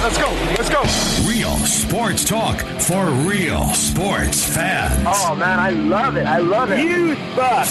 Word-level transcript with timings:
right, 0.00 0.08
let's 0.08 0.18
go. 0.18 0.30
Let's 0.56 0.68
go. 0.70 1.28
Real 1.28 1.56
sports 1.58 2.24
talk 2.24 2.60
for 2.80 3.06
real 3.28 3.64
sports 3.74 4.44
fans. 4.44 5.04
Oh, 5.06 5.34
man, 5.34 5.58
I 5.58 5.70
love 5.70 6.16
it. 6.16 6.26
I 6.26 6.38
love 6.38 6.70
it. 6.70 6.80
You 6.80 7.14
suck. 7.34 7.68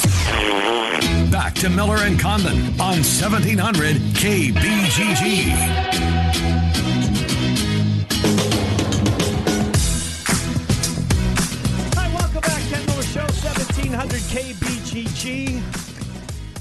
Back 1.31 1.53
to 1.55 1.69
Miller 1.69 1.97
and 1.97 2.19
Condon 2.19 2.57
on 2.79 3.03
1700 3.03 3.95
KBGG. 3.95 5.49
Hi, 11.95 12.13
welcome 12.13 12.41
back. 12.41 12.61
Ken 12.69 12.85
Miller 12.85 13.03
Show, 13.03 13.21
1700 13.21 14.21
KBGG. 14.21 15.78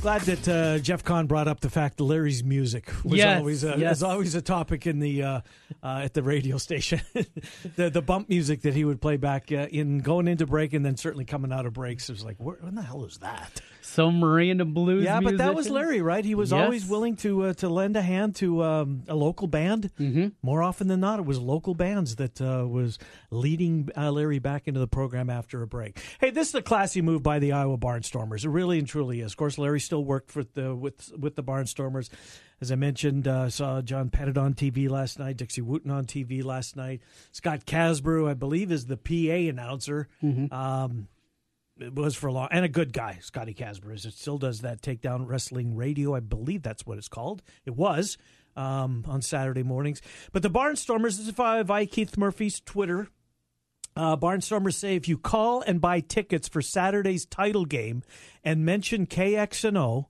Glad 0.00 0.20
that 0.22 0.48
uh, 0.48 0.78
Jeff 0.78 1.02
Kahn 1.02 1.26
brought 1.26 1.48
up 1.48 1.58
the 1.60 1.68
fact 1.68 1.96
that 1.96 2.04
Larry's 2.04 2.44
music 2.44 2.90
was 3.04 3.18
Yes, 3.18 3.38
always 3.40 3.64
a, 3.64 3.74
yes. 3.76 3.96
is 3.96 4.02
always 4.04 4.34
a 4.36 4.40
topic 4.40 4.86
in 4.86 5.00
the 5.00 5.22
uh, 5.22 5.40
uh, 5.82 6.00
at 6.04 6.14
the 6.14 6.22
radio 6.22 6.56
station. 6.56 7.00
the 7.76 7.90
the 7.90 8.00
bump 8.00 8.28
music 8.28 8.62
that 8.62 8.74
he 8.74 8.84
would 8.84 9.00
play 9.00 9.16
back 9.16 9.50
uh, 9.50 9.66
in 9.70 9.98
going 9.98 10.28
into 10.28 10.46
break 10.46 10.72
and 10.72 10.86
then 10.86 10.96
certainly 10.96 11.24
coming 11.24 11.52
out 11.52 11.66
of 11.66 11.72
breaks. 11.72 12.08
It 12.08 12.12
was 12.12 12.24
like, 12.24 12.36
what 12.38 12.58
the 12.74 12.80
hell 12.82 13.04
is 13.04 13.18
that? 13.18 13.60
Some 13.88 14.24
random 14.24 14.74
blues. 14.74 15.04
yeah, 15.04 15.20
but 15.20 15.38
that 15.38 15.54
was. 15.54 15.68
Larry, 15.70 16.00
right? 16.02 16.24
He 16.24 16.34
was 16.34 16.50
Yes. 16.52 16.64
always 16.64 16.86
willing 16.86 17.16
to 17.16 17.44
uh, 17.46 17.52
to 17.54 17.68
lend 17.68 17.96
a 17.96 18.02
hand 18.02 18.36
to 18.36 18.62
um, 18.62 19.02
a 19.08 19.14
local 19.14 19.46
band. 19.48 19.90
Mm-hmm. 19.98 20.28
More 20.42 20.62
often 20.62 20.88
than 20.88 21.00
not, 21.00 21.18
it 21.18 21.24
was 21.26 21.38
local 21.38 21.74
bands 21.74 22.16
that 22.16 22.40
uh, 22.40 22.66
was 22.68 22.98
leading 23.30 23.88
uh, 23.96 24.10
Larry 24.10 24.38
back 24.38 24.68
into 24.68 24.80
the 24.80 24.86
program 24.88 25.30
after 25.30 25.62
a 25.62 25.66
break. 25.66 26.00
Hey, 26.20 26.30
this 26.30 26.48
is 26.48 26.54
a 26.54 26.62
classy 26.62 27.02
move 27.02 27.22
by 27.22 27.38
the 27.38 27.52
Iowa 27.52 27.78
Barnstormers. 27.78 28.44
It 28.44 28.50
really 28.50 28.78
and 28.78 28.86
truly 28.88 29.20
is. 29.20 29.32
Of 29.32 29.36
course, 29.36 29.58
Larry 29.58 29.80
still 29.80 30.04
worked 30.04 30.30
for 30.30 30.44
the 30.44 30.74
with 30.74 31.10
with 31.18 31.34
the 31.36 31.42
Barnstormers. 31.42 32.08
As 32.60 32.72
I 32.72 32.74
mentioned, 32.74 33.28
uh, 33.28 33.50
saw 33.50 33.80
John 33.82 34.10
Pettit 34.10 34.36
on 34.36 34.52
TV 34.54 34.88
last 34.90 35.18
night, 35.20 35.36
Dixie 35.36 35.60
Wooten 35.62 35.92
on 35.92 36.06
TV 36.06 36.42
last 36.44 36.74
night. 36.76 37.00
Scott 37.30 37.64
Casbrew, 37.66 38.28
I 38.28 38.34
believe, 38.34 38.72
is 38.72 38.86
the 38.86 38.96
PA 38.96 39.48
announcer. 39.48 40.08
Um, 40.50 41.06
it 41.78 41.94
was 41.94 42.14
for 42.14 42.26
a 42.26 42.32
long 42.32 42.48
and 42.50 42.64
a 42.64 42.68
good 42.68 42.92
guy, 42.92 43.18
Scotty 43.20 43.54
Casper. 43.54 43.92
Is 43.92 44.04
it 44.04 44.14
still 44.14 44.38
does 44.38 44.60
that 44.60 44.82
takedown 44.82 45.26
wrestling 45.26 45.76
radio? 45.76 46.14
I 46.14 46.20
believe 46.20 46.62
that's 46.62 46.86
what 46.86 46.98
it's 46.98 47.08
called. 47.08 47.42
It 47.64 47.76
was 47.76 48.18
um, 48.56 49.04
on 49.06 49.22
Saturday 49.22 49.62
mornings. 49.62 50.02
But 50.32 50.42
the 50.42 50.50
Barnstormers, 50.50 51.16
this 51.16 51.28
is 51.28 51.30
via, 51.30 51.86
Keith 51.86 52.18
Murphy's 52.18 52.60
Twitter. 52.60 53.08
Uh, 53.96 54.16
Barnstormers 54.16 54.74
say 54.74 54.96
if 54.96 55.08
you 55.08 55.18
call 55.18 55.62
and 55.62 55.80
buy 55.80 56.00
tickets 56.00 56.48
for 56.48 56.62
Saturday's 56.62 57.24
title 57.24 57.64
game 57.64 58.02
and 58.44 58.64
mention 58.64 59.06
KXNO, 59.06 60.06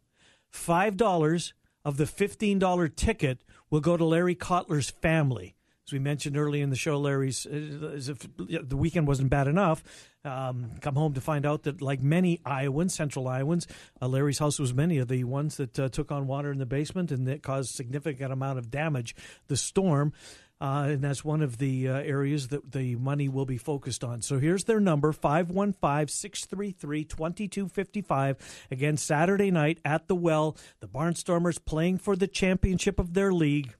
five 0.51 0.97
dollars 0.97 1.55
of 1.85 1.97
the 1.97 2.07
fifteen 2.07 2.59
dollar 2.59 2.89
ticket 2.89 3.45
will 3.71 3.81
go 3.81 3.97
to 3.97 4.05
Larry 4.05 4.35
Cotler's 4.35 4.91
family. 4.91 5.55
As 5.89 5.93
we 5.95 6.01
mentioned 6.01 6.37
early 6.37 6.61
in 6.61 6.69
the 6.69 6.77
show, 6.77 6.99
Larry's 6.99 7.47
as 7.47 8.11
if 8.11 8.19
the 8.37 8.77
weekend 8.77 9.09
wasn't 9.09 9.31
bad 9.31 9.49
enough. 9.49 9.83
Um, 10.23 10.73
come 10.83 10.97
home 10.97 11.15
to 11.15 11.23
find 11.23 11.47
out 11.47 11.63
that, 11.63 11.81
like 11.81 12.03
many 12.03 12.43
Iowans, 12.45 12.95
Central 12.95 13.27
Iowans, 13.27 13.67
uh, 14.03 14.07
Larry's 14.07 14.39
house 14.39 14.59
was 14.59 14.75
many 14.75 14.99
of 14.99 15.09
the 15.09 15.25
ones 15.25 15.57
that 15.57 15.79
uh, 15.79 15.89
took 15.89 16.13
on 16.13 16.27
water 16.27 16.53
in 16.53 16.59
the 16.59 16.67
basement 16.67 17.11
and 17.11 17.27
that 17.27 17.43
caused 17.43 17.75
significant 17.75 18.31
amount 18.31 18.59
of 18.59 18.71
damage. 18.71 19.17
The 19.47 19.57
storm. 19.57 20.13
Uh, 20.61 20.89
and 20.89 21.03
that's 21.03 21.25
one 21.25 21.41
of 21.41 21.57
the 21.57 21.89
uh, 21.89 21.95
areas 22.01 22.49
that 22.49 22.71
the 22.73 22.97
money 22.97 23.31
will 23.31 23.47
be 23.47 23.57
focused 23.57 24.05
on. 24.05 24.21
So 24.21 24.39
here's 24.39 24.65
their 24.65 24.81
number 24.81 25.13
515 25.13 26.09
633 26.09 27.05
2255. 27.05 28.67
Again, 28.71 28.99
Saturday 28.99 29.51
night 29.51 29.79
at 29.87 30.07
the 30.07 30.17
Well. 30.17 30.55
The 30.81 30.89
Barnstormers 30.89 31.65
playing 31.65 31.97
for 31.97 32.15
the 32.15 32.27
championship 32.27 32.99
of 32.99 33.15
their 33.15 33.33
league. 33.33 33.75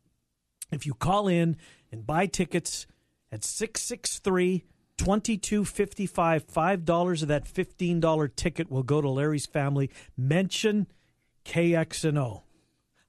If 0.71 0.87
you 0.87 0.95
call 0.95 1.29
in 1.29 1.57
and 1.93 2.07
buy 2.07 2.27
tickets 2.27 2.87
at 3.33 3.45
663 3.45 4.65
2255, 4.97 6.47
$5 6.49 7.23
of 7.23 7.29
that 7.29 7.45
$15 7.45 8.37
ticket 8.37 8.69
will 8.71 8.83
go 8.83 9.01
to 9.01 9.09
Larry's 9.09 9.47
family. 9.47 9.91
Mention 10.17 10.89
KXNO. 11.45 12.43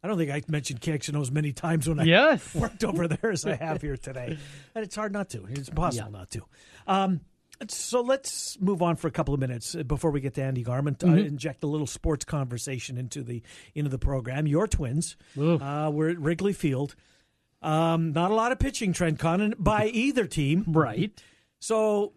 I 0.01 0.07
don't 0.07 0.17
think 0.17 0.31
I 0.31 0.41
mentioned 0.47 0.79
KXNO 0.81 1.19
as 1.22 1.31
many 1.31 1.51
times 1.51 1.90
when 1.90 2.00
I 2.00 2.03
Yes. 2.03 2.53
worked 2.56 2.84
over 2.84 3.07
there 3.07 3.31
as 3.31 3.45
I 3.45 3.56
have 3.56 3.81
here 3.81 3.97
today. 3.97 4.38
And 4.75 4.84
it's 4.85 4.96
hard 4.96 5.11
not 5.11 5.29
to. 5.31 5.46
It's 5.50 5.67
impossible 5.69 6.11
not 6.11 6.29
to. 6.31 6.41
Um, 6.88 7.22
so 7.67 8.00
let's 8.01 8.57
move 8.61 8.81
on 8.81 8.96
for 8.96 9.07
a 9.07 9.11
couple 9.11 9.34
of 9.34 9.40
minutes 9.41 9.75
before 9.75 10.11
we 10.11 10.22
get 10.22 10.35
to 10.35 10.44
Andy 10.44 10.63
Garman. 10.63 10.96
Uh, 11.03 11.07
inject 11.07 11.63
a 11.63 11.67
little 11.67 11.88
sports 11.88 12.23
conversation 12.23 12.97
into 12.97 13.22
the 13.23 13.41
into 13.75 13.90
the 13.90 14.00
program. 14.00 14.47
Your 14.47 14.66
Twins 14.67 15.17
uh, 15.38 15.90
were 15.94 16.07
at 16.09 16.19
Wrigley 16.19 16.53
Field. 16.53 16.96
Um, 17.62 18.14
not 18.14 18.31
a 18.31 18.34
lot 18.34 18.52
of 18.52 18.59
pitching, 18.59 18.94
Trent 18.94 19.20
Condon, 19.20 19.53
by 19.58 19.88
either 19.88 20.25
team. 20.25 20.64
Right. 20.68 21.12
So 21.59 22.14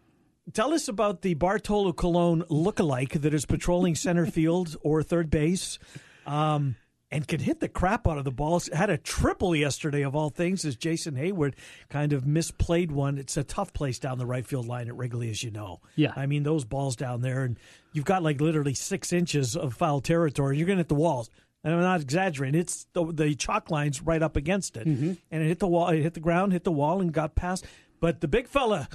tell 0.52 0.72
us 0.72 0.88
about 0.88 1.22
the 1.22 1.34
Bartolo 1.34 1.92
Colon 1.92 2.42
lookalike 2.42 3.20
that 3.20 3.34
is 3.34 3.46
patrolling 3.46 3.94
center 3.94 4.26
field 4.26 4.76
or 4.82 5.02
third 5.02 5.30
base 5.30 5.78
um, 6.26 6.76
and 7.10 7.26
can 7.26 7.40
hit 7.40 7.60
the 7.60 7.68
crap 7.68 8.06
out 8.06 8.18
of 8.18 8.24
the 8.24 8.30
balls. 8.30 8.68
Had 8.72 8.88
a 8.88 8.96
triple 8.96 9.54
yesterday, 9.54 10.02
of 10.02 10.14
all 10.14 10.30
things, 10.30 10.64
as 10.64 10.76
Jason 10.76 11.14
Heyward 11.14 11.54
kind 11.88 12.12
of 12.12 12.24
misplayed 12.24 12.90
one. 12.90 13.18
It's 13.18 13.36
a 13.36 13.44
tough 13.44 13.72
place 13.72 13.98
down 13.98 14.18
the 14.18 14.26
right 14.26 14.46
field 14.46 14.66
line 14.66 14.88
at 14.88 14.96
Wrigley, 14.96 15.28
as 15.28 15.42
you 15.42 15.50
know. 15.50 15.80
Yeah. 15.96 16.12
I 16.16 16.26
mean, 16.26 16.44
those 16.44 16.64
balls 16.64 16.96
down 16.96 17.20
there, 17.20 17.42
and 17.42 17.58
you've 17.92 18.04
got 18.04 18.22
like 18.22 18.40
literally 18.40 18.74
six 18.74 19.12
inches 19.12 19.56
of 19.56 19.74
foul 19.74 20.00
territory. 20.00 20.56
You're 20.56 20.66
going 20.66 20.78
to 20.78 20.82
hit 20.82 20.88
the 20.88 20.94
walls. 20.94 21.30
And 21.64 21.74
I'm 21.74 21.80
not 21.80 22.00
exaggerating. 22.00 22.60
It's 22.60 22.86
the, 22.92 23.04
the 23.12 23.34
chalk 23.34 23.70
lines 23.70 24.02
right 24.02 24.22
up 24.22 24.36
against 24.36 24.76
it, 24.76 24.86
and 24.86 25.16
it 25.30 25.46
hit 25.46 25.58
the 25.60 25.68
wall. 25.68 25.88
It 25.88 26.02
hit 26.02 26.14
the 26.14 26.20
ground, 26.20 26.52
hit 26.52 26.64
the 26.64 26.72
wall, 26.72 27.00
and 27.00 27.12
got 27.12 27.34
past. 27.36 27.64
But 28.00 28.20
the 28.20 28.26
big 28.28 28.48
fella 28.48 28.88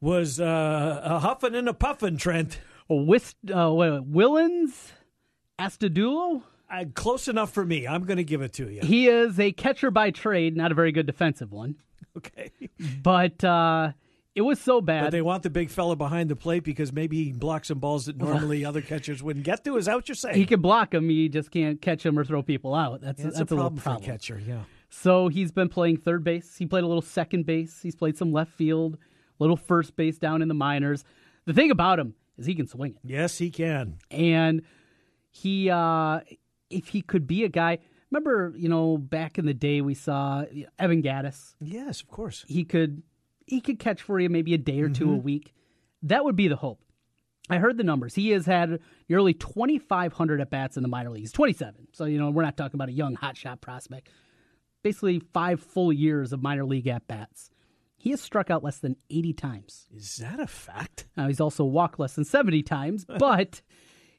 was 0.00 0.40
uh, 0.40 1.00
a 1.04 1.18
huffing 1.20 1.54
and 1.54 1.68
a 1.68 1.74
puffing, 1.74 2.16
Trent. 2.16 2.58
With 2.88 3.34
uh, 3.48 3.66
Willens 3.68 4.92
Astadulo. 5.58 6.42
Uh, 6.70 6.84
close 6.94 7.28
enough 7.28 7.50
for 7.52 7.64
me. 7.64 7.86
I'm 7.86 8.04
going 8.04 8.16
to 8.18 8.24
give 8.24 8.42
it 8.42 8.52
to 8.54 8.68
you. 8.70 8.80
He 8.82 9.08
is 9.08 9.38
a 9.40 9.52
catcher 9.52 9.90
by 9.90 10.10
trade, 10.10 10.56
not 10.56 10.70
a 10.70 10.74
very 10.74 10.92
good 10.92 11.06
defensive 11.06 11.52
one. 11.52 11.76
Okay. 12.16 12.50
But 13.00 13.44
uh, 13.44 13.92
it 14.34 14.42
was 14.42 14.60
so 14.60 14.80
bad. 14.80 15.04
But 15.04 15.10
they 15.10 15.22
want 15.22 15.42
the 15.42 15.50
big 15.50 15.70
fella 15.70 15.96
behind 15.96 16.28
the 16.30 16.36
plate 16.36 16.62
because 16.64 16.92
maybe 16.92 17.24
he 17.24 17.32
blocks 17.32 17.68
some 17.68 17.78
balls 17.78 18.06
that 18.06 18.16
normally 18.16 18.64
other 18.64 18.80
catchers 18.82 19.22
wouldn't 19.22 19.44
get 19.44 19.64
to. 19.64 19.76
Is 19.76 19.86
that 19.86 19.96
what 19.96 20.08
you're 20.08 20.14
saying? 20.14 20.36
he 20.36 20.46
can 20.46 20.60
block 20.60 20.90
them, 20.92 21.08
he 21.08 21.28
just 21.28 21.50
can't 21.50 21.80
catch 21.82 22.02
them 22.04 22.18
or 22.18 22.24
throw 22.24 22.42
people 22.42 22.74
out. 22.74 23.00
That's, 23.00 23.22
That's, 23.22 23.38
that's 23.38 23.52
a 23.52 23.56
problem, 23.56 23.74
little 23.76 23.82
for 23.82 23.90
a 23.90 23.92
problem. 23.94 24.10
catcher. 24.10 24.40
Yeah. 24.46 24.62
So 24.90 25.28
he's 25.28 25.52
been 25.52 25.68
playing 25.68 25.98
third 25.98 26.24
base. 26.24 26.56
He 26.56 26.66
played 26.66 26.84
a 26.84 26.86
little 26.86 27.02
second 27.02 27.46
base. 27.46 27.82
He's 27.82 27.94
played 27.96 28.16
some 28.16 28.32
left 28.32 28.52
field, 28.52 28.96
little 29.38 29.56
first 29.56 29.96
base 29.96 30.18
down 30.18 30.40
in 30.40 30.48
the 30.48 30.54
minors. 30.54 31.04
The 31.44 31.52
thing 31.52 31.70
about 31.70 31.98
him 31.98 32.14
is 32.38 32.46
he 32.46 32.54
can 32.54 32.66
swing 32.66 32.92
it. 32.92 32.98
Yes, 33.04 33.38
he 33.38 33.50
can. 33.50 33.98
and 34.10 34.62
he 35.30 35.68
uh 35.70 36.20
if 36.70 36.88
he 36.88 37.02
could 37.02 37.26
be 37.26 37.44
a 37.44 37.48
guy 37.48 37.78
remember 38.10 38.54
you 38.56 38.68
know 38.68 38.96
back 38.96 39.38
in 39.38 39.44
the 39.44 39.52
day 39.54 39.80
we 39.82 39.92
saw 39.94 40.42
evan 40.78 41.02
gattis 41.02 41.54
Yes, 41.60 42.00
of 42.00 42.08
course. 42.08 42.44
he 42.48 42.64
could 42.64 43.02
he 43.48 43.60
could 43.60 43.78
catch 43.78 44.02
for 44.02 44.18
you 44.20 44.28
maybe 44.28 44.54
a 44.54 44.58
day 44.58 44.80
or 44.80 44.88
two 44.88 45.10
a 45.12 45.16
mm-hmm. 45.16 45.24
week 45.24 45.54
that 46.02 46.24
would 46.24 46.36
be 46.36 46.48
the 46.48 46.56
hope 46.56 46.80
i 47.50 47.58
heard 47.58 47.76
the 47.76 47.84
numbers 47.84 48.14
he 48.14 48.30
has 48.30 48.46
had 48.46 48.80
nearly 49.08 49.34
2500 49.34 50.40
at 50.40 50.50
bats 50.50 50.76
in 50.76 50.82
the 50.82 50.88
minor 50.88 51.10
leagues 51.10 51.32
27 51.32 51.88
so 51.92 52.04
you 52.04 52.18
know 52.18 52.30
we're 52.30 52.42
not 52.42 52.56
talking 52.56 52.76
about 52.76 52.88
a 52.88 52.92
young 52.92 53.16
hotshot 53.16 53.60
prospect 53.60 54.08
basically 54.82 55.18
five 55.32 55.60
full 55.60 55.92
years 55.92 56.32
of 56.32 56.42
minor 56.42 56.64
league 56.64 56.86
at 56.86 57.06
bats 57.06 57.50
he 57.96 58.10
has 58.10 58.20
struck 58.20 58.48
out 58.48 58.62
less 58.62 58.78
than 58.78 58.94
80 59.10 59.32
times 59.32 59.86
Is 59.94 60.16
that 60.18 60.38
a 60.38 60.46
fact? 60.46 61.06
now 61.16 61.26
he's 61.26 61.40
also 61.40 61.64
walked 61.64 61.98
less 61.98 62.14
than 62.14 62.24
70 62.24 62.62
times, 62.62 63.04
but 63.18 63.60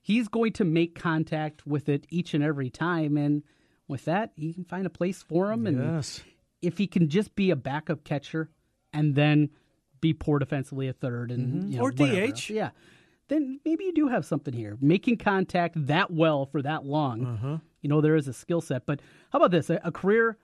he's 0.01 0.27
going 0.27 0.51
to 0.53 0.65
make 0.65 0.99
contact 0.99 1.65
with 1.65 1.87
it 1.87 2.05
each 2.09 2.33
and 2.33 2.43
every 2.43 2.69
time. 2.69 3.15
And 3.15 3.43
with 3.87 4.05
that, 4.05 4.31
he 4.35 4.53
can 4.53 4.65
find 4.65 4.85
a 4.85 4.89
place 4.89 5.23
for 5.23 5.51
him. 5.51 5.65
And 5.65 5.77
Yes. 5.77 6.21
if 6.61 6.77
he 6.77 6.87
can 6.87 7.07
just 7.09 7.35
be 7.35 7.51
a 7.51 7.55
backup 7.55 8.03
catcher 8.03 8.49
and 8.93 9.15
then 9.15 9.49
be 10.01 10.13
poor 10.13 10.39
defensively 10.39 10.87
at 10.87 10.99
third 10.99 11.31
and 11.31 11.63
mm-hmm. 11.63 11.71
you 11.71 11.77
know, 11.77 11.83
Or 11.83 11.91
DH. 11.91 12.01
else, 12.01 12.49
yeah, 12.49 12.69
then 13.27 13.59
maybe 13.65 13.85
you 13.85 13.93
do 13.93 14.07
have 14.07 14.25
something 14.25 14.53
here. 14.53 14.77
Making 14.81 15.17
contact 15.17 15.87
that 15.87 16.11
well 16.11 16.45
for 16.45 16.61
that 16.61 16.85
long, 16.85 17.25
uh-huh. 17.25 17.57
you 17.81 17.89
know, 17.89 18.01
there 18.01 18.15
is 18.15 18.27
a 18.27 18.33
skill 18.33 18.61
set. 18.61 18.85
But 18.85 19.01
how 19.31 19.37
about 19.37 19.51
this? 19.51 19.69
A, 19.69 19.79
a 19.83 19.91
career, 19.91 20.37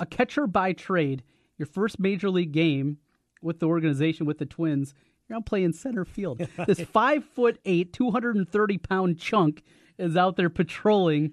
a 0.00 0.06
catcher 0.06 0.46
by 0.46 0.72
trade, 0.72 1.22
your 1.58 1.66
first 1.66 1.98
major 1.98 2.30
league 2.30 2.52
game 2.52 2.98
with 3.42 3.60
the 3.60 3.66
organization 3.66 4.26
with 4.26 4.38
the 4.38 4.46
Twins. 4.46 4.94
You're 5.28 5.38
out 5.38 5.46
playing 5.46 5.72
center 5.72 6.04
field. 6.04 6.46
This 6.66 6.80
five 6.80 7.24
foot 7.24 7.58
eight, 7.64 7.92
two 7.92 8.10
hundred 8.10 8.36
and 8.36 8.48
thirty 8.48 8.78
pound 8.78 9.18
chunk 9.18 9.62
is 9.98 10.16
out 10.16 10.36
there 10.36 10.50
patrolling 10.50 11.32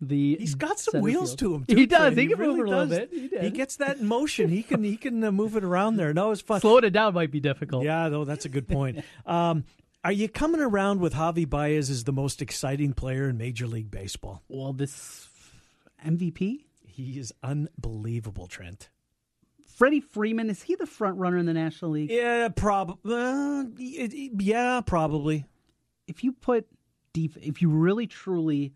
the. 0.00 0.36
He's 0.38 0.54
got 0.54 0.78
some 0.78 1.00
wheels 1.00 1.30
field. 1.30 1.38
to 1.38 1.54
him. 1.54 1.64
Too, 1.64 1.76
He 1.76 1.86
does. 1.86 1.98
Trent. 2.14 2.18
He 2.18 2.26
can 2.28 2.38
really 2.38 2.54
move 2.56 2.66
a 2.66 2.70
little 2.70 2.86
does. 2.86 2.98
bit. 2.98 3.10
He 3.12 3.38
He, 3.46 3.50
gets 3.50 3.76
that 3.76 4.00
motion. 4.00 4.48
He 4.48 4.62
can 4.62 4.82
he 4.84 4.96
can 4.96 5.22
uh, 5.24 5.32
move 5.32 5.56
it 5.56 5.64
around 5.64 5.96
there. 5.96 6.12
No, 6.14 6.30
it's 6.30 6.40
fun. 6.40 6.60
Slowing 6.60 6.84
it 6.84 6.90
down 6.90 7.14
might 7.14 7.30
be 7.30 7.40
difficult. 7.40 7.84
Yeah, 7.84 8.08
though 8.08 8.24
that's 8.24 8.44
a 8.44 8.48
good 8.48 8.68
point. 8.68 9.04
Um, 9.26 9.64
are 10.04 10.12
you 10.12 10.28
coming 10.28 10.60
around 10.60 11.00
with 11.00 11.14
Javi 11.14 11.48
Baez 11.48 11.88
as 11.88 12.04
the 12.04 12.12
most 12.12 12.42
exciting 12.42 12.92
player 12.92 13.28
in 13.28 13.38
Major 13.38 13.66
League 13.68 13.90
Baseball? 13.90 14.42
Well, 14.48 14.72
this 14.72 15.28
MVP 16.04 16.64
He 16.84 17.18
is 17.18 17.32
unbelievable, 17.42 18.46
Trent. 18.48 18.88
Freddie 19.76 20.00
Freeman 20.00 20.50
is 20.50 20.62
he 20.62 20.74
the 20.74 20.86
front 20.86 21.16
runner 21.18 21.38
in 21.38 21.46
the 21.46 21.54
National 21.54 21.92
League? 21.92 22.10
Yeah, 22.10 22.48
probably. 22.48 23.14
Uh, 23.14 23.64
yeah, 23.78 24.80
probably. 24.84 25.44
If 26.06 26.22
you 26.24 26.32
put 26.32 26.66
deep, 27.12 27.36
if 27.40 27.62
you 27.62 27.68
really 27.70 28.06
truly 28.06 28.74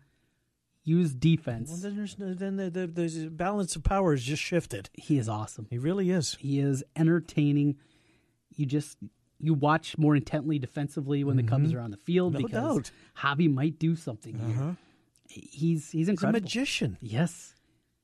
use 0.87 1.13
defense, 1.13 1.69
well, 1.69 1.79
then 1.79 1.97
there's 1.97 2.15
then 2.17 2.55
the, 2.55 2.69
the, 2.69 2.87
the 2.87 3.29
balance 3.29 3.75
of 3.75 3.83
power 3.83 4.13
is 4.13 4.23
just 4.23 4.41
shifted. 4.41 4.89
He 4.93 5.17
is 5.17 5.27
awesome. 5.27 5.67
He 5.69 5.77
really 5.77 6.09
is. 6.09 6.37
He 6.39 6.59
is 6.59 6.83
entertaining. 6.95 7.75
You 8.55 8.65
just 8.65 8.97
you 9.39 9.53
watch 9.53 9.97
more 9.97 10.15
intently 10.15 10.59
defensively 10.59 11.23
when 11.23 11.37
mm-hmm. 11.37 11.45
the 11.45 11.51
Cubs 11.51 11.73
are 11.73 11.79
on 11.79 11.91
the 11.91 11.97
field 11.97 12.33
no 12.33 12.39
because 12.39 12.75
doubt. 12.75 12.91
Javi 13.17 13.53
might 13.53 13.77
do 13.77 13.95
something 13.95 14.35
uh-huh. 14.35 14.63
here. 14.63 14.77
He's 15.27 15.91
he's 15.91 16.07
incredible. 16.07 16.39
He's 16.39 16.41
a 16.41 16.45
magician. 16.45 16.97
Yes. 17.01 17.53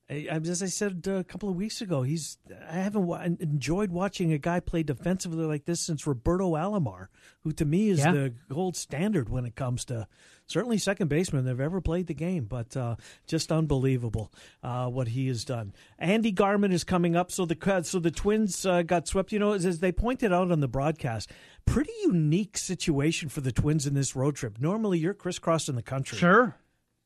As 0.06 0.62
I 0.62 0.66
said 0.66 1.06
a 1.06 1.24
couple 1.24 1.48
of 1.48 1.56
weeks 1.56 1.80
ago, 1.80 2.02
he's 2.02 2.36
I 2.70 2.74
haven't 2.74 3.40
enjoyed 3.40 3.90
watching 3.90 4.34
a 4.34 4.38
guy 4.38 4.60
play 4.60 4.82
defensively 4.82 5.46
like 5.46 5.64
this 5.64 5.80
since 5.80 6.06
Roberto 6.06 6.52
Alomar, 6.52 7.06
who 7.42 7.52
to 7.52 7.64
me 7.64 7.88
is 7.88 8.00
yeah. 8.00 8.12
the 8.12 8.34
gold 8.50 8.76
standard 8.76 9.30
when 9.30 9.46
it 9.46 9.56
comes 9.56 9.82
to 9.86 10.06
certainly 10.46 10.76
second 10.76 11.08
baseman 11.08 11.44
that 11.44 11.52
have 11.52 11.60
ever 11.60 11.80
played 11.80 12.06
the 12.06 12.14
game. 12.14 12.44
But 12.44 12.76
uh, 12.76 12.96
just 13.26 13.50
unbelievable 13.50 14.30
uh, 14.62 14.88
what 14.88 15.08
he 15.08 15.28
has 15.28 15.42
done. 15.42 15.72
Andy 15.98 16.32
Garman 16.32 16.70
is 16.70 16.84
coming 16.84 17.16
up, 17.16 17.32
so 17.32 17.46
the 17.46 17.82
so 17.82 17.98
the 17.98 18.10
Twins 18.10 18.66
uh, 18.66 18.82
got 18.82 19.08
swept. 19.08 19.32
You 19.32 19.38
know, 19.38 19.52
as, 19.54 19.64
as 19.64 19.80
they 19.80 19.90
pointed 19.90 20.34
out 20.34 20.50
on 20.50 20.60
the 20.60 20.68
broadcast, 20.68 21.30
pretty 21.64 21.94
unique 22.02 22.58
situation 22.58 23.30
for 23.30 23.40
the 23.40 23.52
Twins 23.52 23.86
in 23.86 23.94
this 23.94 24.14
road 24.14 24.36
trip. 24.36 24.60
Normally, 24.60 24.98
you're 24.98 25.14
crisscrossing 25.14 25.76
the 25.76 25.82
country. 25.82 26.18
Sure 26.18 26.56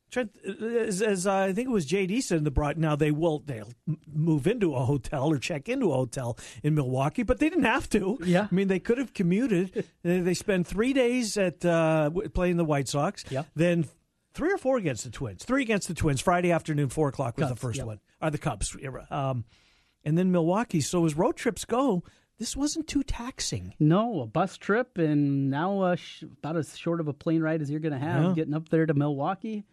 Trent, 0.09 0.35
as, 0.43 1.01
as 1.01 1.27
uh, 1.27 1.33
I 1.33 1.53
think 1.53 1.67
it 1.67 1.71
was 1.71 1.85
JD 1.85 2.23
said 2.23 2.39
in 2.39 2.43
the 2.43 2.51
broad. 2.51 2.77
Now 2.77 2.95
they 2.95 3.11
will 3.11 3.39
they'll 3.45 3.71
move 4.11 4.47
into 4.47 4.75
a 4.75 4.83
hotel 4.85 5.31
or 5.31 5.37
check 5.37 5.69
into 5.69 5.91
a 5.91 5.95
hotel 5.95 6.37
in 6.63 6.75
Milwaukee, 6.75 7.23
but 7.23 7.39
they 7.39 7.49
didn't 7.49 7.65
have 7.65 7.89
to. 7.91 8.17
Yeah, 8.23 8.47
I 8.51 8.55
mean 8.55 8.67
they 8.67 8.79
could 8.79 8.97
have 8.97 9.13
commuted. 9.13 9.85
they 10.03 10.33
spend 10.33 10.67
three 10.67 10.93
days 10.93 11.37
at 11.37 11.63
uh, 11.63 12.09
playing 12.33 12.57
the 12.57 12.65
White 12.65 12.87
Sox. 12.87 13.23
Yeah, 13.29 13.43
then 13.55 13.85
three 14.33 14.51
or 14.51 14.57
four 14.57 14.77
against 14.77 15.03
the 15.03 15.11
Twins. 15.11 15.43
Three 15.43 15.61
against 15.61 15.87
the 15.87 15.93
Twins. 15.93 16.21
Friday 16.21 16.51
afternoon, 16.51 16.89
four 16.89 17.09
o'clock 17.09 17.37
was 17.37 17.47
Cubs, 17.47 17.59
the 17.59 17.67
first 17.67 17.77
yep. 17.77 17.87
one. 17.87 17.99
Are 18.21 18.31
the 18.31 18.37
Cubs? 18.37 18.75
Um, 19.11 19.45
and 20.03 20.17
then 20.17 20.31
Milwaukee. 20.31 20.81
So 20.81 21.05
as 21.05 21.15
road 21.15 21.35
trips 21.35 21.65
go, 21.65 22.03
this 22.39 22.55
wasn't 22.55 22.87
too 22.87 23.03
taxing. 23.03 23.73
No, 23.79 24.21
a 24.21 24.25
bus 24.25 24.57
trip, 24.57 24.97
and 24.97 25.49
now 25.49 25.81
uh, 25.81 25.95
sh- 25.97 26.23
about 26.23 26.55
as 26.57 26.77
short 26.77 26.99
of 26.99 27.07
a 27.07 27.13
plane 27.13 27.41
ride 27.41 27.61
as 27.61 27.69
you're 27.69 27.81
going 27.81 27.93
to 27.93 27.99
have 27.99 28.23
yeah. 28.23 28.33
getting 28.33 28.53
up 28.53 28.69
there 28.69 28.85
to 28.85 28.93
Milwaukee 28.93 29.65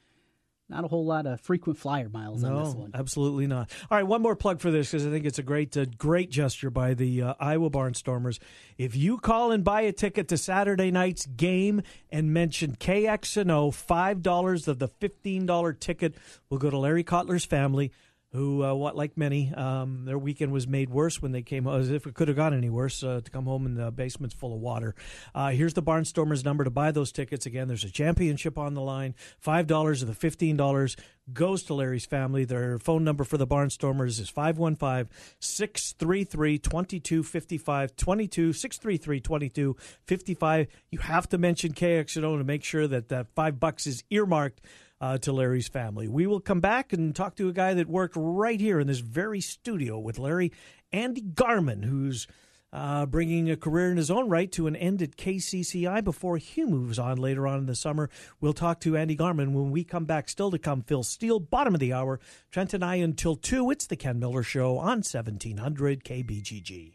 not 0.68 0.84
a 0.84 0.88
whole 0.88 1.06
lot 1.06 1.26
of 1.26 1.40
frequent 1.40 1.78
flyer 1.78 2.08
miles 2.08 2.42
no, 2.42 2.56
on 2.56 2.64
this 2.64 2.74
one. 2.74 2.90
Absolutely 2.94 3.46
not. 3.46 3.70
All 3.90 3.98
right, 3.98 4.06
one 4.06 4.20
more 4.20 4.34
plug 4.34 4.60
for 4.60 4.70
this 4.70 4.90
because 4.90 5.06
I 5.06 5.10
think 5.10 5.24
it's 5.24 5.38
a 5.38 5.42
great, 5.42 5.76
uh, 5.76 5.86
great 5.96 6.30
gesture 6.30 6.70
by 6.70 6.94
the 6.94 7.22
uh, 7.22 7.34
Iowa 7.38 7.70
Barnstormers. 7.70 8.38
If 8.76 8.96
you 8.96 9.18
call 9.18 9.52
and 9.52 9.62
buy 9.62 9.82
a 9.82 9.92
ticket 9.92 10.28
to 10.28 10.36
Saturday 10.36 10.90
night's 10.90 11.26
game 11.26 11.82
and 12.10 12.32
mention 12.32 12.74
KXNO, 12.76 13.74
five 13.74 14.22
dollars 14.22 14.66
of 14.66 14.78
the 14.78 14.88
fifteen 14.88 15.46
dollar 15.46 15.72
ticket 15.72 16.16
will 16.50 16.58
go 16.58 16.70
to 16.70 16.78
Larry 16.78 17.04
Cotler's 17.04 17.44
family 17.44 17.92
who, 18.36 18.64
uh, 18.64 18.74
what 18.74 18.96
like 18.96 19.16
many, 19.16 19.52
um, 19.54 20.04
their 20.04 20.18
weekend 20.18 20.52
was 20.52 20.68
made 20.68 20.90
worse 20.90 21.20
when 21.20 21.32
they 21.32 21.42
came, 21.42 21.66
as 21.66 21.90
if 21.90 22.06
it 22.06 22.14
could 22.14 22.28
have 22.28 22.36
gone 22.36 22.54
any 22.54 22.70
worse, 22.70 23.02
uh, 23.02 23.20
to 23.24 23.30
come 23.30 23.46
home 23.46 23.66
and 23.66 23.76
the 23.76 23.90
basement's 23.90 24.34
full 24.34 24.54
of 24.54 24.60
water. 24.60 24.94
Uh, 25.34 25.48
here's 25.48 25.74
the 25.74 25.82
Barnstormers 25.82 26.44
number 26.44 26.62
to 26.62 26.70
buy 26.70 26.92
those 26.92 27.10
tickets. 27.10 27.46
Again, 27.46 27.66
there's 27.66 27.84
a 27.84 27.90
championship 27.90 28.58
on 28.58 28.74
the 28.74 28.82
line. 28.82 29.14
$5 29.44 30.02
of 30.02 30.08
the 30.08 30.28
$15 30.28 30.96
goes 31.32 31.62
to 31.64 31.74
Larry's 31.74 32.06
family. 32.06 32.44
Their 32.44 32.78
phone 32.78 33.04
number 33.04 33.24
for 33.24 33.36
the 33.38 33.46
Barnstormers 33.46 34.20
is 34.20 34.28
515 34.28 35.08
633 35.40 36.58
2255. 36.58 37.96
22 37.96 38.52
633 38.52 39.20
2255. 39.20 40.66
You 40.90 40.98
have 41.00 41.28
to 41.30 41.38
mention 41.38 41.72
KXNO 41.72 42.38
to 42.38 42.44
make 42.44 42.62
sure 42.62 42.86
that 42.86 43.08
that 43.08 43.28
five 43.34 43.58
bucks 43.58 43.86
is 43.86 44.04
earmarked 44.10 44.60
uh, 45.00 45.18
to 45.18 45.32
Larry's 45.32 45.68
family. 45.68 46.08
We 46.08 46.26
will 46.26 46.40
come 46.40 46.60
back 46.60 46.92
and 46.92 47.14
talk 47.14 47.36
to 47.36 47.48
a 47.48 47.52
guy 47.52 47.74
that 47.74 47.88
worked 47.88 48.14
right 48.16 48.60
here 48.60 48.80
in 48.80 48.86
this 48.86 49.00
very 49.00 49.40
studio 49.40 49.98
with 49.98 50.18
Larry, 50.18 50.52
Andy 50.92 51.20
Garman, 51.20 51.82
who's 51.82 52.26
uh, 52.72 53.06
bringing 53.06 53.50
a 53.50 53.56
career 53.56 53.90
in 53.90 53.96
his 53.96 54.10
own 54.10 54.28
right 54.28 54.50
to 54.52 54.66
an 54.66 54.76
end 54.76 55.00
at 55.00 55.16
KCCI 55.16 56.02
before 56.04 56.36
he 56.36 56.64
moves 56.64 56.98
on 56.98 57.16
later 57.16 57.46
on 57.46 57.58
in 57.58 57.66
the 57.66 57.74
summer. 57.74 58.10
We'll 58.40 58.52
talk 58.52 58.80
to 58.80 58.96
Andy 58.96 59.14
Garman 59.14 59.54
when 59.54 59.70
we 59.70 59.84
come 59.84 60.04
back. 60.04 60.28
Still 60.28 60.50
to 60.50 60.58
come, 60.58 60.82
Phil 60.82 61.02
Steele, 61.02 61.40
bottom 61.40 61.74
of 61.74 61.80
the 61.80 61.92
hour. 61.92 62.20
Trent 62.50 62.74
and 62.74 62.84
I 62.84 62.96
until 62.96 63.36
2. 63.36 63.70
It's 63.70 63.86
the 63.86 63.96
Ken 63.96 64.18
Miller 64.18 64.42
Show 64.42 64.78
on 64.78 64.98
1700 64.98 66.04
KBGG. 66.04 66.94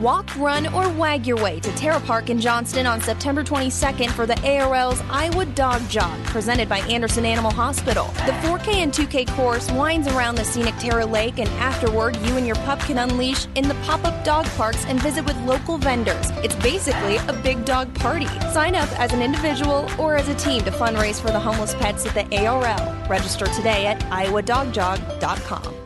Walk, 0.00 0.36
run, 0.36 0.66
or 0.74 0.90
wag 0.90 1.26
your 1.26 1.38
way 1.42 1.58
to 1.58 1.74
Terra 1.74 2.00
Park 2.00 2.28
in 2.28 2.38
Johnston 2.38 2.86
on 2.86 3.00
September 3.00 3.42
22nd 3.42 4.10
for 4.10 4.26
the 4.26 4.34
ARL's 4.44 5.00
Iowa 5.08 5.46
Dog 5.46 5.88
Jog, 5.88 6.22
presented 6.24 6.68
by 6.68 6.80
Anderson 6.80 7.24
Animal 7.24 7.50
Hospital. 7.50 8.04
The 8.26 8.32
4K 8.44 8.74
and 8.74 8.92
2K 8.92 9.26
course 9.28 9.70
winds 9.72 10.06
around 10.08 10.34
the 10.34 10.44
scenic 10.44 10.76
Terra 10.76 11.06
Lake, 11.06 11.38
and 11.38 11.48
afterward, 11.60 12.14
you 12.16 12.36
and 12.36 12.46
your 12.46 12.56
pup 12.56 12.78
can 12.80 12.98
unleash 12.98 13.46
in 13.54 13.68
the 13.68 13.74
pop 13.86 14.04
up 14.04 14.22
dog 14.22 14.44
parks 14.48 14.84
and 14.84 15.00
visit 15.02 15.24
with 15.24 15.36
local 15.44 15.78
vendors. 15.78 16.30
It's 16.44 16.56
basically 16.56 17.16
a 17.16 17.32
big 17.42 17.64
dog 17.64 17.94
party. 17.94 18.26
Sign 18.52 18.74
up 18.74 18.90
as 19.00 19.14
an 19.14 19.22
individual 19.22 19.88
or 19.98 20.16
as 20.16 20.28
a 20.28 20.34
team 20.34 20.62
to 20.64 20.70
fundraise 20.72 21.22
for 21.22 21.28
the 21.28 21.40
homeless 21.40 21.74
pets 21.74 22.04
at 22.04 22.12
the 22.12 22.46
ARL. 22.46 23.08
Register 23.08 23.46
today 23.46 23.86
at 23.86 24.00
iowadogjog.com. 24.10 25.85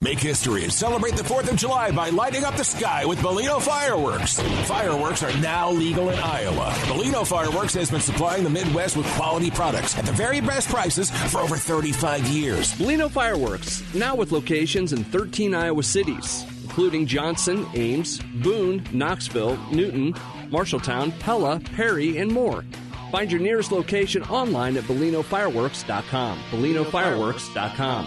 Make 0.00 0.18
history 0.18 0.64
and 0.64 0.72
celebrate 0.72 1.16
the 1.16 1.22
4th 1.22 1.50
of 1.50 1.56
July 1.56 1.90
by 1.90 2.10
lighting 2.10 2.44
up 2.44 2.56
the 2.56 2.64
sky 2.64 3.06
with 3.06 3.18
Bellino 3.20 3.60
fireworks. 3.62 4.38
Fireworks 4.68 5.22
are 5.22 5.34
now 5.38 5.70
legal 5.70 6.10
in 6.10 6.18
Iowa. 6.18 6.70
Bellino 6.88 7.26
Fireworks 7.26 7.72
has 7.74 7.90
been 7.90 8.00
supplying 8.02 8.44
the 8.44 8.50
Midwest 8.50 8.98
with 8.98 9.06
quality 9.14 9.50
products 9.50 9.96
at 9.96 10.04
the 10.04 10.12
very 10.12 10.40
best 10.42 10.68
prices 10.68 11.10
for 11.32 11.38
over 11.38 11.56
35 11.56 12.26
years. 12.26 12.74
Bellino 12.74 13.10
Fireworks, 13.10 13.82
now 13.94 14.14
with 14.14 14.30
locations 14.30 14.92
in 14.92 15.04
13 15.04 15.54
Iowa 15.54 15.82
cities, 15.82 16.44
including 16.64 17.06
Johnston, 17.06 17.66
Ames, 17.74 18.18
Boone, 18.42 18.86
Knoxville, 18.92 19.56
Newton, 19.72 20.12
Marshalltown, 20.50 21.18
Pella, 21.20 21.60
Perry, 21.76 22.18
and 22.18 22.30
more. 22.30 22.62
Find 23.10 23.32
your 23.32 23.40
nearest 23.40 23.72
location 23.72 24.22
online 24.24 24.76
at 24.76 24.84
BellinoFireworks.com. 24.84 26.38
BellinoFireworks.com. 26.50 28.06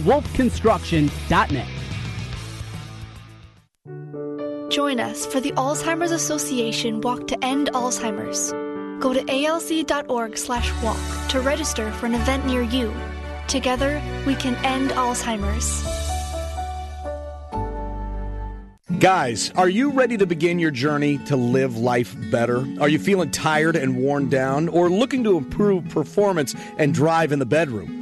wolfconstruction.net. 0.00 1.68
Join 4.70 5.00
us 5.00 5.26
for 5.26 5.38
the 5.38 5.52
Alzheimer's 5.52 6.12
Association 6.12 7.02
Walk 7.02 7.28
to 7.28 7.44
End 7.44 7.70
Alzheimer's. 7.72 8.52
Go 9.02 9.12
to 9.12 9.20
alz.org 9.20 10.38
slash 10.38 10.72
walk 10.82 11.28
to 11.28 11.40
register 11.40 11.92
for 11.92 12.06
an 12.06 12.14
event 12.14 12.46
near 12.46 12.62
you. 12.62 12.94
Together, 13.48 14.00
we 14.26 14.34
can 14.34 14.54
end 14.64 14.90
Alzheimer's. 14.92 15.82
Guys, 18.98 19.50
are 19.56 19.68
you 19.68 19.90
ready 19.90 20.16
to 20.16 20.26
begin 20.26 20.60
your 20.60 20.70
journey 20.70 21.18
to 21.18 21.34
live 21.34 21.76
life 21.76 22.14
better? 22.30 22.64
Are 22.80 22.88
you 22.88 23.00
feeling 23.00 23.32
tired 23.32 23.74
and 23.74 23.96
worn 23.96 24.28
down 24.28 24.68
or 24.68 24.88
looking 24.88 25.24
to 25.24 25.36
improve 25.36 25.88
performance 25.88 26.54
and 26.78 26.94
drive 26.94 27.32
in 27.32 27.40
the 27.40 27.44
bedroom? 27.44 28.01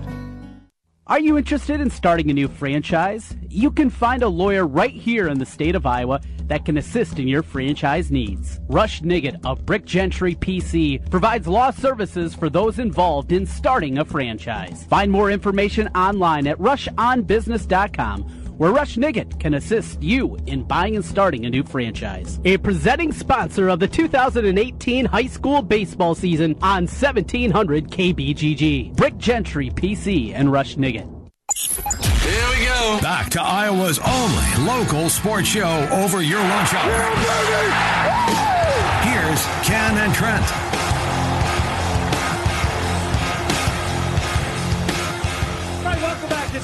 Are 1.11 1.19
you 1.19 1.37
interested 1.37 1.81
in 1.81 1.89
starting 1.89 2.29
a 2.29 2.33
new 2.33 2.47
franchise? 2.47 3.35
You 3.49 3.69
can 3.69 3.89
find 3.89 4.23
a 4.23 4.29
lawyer 4.29 4.65
right 4.65 4.93
here 4.93 5.27
in 5.27 5.39
the 5.39 5.45
state 5.45 5.75
of 5.75 5.85
Iowa 5.85 6.21
that 6.45 6.63
can 6.63 6.77
assist 6.77 7.19
in 7.19 7.27
your 7.27 7.43
franchise 7.43 8.11
needs. 8.11 8.61
Rush 8.69 9.01
Nigut 9.01 9.37
of 9.45 9.65
Brick 9.65 9.83
Gentry 9.83 10.35
PC 10.35 11.09
provides 11.11 11.49
law 11.49 11.69
services 11.69 12.33
for 12.33 12.49
those 12.49 12.79
involved 12.79 13.33
in 13.33 13.45
starting 13.45 13.97
a 13.97 14.05
franchise. 14.05 14.85
Find 14.85 15.11
more 15.11 15.29
information 15.29 15.89
online 15.89 16.47
at 16.47 16.57
rushonbusiness.com 16.59 18.40
where 18.61 18.71
Rush 18.71 18.95
Nigut 18.95 19.39
can 19.39 19.55
assist 19.55 20.03
you 20.03 20.37
in 20.45 20.61
buying 20.61 20.95
and 20.95 21.03
starting 21.03 21.47
a 21.47 21.49
new 21.49 21.63
franchise. 21.63 22.39
A 22.45 22.57
presenting 22.57 23.11
sponsor 23.11 23.69
of 23.69 23.79
the 23.79 23.87
2018 23.87 25.05
high 25.05 25.25
school 25.25 25.63
baseball 25.63 26.13
season 26.13 26.55
on 26.61 26.85
1700 26.85 27.89
KBGG. 27.89 28.95
Brick 28.95 29.17
Gentry 29.17 29.71
PC 29.71 30.35
and 30.35 30.51
Rush 30.51 30.75
Nigut. 30.75 31.09
Here 32.21 32.59
we 32.59 32.65
go. 32.65 32.99
Back 33.01 33.31
to 33.31 33.41
Iowa's 33.41 33.97
only 33.97 34.67
local 34.67 35.09
sports 35.09 35.47
show 35.47 35.89
over 35.91 36.21
your 36.21 36.41
lunch 36.41 36.71
hour. 36.75 36.91
Here's 39.01 39.43
Ken 39.65 39.97
and 39.97 40.13
Trent. 40.13 40.70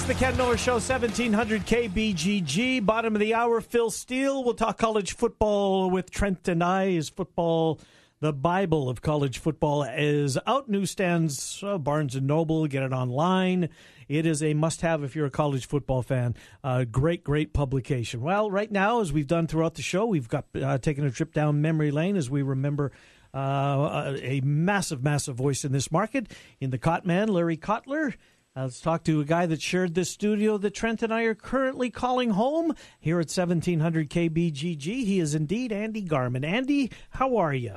The 0.07 0.13
Ken 0.13 0.37
Miller 0.37 0.55
Show, 0.55 0.75
1700 0.75 1.65
KBGG. 1.65 2.85
Bottom 2.85 3.13
of 3.13 3.19
the 3.19 3.33
hour, 3.33 3.59
Phil 3.59 3.91
Steele. 3.91 4.41
We'll 4.41 4.53
talk 4.53 4.77
college 4.77 5.13
football 5.13 5.89
with 5.89 6.09
Trent 6.09 6.47
and 6.47 6.63
I. 6.63 6.85
Is 6.85 7.09
football 7.09 7.81
the 8.21 8.31
Bible 8.31 8.87
of 8.87 9.01
college 9.01 9.39
football? 9.39 9.83
Is 9.83 10.39
out 10.47 10.69
newsstands, 10.69 11.61
uh, 11.61 11.77
Barnes 11.77 12.15
and 12.15 12.25
Noble. 12.25 12.67
Get 12.67 12.83
it 12.83 12.93
online. 12.93 13.67
It 14.07 14.25
is 14.25 14.41
a 14.41 14.53
must-have 14.53 15.03
if 15.03 15.13
you're 15.13 15.25
a 15.25 15.29
college 15.29 15.67
football 15.67 16.03
fan. 16.03 16.35
Uh, 16.63 16.85
great, 16.85 17.25
great 17.25 17.51
publication. 17.51 18.21
Well, 18.21 18.49
right 18.49 18.71
now, 18.71 19.01
as 19.01 19.11
we've 19.11 19.27
done 19.27 19.45
throughout 19.47 19.73
the 19.73 19.81
show, 19.81 20.05
we've 20.05 20.29
got 20.29 20.45
uh, 20.55 20.77
taken 20.77 21.03
a 21.03 21.11
trip 21.11 21.33
down 21.33 21.61
memory 21.61 21.91
lane 21.91 22.15
as 22.15 22.29
we 22.29 22.43
remember. 22.43 22.93
Uh, 23.33 24.15
a 24.21 24.39
massive, 24.39 25.03
massive 25.03 25.35
voice 25.35 25.65
in 25.65 25.73
this 25.73 25.91
market 25.91 26.31
in 26.61 26.69
the 26.69 26.77
Cot 26.77 27.05
Man, 27.05 27.27
Larry 27.27 27.57
Kotler. 27.57 28.13
Uh, 28.57 28.63
let's 28.63 28.81
talk 28.81 29.03
to 29.03 29.21
a 29.21 29.23
guy 29.23 29.45
that 29.45 29.61
shared 29.61 29.93
this 29.93 30.09
studio 30.09 30.57
that 30.57 30.73
Trent 30.73 31.03
and 31.03 31.13
I 31.13 31.21
are 31.23 31.35
currently 31.35 31.91
calling 31.91 32.31
home 32.31 32.73
here 32.99 33.19
at 33.19 33.29
1700 33.29 34.09
KBGG. 34.09 34.81
He 34.81 35.19
is 35.19 35.35
indeed 35.35 35.71
Andy 35.71 36.01
Garman. 36.01 36.43
Andy, 36.43 36.89
how 37.11 37.37
are 37.37 37.53
you? 37.53 37.75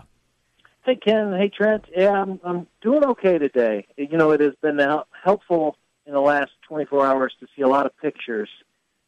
Hey, 0.86 0.96
Ken. 0.96 1.34
Hey, 1.38 1.50
Trent. 1.54 1.84
Yeah, 1.94 2.12
I'm, 2.12 2.40
I'm 2.42 2.66
doing 2.80 3.04
okay 3.04 3.36
today. 3.36 3.88
You 3.98 4.16
know, 4.16 4.30
it 4.30 4.40
has 4.40 4.54
been 4.62 4.80
helpful 5.22 5.76
in 6.06 6.14
the 6.14 6.20
last 6.20 6.52
24 6.66 7.06
hours 7.06 7.34
to 7.40 7.46
see 7.54 7.60
a 7.60 7.68
lot 7.68 7.84
of 7.84 7.94
pictures 7.98 8.48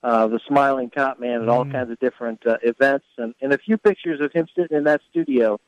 of 0.02 0.30
the 0.30 0.40
smiling 0.46 0.90
Cot 0.90 1.20
Man 1.20 1.40
at 1.40 1.48
all 1.48 1.64
mm. 1.64 1.72
kinds 1.72 1.90
of 1.90 1.98
different 2.00 2.46
uh, 2.46 2.58
events 2.62 3.06
and, 3.16 3.34
and 3.40 3.54
a 3.54 3.56
few 3.56 3.78
pictures 3.78 4.20
of 4.20 4.30
him 4.32 4.46
sitting 4.54 4.76
in 4.76 4.84
that 4.84 5.00
studio. 5.08 5.58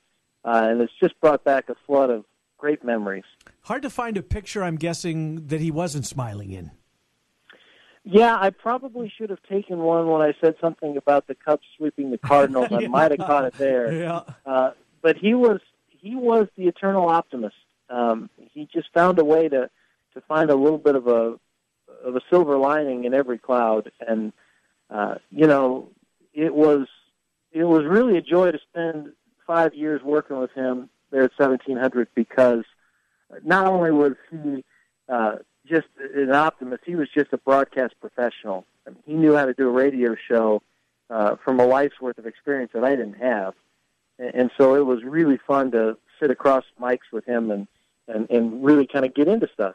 Uh, 0.45 0.67
and 0.71 0.83
it's 0.83 0.93
just 1.01 1.19
brought 1.23 1.45
back 1.45 1.71
a 1.71 1.75
flood 1.87 2.11
of 2.11 2.27
great 2.59 2.85
memories. 2.85 3.25
Hard 3.65 3.83
to 3.83 3.91
find 3.91 4.19
a 4.19 4.23
picture, 4.23 4.63
I'm 4.63 4.77
guessing, 4.77 5.47
that 5.47 5.61
he 5.61 5.71
wasn't 5.71 6.05
smiling 6.05 6.51
in. 6.51 6.71
Yeah, 8.05 8.37
I 8.39 8.51
probably 8.51 9.11
should 9.17 9.31
have 9.31 9.43
taken 9.49 9.79
one 9.79 10.07
when 10.09 10.21
I 10.21 10.35
said 10.39 10.57
something 10.61 10.99
about 10.99 11.27
the 11.27 11.35
Cubs 11.35 11.65
sweeping 11.79 12.11
the 12.11 12.19
Cardinals. 12.19 12.69
I 12.71 12.87
might 12.89 13.11
have 13.11 13.21
caught 13.21 13.47
it 13.47 13.55
there. 13.55 13.91
Yeah. 13.91 14.21
Uh, 14.45 14.73
but 15.01 15.17
he 15.17 15.33
was 15.33 15.61
he 15.89 16.15
was 16.15 16.47
the 16.57 16.65
eternal 16.65 17.09
optimist. 17.09 17.57
Um, 17.89 18.29
he 18.37 18.69
just 18.71 18.89
found 18.93 19.19
a 19.19 19.25
way 19.25 19.49
to 19.49 19.71
to 20.13 20.21
find 20.29 20.51
a 20.51 20.55
little 20.55 20.77
bit 20.77 20.95
of 20.95 21.07
a 21.07 21.39
of 22.05 22.17
a 22.17 22.21
silver 22.29 22.59
lining 22.59 23.05
in 23.05 23.15
every 23.15 23.39
cloud, 23.39 23.91
and 24.07 24.35
uh, 24.91 25.15
you 25.31 25.47
know, 25.47 25.89
it 26.35 26.55
was 26.55 26.87
it 27.53 27.65
was 27.65 27.85
really 27.87 28.19
a 28.19 28.23
joy 28.23 28.53
to 28.53 28.59
spend 28.71 29.13
five 29.47 29.73
years 29.73 30.03
working 30.03 30.39
with 30.39 30.53
him 30.53 30.91
there 31.11 31.23
at 31.23 31.33
1700 31.39 32.09
because 32.15 32.65
not 33.43 33.67
only 33.67 33.91
was 33.91 34.13
he 34.31 34.65
uh, 35.09 35.37
just 35.67 35.87
an 36.15 36.33
optimist, 36.33 36.83
he 36.87 36.95
was 36.95 37.09
just 37.15 37.33
a 37.33 37.39
broadcast 37.39 37.95
professional. 38.01 38.67
I 38.87 38.91
mean, 38.91 39.03
he 39.07 39.15
knew 39.15 39.35
how 39.35 39.47
to 39.47 39.55
do 39.55 39.69
a 39.69 39.73
radio 39.73 40.15
show 40.29 40.63
uh, 41.11 41.37
from 41.45 41.61
a 41.61 41.67
life's 41.67 42.01
worth 42.01 42.19
of 42.19 42.27
experience 42.27 42.73
that 42.75 42.85
I 42.85 42.91
didn't 42.91 43.15
have, 43.15 43.55
and, 44.19 44.51
so 44.57 44.75
it 44.75 44.85
was 44.85 45.03
really 45.03 45.39
fun 45.47 45.71
to 45.73 45.97
sit 46.21 46.31
across 46.31 46.65
mics 46.81 47.13
with 47.13 47.25
him 47.25 47.51
and 47.51 47.67
and, 48.07 48.31
and 48.31 48.63
really 48.63 48.87
kind 48.87 49.05
of 49.05 49.15
get 49.15 49.29
into 49.29 49.49
stuff. 49.53 49.75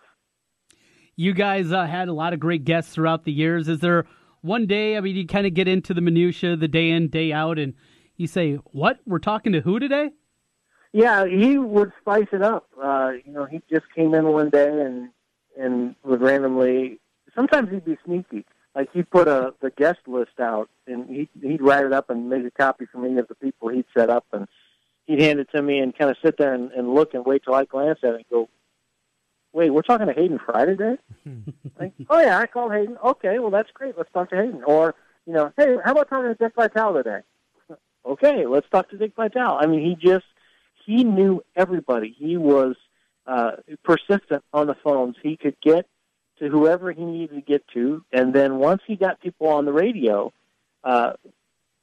You 1.16 1.34
guys 1.34 1.72
uh, 1.72 1.86
had 1.86 2.08
a 2.08 2.14
lot 2.14 2.34
of 2.34 2.40
great 2.40 2.64
guests 2.64 2.94
throughout 2.94 3.26
the 3.26 3.32
years. 3.32 3.68
Is 3.68 3.80
there 3.80 4.06
one 4.42 4.68
day? 4.68 4.96
I 4.96 5.02
mean, 5.02 5.16
you 5.16 5.26
kind 5.26 5.48
of 5.48 5.54
get 5.56 5.68
into 5.68 5.94
the 5.94 6.02
minutia, 6.02 6.56
the 6.56 6.68
day 6.68 6.92
in, 6.92 7.10
day 7.10 7.34
out, 7.34 7.58
and 7.58 7.74
you 8.16 8.28
say, 8.28 8.56
"What? 8.72 9.00
We're 9.06 9.20
talking 9.20 9.54
to 9.54 9.62
who 9.62 9.80
today?" 9.80 10.12
Yeah, 10.92 11.26
he 11.26 11.58
would 11.58 11.92
spice 12.02 12.28
it 12.32 12.42
up. 12.42 12.68
Uh, 12.82 13.12
you 13.24 13.32
know, 13.32 13.46
he 13.46 13.62
just 13.70 13.86
came 13.96 14.14
in 14.14 14.26
one 14.28 14.50
day 14.50 14.68
and 14.68 15.10
and 15.58 15.96
would 16.04 16.22
randomly. 16.22 17.00
Sometimes 17.36 17.70
he'd 17.70 17.86
be 17.86 17.98
sneaky. 18.06 18.46
Like 18.76 18.92
he'd 18.94 19.10
put 19.10 19.28
a 19.28 19.54
the 19.62 19.72
guest 19.72 20.00
list 20.08 20.40
out, 20.40 20.70
and 20.88 21.08
he'd 21.10 21.30
he'd 21.42 21.62
write 21.62 21.86
it 21.86 21.94
up 21.94 22.10
and 22.10 22.30
make 22.30 22.46
a 22.46 22.52
copy 22.52 22.86
for 22.92 22.98
me 22.98 23.18
of 23.20 23.28
the 23.28 23.36
people 23.36 23.70
he'd 23.70 23.86
set 23.96 24.10
up, 24.10 24.26
and 24.32 24.48
he'd 25.06 25.22
hand 25.22 25.40
it 25.40 25.50
to 25.56 25.62
me 25.62 25.80
and 25.80 25.98
kind 25.98 26.10
of 26.10 26.18
sit 26.24 26.38
there 26.38 26.54
and, 26.54 26.72
and 26.72 26.94
look 26.94 27.14
and 27.14 27.26
wait 27.26 27.44
till 27.44 27.56
I 27.56 27.66
glance 27.66 28.00
at 28.04 28.12
it 28.12 28.16
and 28.16 28.30
go, 28.30 28.50
wait, 29.54 29.72
we're 29.72 29.82
talking 29.82 30.08
to 30.08 30.14
Hayden 30.14 30.40
Fry 30.40 30.66
today? 30.66 30.98
like, 31.80 31.94
oh 32.10 32.20
yeah, 32.20 32.38
I 32.38 32.48
called 32.48 32.72
Hayden. 32.72 32.98
Okay, 33.04 33.40
well 33.40 33.52
that's 33.52 33.72
great. 33.74 33.98
Let's 33.98 34.12
talk 34.12 34.30
to 34.30 34.36
Hayden. 34.36 34.64
Or 34.64 34.96
you 35.26 35.34
know, 35.34 35.52
hey, 35.58 35.76
how 35.84 35.92
about 35.92 36.10
talking 36.10 36.30
to 36.30 36.36
Dick 36.36 36.54
Vitale 36.56 36.94
today? 36.94 37.20
okay, 38.06 38.46
let's 38.46 38.70
talk 38.70 38.90
to 38.90 38.98
Dick 38.98 39.14
Vitale. 39.16 39.58
I 39.60 39.66
mean, 39.66 39.82
he 39.82 39.96
just 39.96 40.26
he 40.90 41.04
knew 41.04 41.44
everybody. 41.56 42.16
He 42.18 42.36
was 42.36 42.76
uh, 43.28 43.52
persistent 43.84 44.44
on 44.52 44.66
the 44.66 44.76
phones. 44.84 45.16
He 45.22 45.38
could 45.38 45.56
get 45.62 45.86
to 46.40 46.50
whoever 46.50 46.92
he 46.92 47.06
needed 47.06 47.36
to 47.36 47.42
get 47.42 47.64
to, 47.76 48.04
and 48.12 48.34
then 48.34 48.56
once 48.56 48.82
he 48.88 48.96
got 48.96 49.22
people 49.22 49.50
on 49.50 49.66
the 49.66 49.72
radio, 49.72 50.34
uh, 50.84 51.14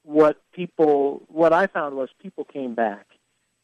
what 0.03 0.41
people 0.51 1.23
what 1.29 1.53
I 1.53 1.67
found 1.67 1.95
was 1.95 2.09
people 2.21 2.43
came 2.43 2.75
back. 2.75 3.05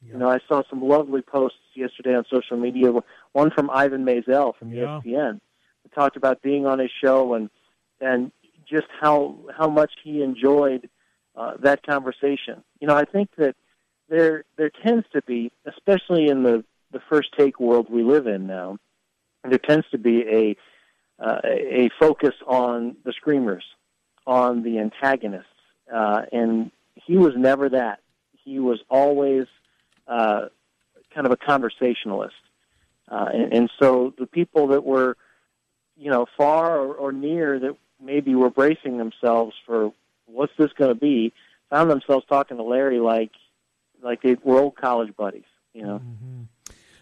Yeah. 0.02 0.14
You 0.14 0.20
know, 0.20 0.30
I 0.30 0.40
saw 0.48 0.64
some 0.70 0.82
lovely 0.82 1.22
posts 1.22 1.58
yesterday 1.76 2.16
on 2.16 2.24
social 2.32 2.56
media. 2.56 2.94
One 3.34 3.52
from 3.52 3.70
Ivan 3.70 4.06
Maisel 4.06 4.56
from 4.56 4.72
yeah. 4.72 5.02
ESPN. 5.04 5.42
Talked 5.94 6.16
about 6.16 6.42
being 6.42 6.66
on 6.66 6.80
his 6.80 6.92
show 7.04 7.34
and 7.34 7.50
and 8.00 8.32
just 8.66 8.88
how 9.02 9.36
how 9.58 9.70
much 9.70 9.92
he 10.06 10.24
enjoyed 10.24 10.90
uh, 11.36 11.56
that 11.64 11.86
conversation. 11.86 12.64
You 12.80 12.88
know, 12.88 12.96
I 12.96 13.04
think 13.04 13.30
that 13.38 13.56
there 14.10 14.44
there 14.58 14.72
tends 14.84 15.06
to 15.14 15.22
be, 15.24 15.52
especially 15.66 16.28
in 16.28 16.44
the 16.44 16.64
the 16.92 17.02
first 17.10 17.30
take 17.38 17.60
world 17.60 17.88
we 17.90 18.04
live 18.04 18.28
in 18.28 18.48
now, 18.48 18.78
there 19.44 19.58
tends 19.58 19.86
to 19.92 19.98
be 19.98 20.22
a 20.22 20.56
uh, 21.24 21.40
a 21.44 21.90
focus 22.00 22.34
on 22.48 22.96
the 23.04 23.14
screamers, 23.14 23.64
on 24.26 24.64
the 24.64 24.80
antagonists, 24.80 25.46
uh, 25.94 26.24
and 26.32 26.72
he 26.96 27.18
was 27.18 27.34
never 27.36 27.70
that. 27.70 28.00
He 28.44 28.60
was 28.60 28.80
always 28.90 29.46
uh, 30.08 30.48
kind 31.14 31.26
of 31.26 31.32
a 31.32 31.38
conversationalist, 31.38 32.36
uh, 33.10 33.30
and, 33.34 33.54
and 33.54 33.70
so 33.80 34.14
the 34.18 34.28
people 34.28 34.68
that 34.68 34.84
were, 34.84 35.18
you 35.96 36.10
know, 36.10 36.26
far 36.38 36.78
or, 36.80 36.94
or 36.96 37.12
near 37.12 37.60
that 37.60 37.78
maybe 38.02 38.36
were 38.36 38.50
bracing 38.50 38.98
themselves 38.98 39.56
for 39.66 39.94
what's 40.26 40.54
this 40.58 40.72
going 40.74 40.94
to 40.94 41.00
be, 41.00 41.32
found 41.70 41.90
themselves 41.90 42.26
talking 42.28 42.58
to 42.58 42.64
Larry 42.64 43.00
like 43.00 43.32
like 44.04 44.22
they 44.22 44.36
were 44.44 44.60
old 44.60 44.76
college 44.76 45.16
buddies, 45.16 45.44
you 45.74 45.84
know. 45.84 46.00
Mm-hmm. 46.00 46.44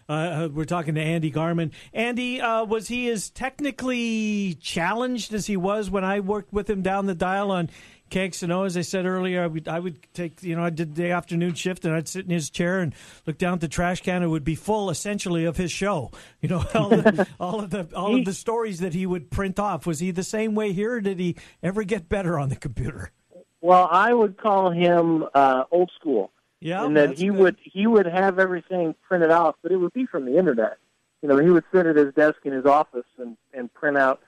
Uh, 0.08 0.12
uh, 0.12 0.48
we're 0.52 0.64
talking 0.64 0.94
to 0.94 1.00
Andy 1.00 1.30
Garman. 1.30 1.72
Andy, 1.92 2.40
uh, 2.40 2.64
was 2.64 2.88
he 2.88 3.08
as 3.08 3.30
technically 3.30 4.58
challenged 4.60 5.32
as 5.32 5.46
he 5.46 5.56
was 5.56 5.90
when 5.90 6.04
I 6.04 6.20
worked 6.20 6.52
with 6.52 6.68
him 6.68 6.82
down 6.82 7.06
the 7.06 7.14
dial 7.14 7.50
on 7.50 7.70
KXNO? 8.10 8.66
As 8.66 8.76
I 8.76 8.80
said 8.82 9.06
earlier, 9.06 9.42
I 9.42 9.46
would, 9.46 9.68
I 9.68 9.78
would 9.78 10.06
take, 10.12 10.42
you 10.42 10.56
know, 10.56 10.64
I 10.64 10.70
did 10.70 10.96
the 10.96 11.12
afternoon 11.12 11.54
shift 11.54 11.84
and 11.84 11.94
I'd 11.94 12.08
sit 12.08 12.24
in 12.24 12.30
his 12.30 12.50
chair 12.50 12.80
and 12.80 12.94
look 13.26 13.38
down 13.38 13.54
at 13.54 13.60
the 13.60 13.68
trash 13.68 14.02
can. 14.02 14.22
It 14.22 14.26
would 14.26 14.44
be 14.44 14.56
full, 14.56 14.90
essentially, 14.90 15.44
of 15.44 15.56
his 15.56 15.70
show. 15.70 16.10
You 16.40 16.48
know, 16.48 16.64
all, 16.74 16.88
the, 16.90 17.26
all 17.40 17.60
of 17.60 17.70
the 17.70 17.88
all 17.94 18.16
of 18.16 18.24
the 18.24 18.34
stories 18.34 18.80
that 18.80 18.92
he 18.92 19.06
would 19.06 19.30
print 19.30 19.58
off. 19.58 19.86
Was 19.86 20.00
he 20.00 20.10
the 20.10 20.24
same 20.24 20.54
way 20.54 20.72
here? 20.72 21.00
did 21.00 21.18
he 21.18 21.36
ever 21.62 21.84
get 21.84 22.08
better 22.08 22.38
on 22.38 22.48
the 22.48 22.56
computer? 22.56 23.12
Well, 23.60 23.88
I 23.90 24.12
would 24.12 24.36
call 24.36 24.70
him 24.70 25.24
uh, 25.34 25.64
old 25.70 25.90
school. 25.94 26.32
Yeah, 26.62 26.84
and 26.84 26.96
that 26.96 27.18
he 27.18 27.26
good. 27.26 27.38
would 27.38 27.56
he 27.62 27.86
would 27.86 28.06
have 28.06 28.38
everything 28.38 28.94
printed 29.06 29.30
off, 29.30 29.56
but 29.62 29.72
it 29.72 29.76
would 29.76 29.92
be 29.92 30.06
from 30.06 30.24
the 30.24 30.38
internet. 30.38 30.78
You 31.20 31.28
know, 31.28 31.38
he 31.38 31.50
would 31.50 31.64
sit 31.72 31.86
at 31.86 31.96
his 31.96 32.14
desk 32.14 32.38
in 32.44 32.52
his 32.52 32.66
office 32.66 33.06
and 33.18 33.36
and 33.52 33.72
print 33.74 33.98
out, 33.98 34.20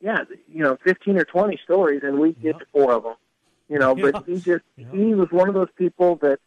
yeah, 0.00 0.24
you 0.52 0.62
know, 0.62 0.76
fifteen 0.84 1.16
or 1.16 1.24
twenty 1.24 1.58
stories, 1.64 2.02
and 2.04 2.18
we'd 2.18 2.40
get 2.42 2.58
to 2.58 2.66
four 2.72 2.92
of 2.92 3.04
them. 3.04 3.14
You 3.70 3.78
know, 3.78 3.94
but 3.94 4.26
he 4.26 4.34
just 4.34 4.64
yeah. 4.76 4.86
he 4.92 5.14
was 5.14 5.28
one 5.30 5.48
of 5.48 5.54
those 5.54 5.70
people 5.76 6.16
that 6.16 6.40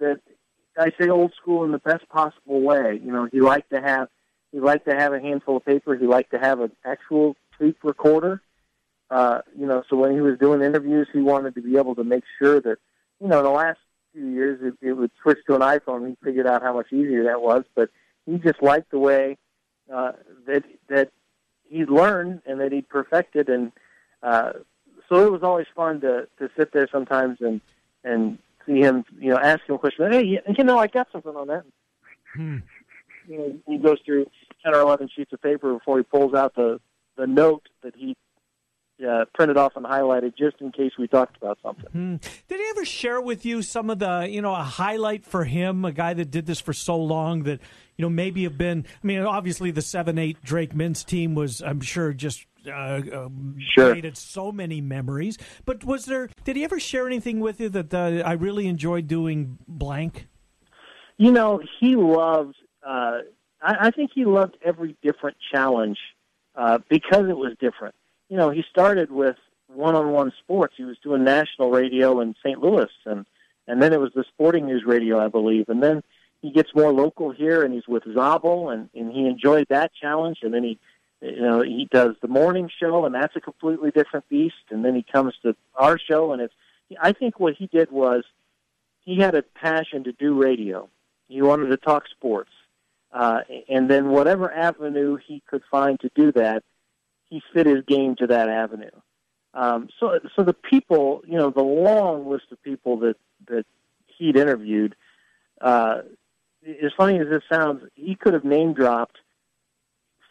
that 0.00 0.20
I 0.78 0.92
say 0.98 1.08
old 1.08 1.34
school 1.34 1.64
in 1.64 1.72
the 1.72 1.78
best 1.78 2.08
possible 2.08 2.62
way. 2.62 2.98
You 3.02 3.12
know, 3.12 3.28
he 3.30 3.40
liked 3.40 3.70
to 3.70 3.80
have 3.82 4.08
he 4.52 4.60
liked 4.60 4.88
to 4.88 4.94
have 4.94 5.12
a 5.12 5.20
handful 5.20 5.58
of 5.58 5.66
paper. 5.66 5.96
He 5.96 6.06
liked 6.06 6.30
to 6.30 6.38
have 6.38 6.60
an 6.60 6.72
actual 6.84 7.36
tape 7.58 7.78
recorder. 7.82 8.40
Uh, 9.10 9.40
you 9.58 9.66
know, 9.66 9.82
so 9.88 9.96
when 9.96 10.12
he 10.12 10.20
was 10.20 10.38
doing 10.38 10.62
interviews, 10.62 11.08
he 11.12 11.20
wanted 11.20 11.54
to 11.54 11.62
be 11.62 11.76
able 11.76 11.94
to 11.94 12.04
make 12.04 12.24
sure 12.38 12.60
that, 12.60 12.76
you 13.20 13.26
know, 13.26 13.42
the 13.42 13.50
last 13.50 13.78
few 14.12 14.26
years, 14.26 14.60
it, 14.62 14.86
it 14.86 14.92
would 14.92 15.10
switch 15.22 15.38
to 15.46 15.54
an 15.54 15.60
iPhone. 15.60 16.08
He 16.08 16.16
figured 16.24 16.46
out 16.46 16.62
how 16.62 16.74
much 16.74 16.92
easier 16.92 17.24
that 17.24 17.40
was, 17.40 17.64
but 17.74 17.90
he 18.26 18.38
just 18.38 18.62
liked 18.62 18.90
the 18.90 18.98
way 18.98 19.36
uh, 19.92 20.12
that 20.46 20.64
that 20.88 21.10
he 21.68 21.84
learned 21.84 22.42
and 22.46 22.60
that 22.60 22.72
he 22.72 22.82
perfected, 22.82 23.48
and 23.48 23.72
uh, 24.22 24.52
so 25.08 25.26
it 25.26 25.32
was 25.32 25.42
always 25.42 25.66
fun 25.74 26.00
to 26.02 26.28
to 26.38 26.50
sit 26.56 26.72
there 26.72 26.88
sometimes 26.90 27.38
and 27.40 27.60
and 28.04 28.38
see 28.66 28.80
him, 28.80 29.04
you 29.18 29.30
know, 29.30 29.38
ask 29.38 29.60
him 29.66 29.76
a 29.76 29.78
question. 29.78 30.12
Hey, 30.12 30.24
you 30.24 30.64
know, 30.64 30.78
I 30.78 30.86
got 30.86 31.08
something 31.10 31.34
on 31.34 31.48
that. 31.48 31.64
Hmm. 32.34 32.58
You 33.26 33.38
know, 33.38 33.58
he 33.66 33.78
goes 33.78 33.98
through 34.04 34.26
ten 34.62 34.74
or 34.74 34.80
eleven 34.80 35.08
sheets 35.14 35.32
of 35.32 35.42
paper 35.42 35.72
before 35.72 35.98
he 35.98 36.04
pulls 36.04 36.34
out 36.34 36.54
the 36.54 36.80
the 37.16 37.26
note 37.26 37.68
that 37.82 37.94
he 37.96 38.16
uh, 39.06 39.24
printed 39.34 39.56
off 39.56 39.76
and 39.76 39.84
highlighted 39.84 40.36
just 40.36 40.56
in 40.60 40.72
case 40.72 40.92
we 40.98 41.06
talked 41.06 41.36
about 41.36 41.58
something. 41.62 41.90
Hmm. 41.90 42.16
Did 42.48 42.60
he 42.60 42.66
ever 42.70 42.84
share 42.84 43.20
with 43.20 43.44
you 43.44 43.62
some 43.62 43.90
of 43.90 43.98
the, 43.98 44.28
you 44.28 44.42
know, 44.42 44.54
a 44.54 44.62
highlight 44.62 45.24
for 45.24 45.44
him, 45.44 45.84
a 45.84 45.92
guy 45.92 46.14
that 46.14 46.30
did 46.30 46.46
this 46.46 46.60
for 46.60 46.72
so 46.72 46.96
long 46.96 47.44
that, 47.44 47.60
you 47.96 48.02
know, 48.02 48.10
maybe 48.10 48.44
have 48.44 48.58
been, 48.58 48.84
I 49.02 49.06
mean, 49.06 49.20
obviously 49.20 49.70
the 49.70 49.82
7 49.82 50.18
8 50.18 50.42
Drake 50.42 50.74
Mintz 50.74 51.04
team 51.04 51.34
was, 51.34 51.62
I'm 51.62 51.80
sure, 51.80 52.12
just. 52.12 52.44
Uh, 52.66 53.00
um, 53.14 53.56
sure. 53.72 53.92
created 53.92 54.14
so 54.14 54.52
many 54.52 54.80
memories, 54.80 55.38
but 55.64 55.84
was 55.84 56.04
there? 56.04 56.28
Did 56.44 56.56
he 56.56 56.64
ever 56.64 56.78
share 56.78 57.06
anything 57.06 57.40
with 57.40 57.60
you 57.60 57.70
that 57.70 57.94
uh, 57.94 58.22
I 58.26 58.32
really 58.32 58.66
enjoyed 58.66 59.06
doing 59.06 59.56
blank? 59.66 60.26
You 61.16 61.32
know, 61.32 61.62
he 61.80 61.96
loved. 61.96 62.56
Uh, 62.86 63.20
I, 63.62 63.86
I 63.86 63.90
think 63.92 64.10
he 64.12 64.26
loved 64.26 64.58
every 64.62 64.96
different 65.02 65.38
challenge 65.50 65.98
uh, 66.56 66.78
because 66.90 67.30
it 67.30 67.36
was 67.38 67.54
different 67.58 67.94
you 68.28 68.36
know, 68.36 68.50
he 68.50 68.64
started 68.70 69.10
with 69.10 69.36
one-on-one 69.68 70.32
sports. 70.38 70.74
He 70.76 70.84
was 70.84 70.96
doing 71.02 71.24
national 71.24 71.70
radio 71.70 72.20
in 72.20 72.34
St. 72.44 72.60
Louis, 72.60 72.90
and 73.04 73.26
and 73.66 73.82
then 73.82 73.92
it 73.92 74.00
was 74.00 74.12
the 74.14 74.24
Sporting 74.24 74.66
News 74.66 74.84
Radio, 74.86 75.22
I 75.22 75.28
believe, 75.28 75.68
and 75.68 75.82
then 75.82 76.02
he 76.40 76.50
gets 76.52 76.74
more 76.74 76.92
local 76.92 77.30
here, 77.30 77.62
and 77.62 77.74
he's 77.74 77.86
with 77.86 78.04
Zabel, 78.04 78.70
and 78.70 78.88
and 78.94 79.12
he 79.12 79.26
enjoyed 79.26 79.66
that 79.68 79.92
challenge, 79.94 80.38
and 80.42 80.52
then 80.52 80.64
he. 80.64 80.78
You 81.20 81.40
know, 81.40 81.62
he 81.62 81.88
does 81.90 82.14
the 82.22 82.28
morning 82.28 82.70
show, 82.78 83.04
and 83.04 83.12
that's 83.12 83.34
a 83.34 83.40
completely 83.40 83.90
different 83.90 84.28
beast. 84.28 84.54
And 84.70 84.84
then 84.84 84.94
he 84.94 85.02
comes 85.02 85.34
to 85.42 85.56
our 85.74 85.98
show, 85.98 86.32
and 86.32 86.40
it's. 86.40 86.54
I 87.02 87.10
think 87.10 87.40
what 87.40 87.54
he 87.54 87.66
did 87.66 87.90
was, 87.90 88.22
he 89.00 89.18
had 89.18 89.34
a 89.34 89.42
passion 89.42 90.04
to 90.04 90.12
do 90.12 90.40
radio. 90.40 90.88
He 91.26 91.42
wanted 91.42 91.70
to 91.70 91.76
talk 91.76 92.04
sports, 92.06 92.52
uh, 93.12 93.40
and 93.68 93.90
then 93.90 94.10
whatever 94.10 94.48
avenue 94.52 95.16
he 95.16 95.42
could 95.50 95.62
find 95.68 95.98
to 95.98 96.10
do 96.14 96.30
that, 96.32 96.62
he 97.30 97.42
fit 97.52 97.66
his 97.66 97.84
game 97.86 98.16
to 98.16 98.26
that 98.26 98.48
avenue. 98.48 98.90
Um, 99.54 99.88
so, 99.98 100.18
so 100.36 100.42
the 100.42 100.54
people, 100.54 101.22
you 101.26 101.36
know, 101.36 101.50
the 101.50 101.62
long 101.62 102.28
list 102.28 102.44
of 102.52 102.62
people 102.62 102.98
that 102.98 103.16
that 103.48 103.64
he'd 104.06 104.36
interviewed, 104.36 104.94
uh, 105.60 106.02
as 106.66 106.92
funny 106.96 107.18
as 107.18 107.28
this 107.28 107.42
sounds, 107.50 107.82
he 107.94 108.14
could 108.14 108.34
have 108.34 108.44
name 108.44 108.74
dropped 108.74 109.16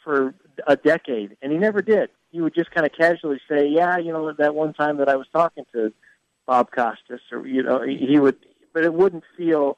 for 0.04 0.34
a 0.66 0.76
decade, 0.76 1.36
and 1.42 1.52
he 1.52 1.58
never 1.58 1.82
did. 1.82 2.10
He 2.32 2.42
would 2.42 2.54
just 2.54 2.72
kind 2.72 2.86
of 2.86 2.94
casually 2.94 3.42
say, 3.50 3.68
"Yeah, 3.68 3.98
you 3.98 4.14
know, 4.14 4.32
that 4.34 4.56
one 4.56 4.74
time 4.74 4.98
that 4.98 5.10
I 5.10 5.16
was 5.16 5.28
talking 5.34 5.66
to 5.74 5.94
Bob 6.46 6.72
Costas," 6.72 7.22
or 7.32 7.46
you 7.48 7.64
know, 7.64 7.82
he 7.82 8.20
would, 8.20 8.38
but 8.74 8.84
it 8.84 8.94
wouldn't 8.94 9.24
feel 9.36 9.78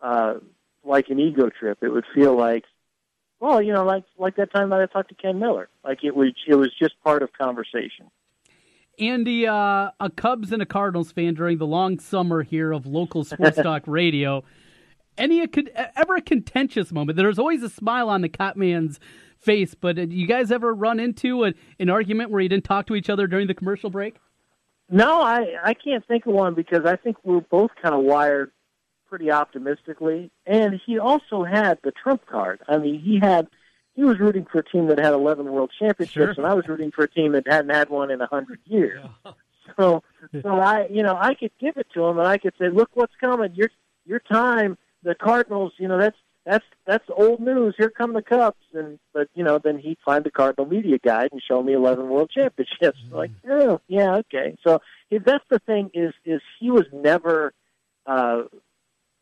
uh, 0.00 0.34
like 0.82 1.10
an 1.10 1.20
ego 1.20 1.50
trip. 1.50 1.78
It 1.82 1.90
would 1.90 2.06
feel 2.14 2.36
like 2.36 2.64
well, 3.40 3.62
you 3.62 3.72
know, 3.72 3.84
like 3.84 4.04
like 4.18 4.36
that 4.36 4.52
time 4.52 4.70
that 4.70 4.80
I 4.80 4.86
talked 4.86 5.10
to 5.10 5.14
Ken 5.14 5.38
Miller. 5.38 5.68
Like 5.84 6.04
it 6.04 6.14
was 6.14 6.32
it 6.46 6.54
was 6.54 6.70
just 6.78 6.94
part 7.02 7.22
of 7.22 7.32
conversation. 7.32 8.10
Andy, 8.98 9.46
uh, 9.46 9.90
a 10.00 10.10
Cubs 10.14 10.52
and 10.52 10.60
a 10.60 10.66
Cardinals 10.66 11.12
fan 11.12 11.34
during 11.34 11.58
the 11.58 11.66
long 11.66 12.00
summer 12.00 12.42
here 12.42 12.72
of 12.72 12.84
local 12.84 13.24
sports 13.24 13.56
talk 13.62 13.84
radio. 13.86 14.42
Any 15.16 15.40
ever 15.96 16.16
a 16.16 16.20
contentious 16.20 16.92
moment? 16.92 17.16
There's 17.16 17.38
always 17.38 17.62
a 17.62 17.68
smile 17.68 18.08
on 18.08 18.22
the 18.22 18.28
Cot 18.28 18.56
Man's 18.56 19.00
face, 19.40 19.74
but 19.74 19.96
you 20.10 20.26
guys 20.26 20.50
ever 20.52 20.74
run 20.74 21.00
into 21.00 21.44
a, 21.44 21.54
an 21.78 21.90
argument 21.90 22.30
where 22.30 22.40
you 22.40 22.48
didn't 22.48 22.64
talk 22.64 22.86
to 22.86 22.94
each 22.94 23.10
other 23.10 23.26
during 23.26 23.46
the 23.46 23.54
commercial 23.54 23.90
break? 23.90 24.16
No, 24.90 25.20
I 25.20 25.56
I 25.62 25.74
can't 25.74 26.06
think 26.06 26.26
of 26.26 26.32
one 26.34 26.54
because 26.54 26.84
I 26.84 26.96
think 26.96 27.16
we're 27.22 27.40
both 27.40 27.70
kind 27.80 27.94
of 27.94 28.02
wired 28.02 28.52
pretty 29.08 29.30
optimistically. 29.30 30.30
And 30.46 30.80
he 30.84 30.98
also 30.98 31.44
had 31.44 31.78
the 31.82 31.92
trump 31.92 32.26
card. 32.26 32.60
I 32.68 32.78
mean, 32.78 33.00
he 33.00 33.18
had 33.18 33.48
he 33.98 34.04
was 34.04 34.20
rooting 34.20 34.46
for 34.50 34.60
a 34.60 34.64
team 34.64 34.86
that 34.86 35.00
had 35.00 35.12
11 35.12 35.50
world 35.50 35.72
championships, 35.76 36.12
sure. 36.12 36.30
and 36.36 36.46
I 36.46 36.54
was 36.54 36.68
rooting 36.68 36.92
for 36.92 37.02
a 37.02 37.10
team 37.10 37.32
that 37.32 37.48
hadn't 37.48 37.74
had 37.74 37.88
one 37.88 38.12
in 38.12 38.20
a 38.20 38.26
hundred 38.26 38.60
years. 38.64 39.04
Yeah. 39.24 39.32
So, 39.76 40.02
so 40.42 40.58
I, 40.58 40.86
you 40.90 41.02
know, 41.02 41.16
I 41.20 41.34
could 41.34 41.50
give 41.60 41.76
it 41.76 41.88
to 41.94 42.04
him, 42.04 42.18
and 42.18 42.26
I 42.26 42.38
could 42.38 42.54
say, 42.58 42.68
"Look, 42.70 42.90
what's 42.94 43.12
coming! 43.20 43.54
Your 43.54 43.68
your 44.06 44.20
time, 44.20 44.78
the 45.02 45.14
Cardinals. 45.14 45.72
You 45.78 45.88
know, 45.88 45.98
that's 45.98 46.16
that's 46.46 46.64
that's 46.86 47.04
old 47.14 47.40
news. 47.40 47.74
Here 47.76 47.90
come 47.90 48.14
the 48.14 48.22
Cubs." 48.22 48.56
And 48.72 48.98
but 49.12 49.28
you 49.34 49.44
know, 49.44 49.58
then 49.58 49.78
he'd 49.78 49.98
find 50.04 50.24
the 50.24 50.30
Cardinal 50.30 50.70
media 50.70 50.98
guide 50.98 51.28
and 51.32 51.42
show 51.42 51.62
me 51.62 51.74
11 51.74 52.08
world 52.08 52.30
championships. 52.34 52.98
Mm-hmm. 53.06 53.14
Like, 53.14 53.30
oh, 53.48 53.80
yeah, 53.88 54.16
okay. 54.16 54.56
So 54.66 54.80
if 55.10 55.22
that's 55.24 55.44
the 55.50 55.58
thing 55.58 55.90
is 55.92 56.14
is 56.24 56.40
he 56.60 56.70
was 56.70 56.86
never 56.92 57.52
uh, 58.06 58.44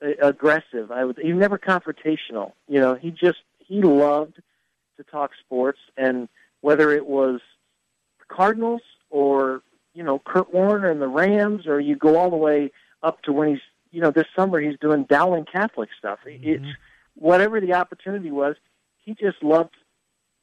aggressive. 0.00 0.90
I 0.90 1.04
would. 1.04 1.18
He 1.18 1.32
was 1.32 1.40
never 1.40 1.58
confrontational. 1.58 2.52
You 2.68 2.80
know, 2.80 2.94
he 2.94 3.10
just 3.10 3.38
he 3.58 3.82
loved 3.82 4.40
to 4.96 5.04
talk 5.04 5.32
sports, 5.44 5.78
and 5.96 6.28
whether 6.60 6.92
it 6.92 7.06
was 7.06 7.40
the 8.18 8.34
Cardinals 8.34 8.82
or 9.10 9.62
you 9.94 10.02
know 10.02 10.18
Kurt 10.18 10.52
Warner 10.52 10.90
and 10.90 11.00
the 11.00 11.08
Rams, 11.08 11.66
or 11.66 11.80
you 11.80 11.96
go 11.96 12.16
all 12.16 12.30
the 12.30 12.36
way 12.36 12.72
up 13.02 13.22
to 13.22 13.32
when 13.32 13.48
he's 13.48 13.60
you 13.90 14.00
know 14.00 14.10
this 14.10 14.26
summer 14.34 14.60
he's 14.60 14.78
doing 14.78 15.04
Dowling 15.04 15.46
Catholic 15.50 15.90
stuff. 15.98 16.18
Mm-hmm. 16.26 16.48
It's 16.48 16.76
whatever 17.14 17.60
the 17.60 17.74
opportunity 17.74 18.30
was, 18.30 18.56
he 19.04 19.14
just 19.14 19.42
loved 19.42 19.74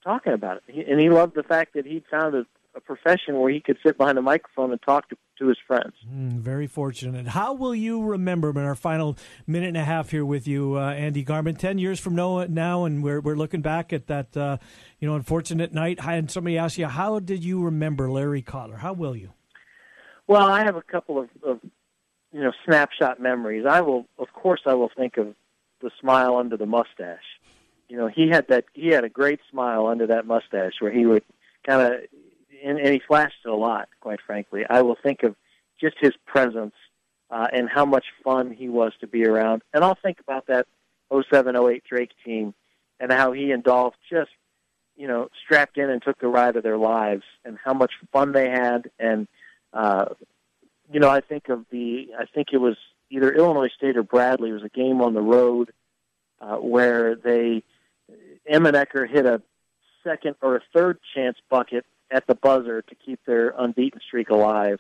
talking 0.04 0.34
about 0.34 0.58
it, 0.58 0.64
he, 0.68 0.82
and 0.82 1.00
he 1.00 1.10
loved 1.10 1.36
the 1.36 1.44
fact 1.44 1.74
that 1.76 1.86
he'd 1.86 2.04
found 2.10 2.36
a, 2.36 2.46
a 2.76 2.82
profession 2.82 3.40
where 3.40 3.52
he 3.52 3.60
could 3.60 3.78
sit 3.86 3.98
behind 3.98 4.18
a 4.18 4.22
microphone 4.22 4.72
and 4.72 4.82
talk 4.82 5.10
to, 5.10 5.18
to 5.40 5.48
his 5.48 5.58
friends. 5.66 5.94
Mm, 6.10 6.40
very 6.40 6.68
fortunate. 6.68 7.28
How 7.28 7.54
will 7.54 7.76
you 7.76 8.04
remember 8.04 8.50
in 8.50 8.58
our 8.58 8.76
final 8.76 9.18
minute 9.46 9.68
and 9.68 9.78
a 9.78 9.84
half 9.84 10.10
here 10.10 10.26
with 10.26 10.48
you, 10.48 10.78
uh, 10.78 10.92
Andy 10.92 11.24
Garman? 11.24 11.56
Ten 11.56 11.78
years 11.78 12.00
from 12.00 12.16
now, 12.16 12.46
now, 12.46 12.86
and 12.86 13.04
we're 13.04 13.22
we're 13.22 13.36
looking 13.36 13.62
back 13.62 13.94
at 13.94 14.08
that, 14.08 14.36
uh, 14.36 14.58
you 15.00 15.08
know, 15.08 15.16
unfortunate 15.16 15.74
night. 15.74 16.00
And 16.02 16.30
somebody 16.30 16.58
asked 16.58 16.78
you, 16.78 16.88
"How 16.88 17.20
did 17.20 17.44
you 17.44 17.64
remember 17.64 18.10
Larry 18.10 18.42
Cotler?" 18.42 18.78
How 18.78 18.94
will 18.94 19.16
you? 19.16 19.34
Well, 20.28 20.48
I 20.48 20.64
have 20.64 20.76
a 20.76 20.82
couple 20.82 21.20
of, 21.20 21.30
of 21.44 21.60
you 22.32 22.42
know 22.42 22.52
snapshot 22.66 23.20
memories. 23.20 23.66
I 23.70 23.82
will, 23.82 24.06
of 24.18 24.32
course, 24.34 24.62
I 24.66 24.74
will 24.74 24.90
think 24.96 25.18
of 25.18 25.36
the 25.82 25.92
smile 26.00 26.38
under 26.38 26.58
the 26.58 26.66
mustache. 26.66 27.20
You 27.90 27.98
know, 27.98 28.08
he 28.08 28.30
had 28.30 28.48
that. 28.48 28.66
He 28.74 28.88
had 28.88 29.04
a 29.04 29.10
great 29.10 29.40
smile 29.52 29.86
under 29.86 30.08
that 30.08 30.26
mustache, 30.26 30.74
where 30.80 30.92
he 30.92 31.06
would 31.06 31.24
kind 31.68 31.82
of, 31.82 32.00
and, 32.64 32.80
and 32.80 32.94
he 32.94 33.02
flashed 33.06 33.46
a 33.46 33.52
lot. 33.52 33.90
Quite 34.00 34.20
frankly, 34.26 34.64
I 34.70 34.82
will 34.82 34.98
think 35.02 35.24
of 35.24 35.36
just 35.80 35.96
his 36.00 36.14
presence 36.26 36.74
uh, 37.30 37.48
and 37.52 37.70
how 37.70 37.86
much 37.86 38.06
fun 38.24 38.52
he 38.52 38.70
was 38.70 38.94
to 39.02 39.08
be 39.08 39.26
around. 39.26 39.64
And 39.74 39.84
I'll 39.84 39.98
think 40.02 40.20
about 40.20 40.48
that 40.48 40.68
0708 41.12 41.84
Drake 41.84 42.12
team 42.26 42.54
and 43.00 43.12
how 43.12 43.32
he 43.32 43.52
and 43.52 43.64
Dolph 43.64 43.96
just, 44.10 44.32
you 44.96 45.08
know, 45.08 45.30
strapped 45.44 45.78
in 45.78 45.90
and 45.90 46.02
took 46.02 46.20
the 46.20 46.28
ride 46.28 46.56
of 46.56 46.64
their 46.64 46.78
lives 46.78 47.24
and 47.44 47.58
how 47.64 47.74
much 47.74 47.92
fun 48.12 48.32
they 48.32 48.50
had. 48.50 48.90
And, 49.00 49.28
uh, 49.74 50.06
you 50.92 51.00
know, 51.00 51.10
I 51.10 51.22
think 51.22 51.50
of 51.50 51.66
the, 51.72 52.10
I 52.18 52.26
think 52.26 52.50
it 52.54 52.58
was 52.58 52.78
either 53.10 53.32
Illinois 53.32 53.70
State 53.76 53.98
or 53.98 54.04
Bradley. 54.04 54.52
It 54.52 54.54
was 54.54 54.64
a 54.64 54.70
game 54.70 55.02
on 55.02 55.14
the 55.14 55.22
road 55.22 55.72
uh, 56.40 56.58
where 56.58 57.16
they, 57.16 57.64
Emmenecker 58.52 59.10
hit 59.10 59.26
a 59.26 59.42
second 60.04 60.36
or 60.42 60.58
a 60.58 60.62
third 60.74 61.00
chance 61.16 61.38
bucket 61.50 61.86
at 62.14 62.28
the 62.28 62.36
buzzer 62.36 62.82
to 62.84 62.96
keep 62.96 63.20
their 63.26 63.54
unbeaten 63.58 64.00
streak 64.06 64.30
alive. 64.30 64.80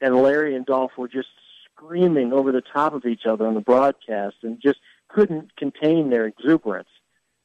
And 0.00 0.16
Larry 0.16 0.56
and 0.56 0.66
Dolph 0.66 0.92
were 0.98 1.08
just 1.08 1.28
screaming 1.72 2.32
over 2.32 2.52
the 2.52 2.60
top 2.60 2.92
of 2.92 3.06
each 3.06 3.24
other 3.24 3.46
on 3.46 3.54
the 3.54 3.60
broadcast 3.60 4.36
and 4.42 4.60
just 4.60 4.78
couldn't 5.08 5.56
contain 5.56 6.10
their 6.10 6.26
exuberance. 6.26 6.88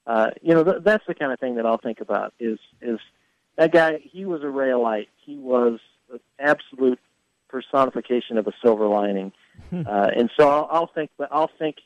Uh, 0.08 0.32
you 0.42 0.54
know, 0.54 0.64
th- 0.64 0.84
that's 0.84 1.06
the 1.08 1.16
kind 1.16 1.32
of 1.32 1.40
thing 1.40 1.56
that 1.56 1.66
I'll 1.66 1.78
think 1.78 2.02
about 2.02 2.34
is, 2.40 2.60
is 2.82 3.00
that 3.58 3.72
guy, 3.72 4.00
he 4.04 4.26
was 4.26 4.44
a 4.44 4.50
ray 4.50 4.72
of 4.72 4.82
light. 4.82 5.10
He 5.18 5.38
was 5.38 5.80
an 6.12 6.20
absolute 6.40 7.00
personification 7.48 8.38
of 8.38 8.48
a 8.48 8.54
silver 8.64 8.88
lining. 8.88 9.32
uh, 9.72 10.10
and 10.16 10.30
so 10.38 10.50
I'll, 10.50 10.68
I'll 10.72 10.92
think, 10.94 11.12
but 11.18 11.30
I'll 11.32 11.52
think 11.60 11.78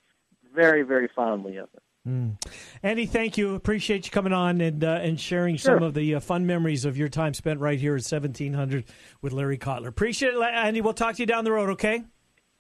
very, 0.54 0.84
very 0.84 1.10
fondly 1.14 1.58
of 1.58 1.70
it. 1.74 1.84
Mm. 2.10 2.36
Andy, 2.82 3.06
thank 3.06 3.38
you. 3.38 3.54
Appreciate 3.54 4.06
you 4.06 4.12
coming 4.12 4.34
on 4.34 4.62
and 4.62 4.84
uh, 4.84 5.00
and 5.02 5.19
sharing 5.19 5.58
Sure. 5.58 5.76
some 5.76 5.84
of 5.84 5.93
the 5.93 6.15
uh, 6.15 6.19
fun 6.19 6.48
memories 6.48 6.86
of 6.86 6.98
your 6.98 7.10
time 7.10 7.36
spent 7.36 7.60
right 7.60 7.80
here 7.80 7.93
at 7.93 8.02
1700 8.04 8.86
with 9.22 9.32
Larry 9.32 9.58
Cotler. 9.60 9.88
Appreciate 9.88 10.34
it, 10.34 10.41
Andy. 10.41 10.82
We'll 10.82 10.93
talk 10.93 11.15
to 11.15 11.22
you 11.22 11.28
down 11.28 11.43
the 11.43 11.52
road, 11.52 11.69
okay? 11.72 12.04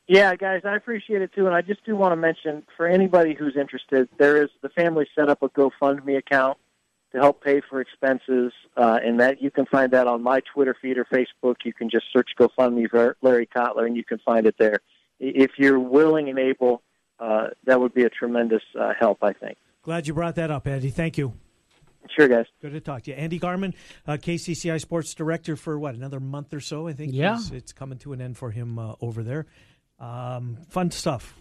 Yeah, 0.07 0.35
guys, 0.35 0.61
I 0.65 0.75
appreciate 0.75 1.21
it 1.21 1.33
too, 1.33 1.45
and 1.45 1.55
I 1.55 1.61
just 1.61 1.85
do 1.85 1.95
want 1.95 2.13
to 2.13 2.15
mention 2.15 2.63
for 2.75 2.87
anybody 2.87 3.35
who's 3.35 3.55
interested, 3.55 4.09
there 4.17 4.41
is 4.43 4.49
the 4.61 4.69
family 4.69 5.07
set 5.15 5.29
up 5.29 5.43
a 5.43 5.49
GoFundMe 5.49 6.17
account 6.17 6.57
to 7.11 7.19
help 7.19 7.43
pay 7.43 7.61
for 7.69 7.79
expenses, 7.79 8.51
uh, 8.75 8.99
and 9.03 9.19
that 9.19 9.41
you 9.41 9.51
can 9.51 9.67
find 9.67 9.91
that 9.91 10.07
on 10.07 10.23
my 10.23 10.41
Twitter 10.51 10.75
feed 10.79 10.97
or 10.97 11.05
Facebook. 11.05 11.57
You 11.63 11.73
can 11.73 11.89
just 11.91 12.05
search 12.11 12.29
GoFundMe 12.39 12.89
for 12.89 13.17
Larry 13.21 13.47
Cotler, 13.55 13.85
and 13.85 13.95
you 13.95 14.03
can 14.03 14.17
find 14.19 14.47
it 14.47 14.55
there. 14.57 14.79
If 15.19 15.51
you're 15.57 15.79
willing 15.79 16.27
and 16.29 16.39
able, 16.39 16.81
uh, 17.19 17.47
that 17.65 17.79
would 17.79 17.93
be 17.93 18.03
a 18.03 18.09
tremendous 18.09 18.63
uh, 18.79 18.93
help, 18.99 19.19
I 19.23 19.33
think. 19.33 19.57
Glad 19.83 20.07
you 20.07 20.13
brought 20.13 20.35
that 20.35 20.51
up, 20.51 20.67
Andy. 20.67 20.89
Thank 20.89 21.17
you. 21.17 21.33
Sure, 22.15 22.27
guys. 22.27 22.45
Good 22.61 22.71
to 22.71 22.79
talk 22.79 23.03
to 23.03 23.11
you. 23.11 23.17
Andy 23.17 23.39
Garman, 23.39 23.73
uh, 24.07 24.13
KCCI 24.13 24.79
Sports 24.81 25.13
Director 25.13 25.55
for 25.55 25.77
what, 25.77 25.95
another 25.95 26.19
month 26.19 26.53
or 26.53 26.59
so, 26.59 26.87
I 26.87 26.93
think? 26.93 27.13
Yeah. 27.13 27.35
It's, 27.35 27.51
it's 27.51 27.73
coming 27.73 27.97
to 27.99 28.13
an 28.13 28.21
end 28.21 28.37
for 28.37 28.51
him 28.51 28.79
uh, 28.79 28.95
over 29.01 29.21
there. 29.23 29.45
Um, 29.99 30.57
fun 30.69 30.91
stuff 30.91 31.38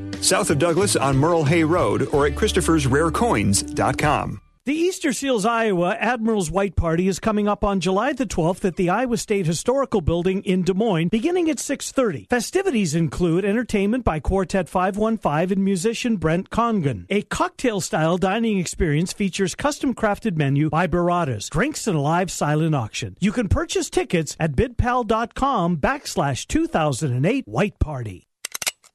south 0.23 0.49
of 0.49 0.59
Douglas 0.59 0.95
on 0.95 1.17
Merle 1.17 1.45
Hay 1.45 1.63
Road 1.63 2.07
or 2.13 2.27
at 2.27 2.33
Christopher'sRareCoins.com. 2.33 4.41
The 4.63 4.75
Easter 4.75 5.11
Seals 5.11 5.43
Iowa 5.43 5.97
Admirals 5.99 6.51
White 6.51 6.75
Party 6.75 7.07
is 7.07 7.19
coming 7.19 7.47
up 7.47 7.63
on 7.63 7.79
July 7.79 8.13
the 8.13 8.27
12th 8.27 8.63
at 8.63 8.75
the 8.75 8.91
Iowa 8.91 9.17
State 9.17 9.47
Historical 9.47 10.01
Building 10.01 10.43
in 10.43 10.61
Des 10.61 10.75
Moines, 10.75 11.09
beginning 11.09 11.49
at 11.49 11.57
6:30. 11.57 12.27
Festivities 12.29 12.93
include 12.93 13.43
entertainment 13.43 14.05
by 14.05 14.19
Quartet 14.19 14.69
515 14.69 15.51
and 15.51 15.65
musician 15.65 16.17
Brent 16.17 16.51
Congan. 16.51 17.07
A 17.09 17.23
cocktail-style 17.23 18.19
dining 18.19 18.59
experience 18.59 19.13
features 19.13 19.55
custom-crafted 19.55 20.37
menu 20.37 20.69
by 20.69 20.85
Baradas, 20.85 21.49
drinks 21.49 21.87
and 21.87 21.97
a 21.97 21.99
live 21.99 22.29
silent 22.29 22.75
auction. 22.75 23.17
You 23.19 23.31
can 23.31 23.49
purchase 23.49 23.89
tickets 23.89 24.35
at 24.39 24.51
bidpal.com 24.51 25.77
backslash 25.77 26.47
2008 26.47 27.45
White 27.47 27.79
Party. 27.79 28.27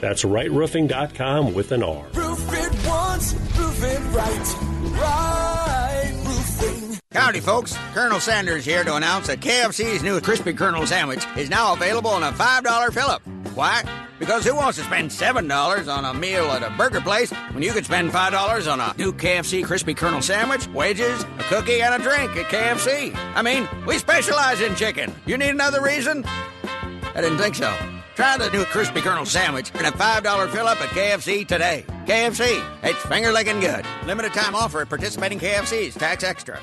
That's 0.00 0.24
rightroofing.com 0.24 1.54
with 1.54 1.72
an 1.72 1.82
R. 1.82 2.06
Roof 2.14 2.52
it 2.52 2.86
once, 2.86 3.34
roof 3.56 3.82
it 3.82 4.00
right. 4.14 4.56
Right 5.00 6.12
roofing. 6.24 6.98
Howdy, 7.12 7.40
folks. 7.40 7.76
Colonel 7.92 8.20
Sanders 8.20 8.64
here 8.64 8.84
to 8.84 8.96
announce 8.96 9.28
that 9.28 9.40
KFC's 9.40 10.02
new 10.02 10.20
Crispy 10.20 10.52
Colonel 10.52 10.86
Sandwich 10.86 11.26
is 11.36 11.48
now 11.48 11.72
available 11.72 12.16
in 12.16 12.22
a 12.22 12.32
$5 12.32 12.92
fill 12.92 13.08
up. 13.08 13.22
Why? 13.54 13.84
Because 14.18 14.44
who 14.44 14.54
wants 14.54 14.78
to 14.78 14.84
spend 14.84 15.10
$7 15.10 15.88
on 15.88 16.04
a 16.04 16.14
meal 16.14 16.44
at 16.46 16.62
a 16.62 16.70
burger 16.76 17.00
place 17.00 17.30
when 17.52 17.62
you 17.62 17.72
could 17.72 17.84
spend 17.84 18.10
$5 18.10 18.72
on 18.72 18.80
a 18.80 18.94
new 18.96 19.12
KFC 19.12 19.64
Crispy 19.64 19.94
Colonel 19.94 20.22
Sandwich, 20.22 20.66
wedges, 20.68 21.22
a 21.38 21.42
cookie, 21.44 21.82
and 21.82 21.94
a 21.94 21.98
drink 21.98 22.36
at 22.36 22.46
KFC? 22.46 23.14
I 23.34 23.42
mean, 23.42 23.68
we 23.86 23.98
specialize 23.98 24.60
in 24.60 24.74
chicken. 24.74 25.14
You 25.26 25.36
need 25.36 25.50
another 25.50 25.82
reason? 25.82 26.24
I 26.24 27.20
didn't 27.20 27.38
think 27.38 27.54
so. 27.54 27.72
Try 28.14 28.38
the 28.38 28.48
new 28.50 28.64
Crispy 28.66 29.00
Colonel 29.00 29.26
Sandwich 29.26 29.72
and 29.74 29.86
a 29.86 29.90
$5 29.90 30.50
fill 30.50 30.68
up 30.68 30.80
at 30.80 30.90
KFC 30.90 31.46
today. 31.46 31.84
KFC, 32.06 32.64
it's 32.84 33.02
finger 33.06 33.32
licking 33.32 33.58
good. 33.58 33.84
Limited 34.06 34.32
time 34.32 34.54
offer 34.54 34.82
at 34.82 34.88
participating 34.88 35.40
KFCs, 35.40 35.98
tax 35.98 36.22
extra. 36.22 36.60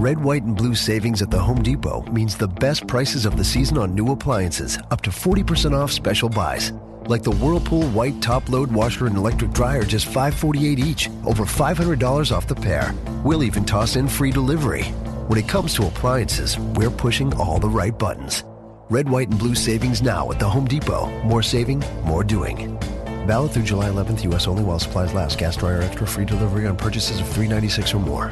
Red, 0.00 0.22
white, 0.22 0.42
and 0.42 0.56
blue 0.56 0.74
savings 0.74 1.22
at 1.22 1.30
the 1.30 1.38
Home 1.38 1.62
Depot 1.62 2.02
means 2.12 2.36
the 2.36 2.48
best 2.48 2.86
prices 2.86 3.26
of 3.26 3.36
the 3.36 3.44
season 3.44 3.78
on 3.78 3.94
new 3.94 4.10
appliances, 4.10 4.78
up 4.90 5.02
to 5.02 5.10
40% 5.10 5.72
off 5.72 5.92
special 5.92 6.28
buys. 6.28 6.72
Like 7.06 7.22
the 7.22 7.32
Whirlpool 7.32 7.88
White 7.90 8.20
Top 8.20 8.48
Load 8.48 8.72
Washer 8.72 9.06
and 9.06 9.16
Electric 9.16 9.52
Dryer, 9.52 9.84
just 9.84 10.06
548 10.06 10.78
each, 10.80 11.08
over 11.26 11.44
$500 11.44 12.32
off 12.32 12.46
the 12.48 12.56
pair. 12.56 12.92
We'll 13.24 13.44
even 13.44 13.64
toss 13.64 13.96
in 13.96 14.08
free 14.08 14.32
delivery. 14.32 14.84
When 15.28 15.38
it 15.38 15.48
comes 15.48 15.74
to 15.74 15.86
appliances, 15.86 16.58
we're 16.58 16.90
pushing 16.90 17.34
all 17.34 17.58
the 17.58 17.68
right 17.68 17.96
buttons. 17.96 18.44
Red, 18.90 19.08
white, 19.08 19.28
and 19.28 19.38
blue 19.38 19.54
savings 19.54 20.02
now 20.02 20.30
at 20.30 20.38
the 20.38 20.48
Home 20.48 20.66
Depot. 20.66 21.06
More 21.22 21.42
saving, 21.42 21.84
more 22.04 22.24
doing. 22.24 22.78
Valid 23.26 23.52
through 23.52 23.64
July 23.64 23.90
11th, 23.90 24.24
U.S. 24.24 24.46
only 24.46 24.64
while 24.64 24.78
supplies 24.78 25.12
last. 25.12 25.38
Gas 25.38 25.56
dryer 25.56 25.82
extra 25.82 26.06
free 26.06 26.24
delivery 26.24 26.66
on 26.66 26.76
purchases 26.76 27.20
of 27.20 27.26
396 27.26 27.94
or 27.94 28.00
more. 28.00 28.30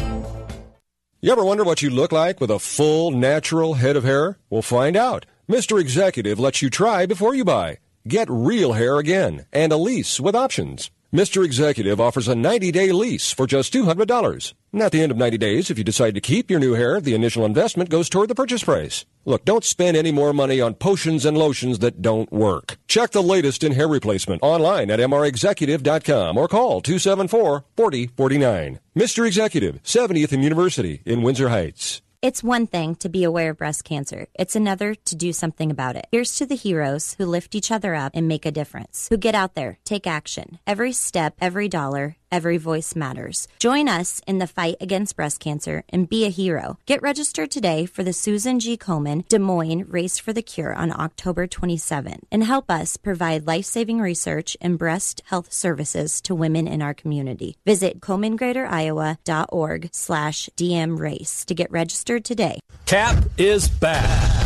You 1.20 1.32
ever 1.32 1.44
wonder 1.44 1.64
what 1.64 1.82
you 1.82 1.90
look 1.90 2.12
like 2.12 2.40
with 2.40 2.50
a 2.50 2.58
full, 2.58 3.10
natural 3.10 3.74
head 3.74 3.96
of 3.96 4.04
hair? 4.04 4.38
We'll 4.48 4.62
find 4.62 4.96
out. 4.96 5.26
Mr. 5.48 5.80
Executive 5.80 6.38
lets 6.38 6.62
you 6.62 6.70
try 6.70 7.04
before 7.04 7.34
you 7.34 7.44
buy. 7.44 7.78
Get 8.08 8.30
real 8.30 8.74
hair 8.74 8.98
again 8.98 9.46
and 9.52 9.72
a 9.72 9.76
lease 9.76 10.20
with 10.20 10.34
options. 10.34 10.90
Mr. 11.12 11.44
Executive 11.44 12.00
offers 12.00 12.28
a 12.28 12.34
90 12.34 12.70
day 12.70 12.92
lease 12.92 13.32
for 13.32 13.46
just 13.46 13.72
$200. 13.72 14.54
And 14.76 14.82
at 14.82 14.92
the 14.92 15.00
end 15.00 15.10
of 15.10 15.16
90 15.16 15.38
days, 15.38 15.70
if 15.70 15.78
you 15.78 15.84
decide 15.84 16.14
to 16.16 16.20
keep 16.20 16.50
your 16.50 16.60
new 16.60 16.74
hair, 16.74 17.00
the 17.00 17.14
initial 17.14 17.46
investment 17.46 17.88
goes 17.88 18.10
toward 18.10 18.28
the 18.28 18.34
purchase 18.34 18.62
price. 18.62 19.06
Look, 19.24 19.46
don't 19.46 19.64
spend 19.64 19.96
any 19.96 20.12
more 20.12 20.34
money 20.34 20.60
on 20.60 20.74
potions 20.74 21.24
and 21.24 21.34
lotions 21.34 21.78
that 21.78 22.02
don't 22.02 22.30
work. 22.30 22.76
Check 22.86 23.12
the 23.12 23.22
latest 23.22 23.64
in 23.64 23.72
hair 23.72 23.88
replacement 23.88 24.42
online 24.42 24.90
at 24.90 25.00
mrexecutive.com 25.00 26.36
or 26.36 26.46
call 26.46 26.82
274 26.82 27.64
4049. 27.74 28.80
Mr. 28.94 29.26
Executive, 29.26 29.82
70th 29.82 30.32
and 30.32 30.44
University 30.44 31.00
in 31.06 31.22
Windsor 31.22 31.48
Heights. 31.48 32.02
It's 32.22 32.42
one 32.42 32.66
thing 32.66 32.96
to 32.96 33.08
be 33.08 33.24
aware 33.24 33.50
of 33.50 33.58
breast 33.58 33.84
cancer. 33.84 34.26
It's 34.34 34.56
another 34.56 34.94
to 34.94 35.14
do 35.14 35.32
something 35.32 35.70
about 35.70 35.96
it. 35.96 36.06
Here's 36.10 36.34
to 36.36 36.44
the 36.44 36.56
heroes 36.56 37.14
who 37.14 37.24
lift 37.24 37.54
each 37.54 37.70
other 37.70 37.94
up 37.94 38.12
and 38.14 38.26
make 38.26 38.44
a 38.44 38.50
difference, 38.50 39.06
who 39.08 39.16
get 39.16 39.34
out 39.34 39.54
there, 39.54 39.78
take 39.84 40.06
action. 40.06 40.58
Every 40.66 40.92
step, 40.92 41.34
every 41.40 41.68
dollar, 41.68 42.16
every 42.36 42.58
voice 42.58 42.94
matters. 42.94 43.48
Join 43.58 43.88
us 43.88 44.20
in 44.26 44.36
the 44.36 44.46
fight 44.46 44.76
against 44.78 45.16
breast 45.16 45.40
cancer 45.40 45.84
and 45.88 46.06
be 46.06 46.26
a 46.26 46.36
hero. 46.42 46.78
Get 46.84 47.00
registered 47.00 47.50
today 47.50 47.86
for 47.86 48.04
the 48.04 48.12
Susan 48.12 48.60
G. 48.60 48.76
Komen 48.76 49.26
Des 49.28 49.38
Moines 49.38 49.86
Race 49.88 50.18
for 50.18 50.34
the 50.34 50.42
Cure 50.42 50.74
on 50.74 50.92
October 50.92 51.46
27th 51.46 52.24
and 52.30 52.44
help 52.44 52.70
us 52.70 52.98
provide 52.98 53.46
life-saving 53.46 54.00
research 54.00 54.54
and 54.60 54.78
breast 54.78 55.22
health 55.30 55.50
services 55.50 56.20
to 56.20 56.34
women 56.34 56.68
in 56.68 56.82
our 56.82 56.92
community. 56.92 57.56
Visit 57.64 58.00
comengreateriowa.org 58.00 59.88
slash 59.92 60.50
DM 60.58 60.98
race 60.98 61.44
to 61.46 61.54
get 61.54 61.70
registered 61.70 62.22
today. 62.22 62.60
Cap 62.84 63.24
is 63.38 63.66
back. 63.68 64.45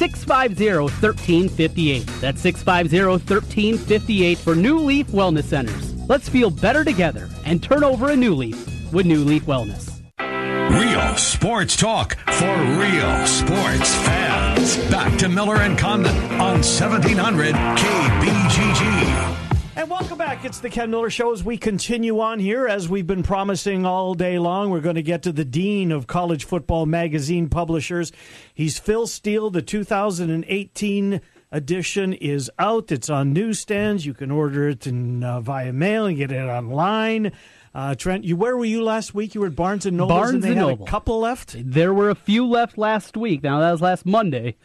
650 0.00 0.64
1358. 0.94 2.06
That's 2.22 2.40
650 2.40 3.04
1358 3.04 4.38
for 4.38 4.54
New 4.54 4.78
Leaf 4.78 5.08
Wellness 5.08 5.44
Centers. 5.44 5.94
Let's 6.08 6.26
feel 6.26 6.48
better 6.48 6.84
together 6.84 7.28
and 7.44 7.62
turn 7.62 7.84
over 7.84 8.08
a 8.08 8.16
new 8.16 8.34
leaf 8.34 8.56
with 8.94 9.04
New 9.04 9.22
Leaf 9.22 9.44
Wellness. 9.44 10.00
Real 10.18 11.16
sports 11.16 11.76
talk 11.76 12.16
for 12.30 12.56
real 12.78 13.26
sports 13.26 13.94
fans. 14.06 14.78
Back 14.90 15.18
to 15.18 15.28
Miller 15.28 15.56
and 15.56 15.78
Condon 15.78 16.16
on 16.40 16.62
1700 16.62 17.54
KBGG. 17.54 19.49
And 19.76 19.88
welcome 19.88 20.18
back. 20.18 20.44
It's 20.44 20.58
the 20.58 20.68
Ken 20.68 20.90
Miller 20.90 21.10
Show 21.10 21.32
as 21.32 21.44
we 21.44 21.56
continue 21.56 22.18
on 22.20 22.40
here. 22.40 22.66
As 22.66 22.88
we've 22.88 23.06
been 23.06 23.22
promising 23.22 23.86
all 23.86 24.14
day 24.14 24.38
long, 24.38 24.70
we're 24.70 24.80
going 24.80 24.96
to 24.96 25.02
get 25.02 25.22
to 25.22 25.32
the 25.32 25.44
Dean 25.44 25.92
of 25.92 26.06
College 26.08 26.44
Football 26.44 26.86
Magazine 26.86 27.48
Publishers. 27.48 28.10
He's 28.52 28.78
Phil 28.80 29.06
Steele. 29.06 29.48
The 29.48 29.62
2018 29.62 31.20
edition 31.52 32.12
is 32.14 32.50
out. 32.58 32.90
It's 32.90 33.08
on 33.08 33.32
newsstands. 33.32 34.04
You 34.04 34.12
can 34.12 34.30
order 34.30 34.68
it 34.68 34.86
in, 34.86 35.22
uh, 35.22 35.40
via 35.40 35.72
mail 35.72 36.06
and 36.06 36.16
get 36.16 36.32
it 36.32 36.48
online. 36.48 37.32
Uh, 37.72 37.94
Trent, 37.94 38.24
you 38.24 38.36
where 38.36 38.56
were 38.56 38.64
you 38.64 38.82
last 38.82 39.14
week? 39.14 39.34
You 39.36 39.40
were 39.42 39.46
at 39.46 39.56
Barnes 39.56 39.86
and 39.86 39.96
Noble. 39.96 40.08
Barnes 40.08 40.34
and, 40.34 40.42
they 40.42 40.48
and 40.48 40.58
had 40.58 40.66
Noble. 40.66 40.84
A 40.86 40.88
couple 40.88 41.20
left. 41.20 41.54
There 41.56 41.94
were 41.94 42.10
a 42.10 42.16
few 42.16 42.44
left 42.44 42.76
last 42.76 43.16
week. 43.16 43.44
Now 43.44 43.60
that 43.60 43.70
was 43.70 43.80
last 43.80 44.04
Monday, 44.04 44.56